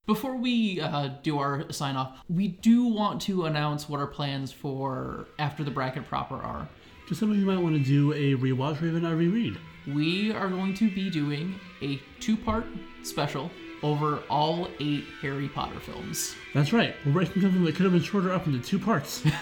Before 0.05 0.35
we 0.35 0.81
uh, 0.81 1.09
do 1.23 1.39
our 1.39 1.71
sign 1.71 1.95
off, 1.95 2.19
we 2.29 2.47
do 2.47 2.85
want 2.87 3.21
to 3.23 3.45
announce 3.45 3.87
what 3.89 3.99
our 3.99 4.07
plans 4.07 4.51
for 4.51 5.27
after 5.39 5.63
the 5.63 5.71
bracket 5.71 6.05
proper 6.07 6.35
are. 6.35 6.67
Just 7.07 7.19
some 7.19 7.31
of 7.31 7.37
you 7.37 7.45
might 7.45 7.57
want 7.59 7.75
to 7.75 7.83
do 7.83 8.13
a 8.13 8.35
rewatch 8.35 8.81
or 8.81 8.85
even 8.85 9.05
a 9.05 9.15
reread. 9.15 9.57
We 9.93 10.33
are 10.33 10.49
going 10.49 10.73
to 10.75 10.89
be 10.89 11.09
doing 11.09 11.59
a 11.81 12.01
two 12.19 12.35
part 12.35 12.65
special 13.03 13.49
over 13.83 14.21
all 14.29 14.67
eight 14.79 15.05
Harry 15.21 15.47
Potter 15.47 15.79
films. 15.79 16.35
That's 16.53 16.73
right. 16.73 16.95
We're 17.05 17.13
breaking 17.13 17.41
something 17.41 17.63
that 17.63 17.75
could 17.75 17.83
have 17.83 17.93
been 17.93 18.01
shorter 18.01 18.33
up 18.33 18.47
into 18.47 18.59
two 18.59 18.79
parts. 18.79 19.23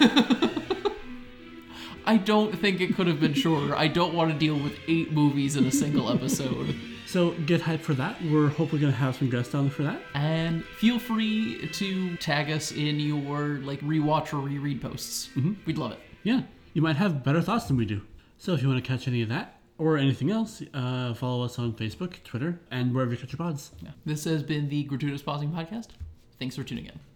I 2.06 2.16
don't 2.16 2.56
think 2.56 2.80
it 2.80 2.94
could 2.94 3.08
have 3.08 3.18
been 3.18 3.34
shorter. 3.34 3.74
I 3.74 3.88
don't 3.88 4.14
want 4.14 4.32
to 4.32 4.38
deal 4.38 4.54
with 4.54 4.74
eight 4.86 5.10
movies 5.10 5.56
in 5.56 5.66
a 5.66 5.72
single 5.72 6.08
episode. 6.10 6.76
so 7.06 7.32
get 7.46 7.60
hyped 7.62 7.80
for 7.80 7.94
that. 7.94 8.22
We're 8.22 8.48
hopefully 8.48 8.80
going 8.80 8.92
to 8.92 8.98
have 8.98 9.16
some 9.16 9.28
guests 9.28 9.52
on 9.54 9.68
for 9.70 9.82
that. 9.82 10.00
And 10.14 10.64
feel 10.64 11.00
free 11.00 11.68
to 11.72 12.16
tag 12.18 12.52
us 12.52 12.70
in 12.70 13.00
your 13.00 13.58
like 13.58 13.80
rewatch 13.80 14.32
or 14.32 14.36
reread 14.36 14.80
posts. 14.80 15.30
Mm-hmm. 15.34 15.54
We'd 15.66 15.78
love 15.78 15.92
it. 15.92 15.98
Yeah, 16.22 16.42
you 16.72 16.82
might 16.82 16.96
have 16.96 17.24
better 17.24 17.42
thoughts 17.42 17.64
than 17.64 17.76
we 17.76 17.84
do. 17.84 18.02
So 18.38 18.52
if 18.52 18.62
you 18.62 18.68
want 18.68 18.84
to 18.84 18.88
catch 18.88 19.08
any 19.08 19.22
of 19.22 19.28
that 19.30 19.55
or 19.78 19.96
anything 19.96 20.30
else, 20.30 20.62
uh, 20.74 21.14
follow 21.14 21.44
us 21.44 21.58
on 21.58 21.72
Facebook, 21.72 22.22
Twitter, 22.24 22.60
and 22.70 22.94
wherever 22.94 23.12
you 23.12 23.16
catch 23.18 23.32
your 23.32 23.38
pods. 23.38 23.72
Yeah. 23.82 23.90
This 24.04 24.24
has 24.24 24.42
been 24.42 24.68
the 24.68 24.84
Gratuitous 24.84 25.22
Pausing 25.22 25.50
Podcast. 25.50 25.88
Thanks 26.38 26.56
for 26.56 26.64
tuning 26.64 26.86
in. 26.86 27.00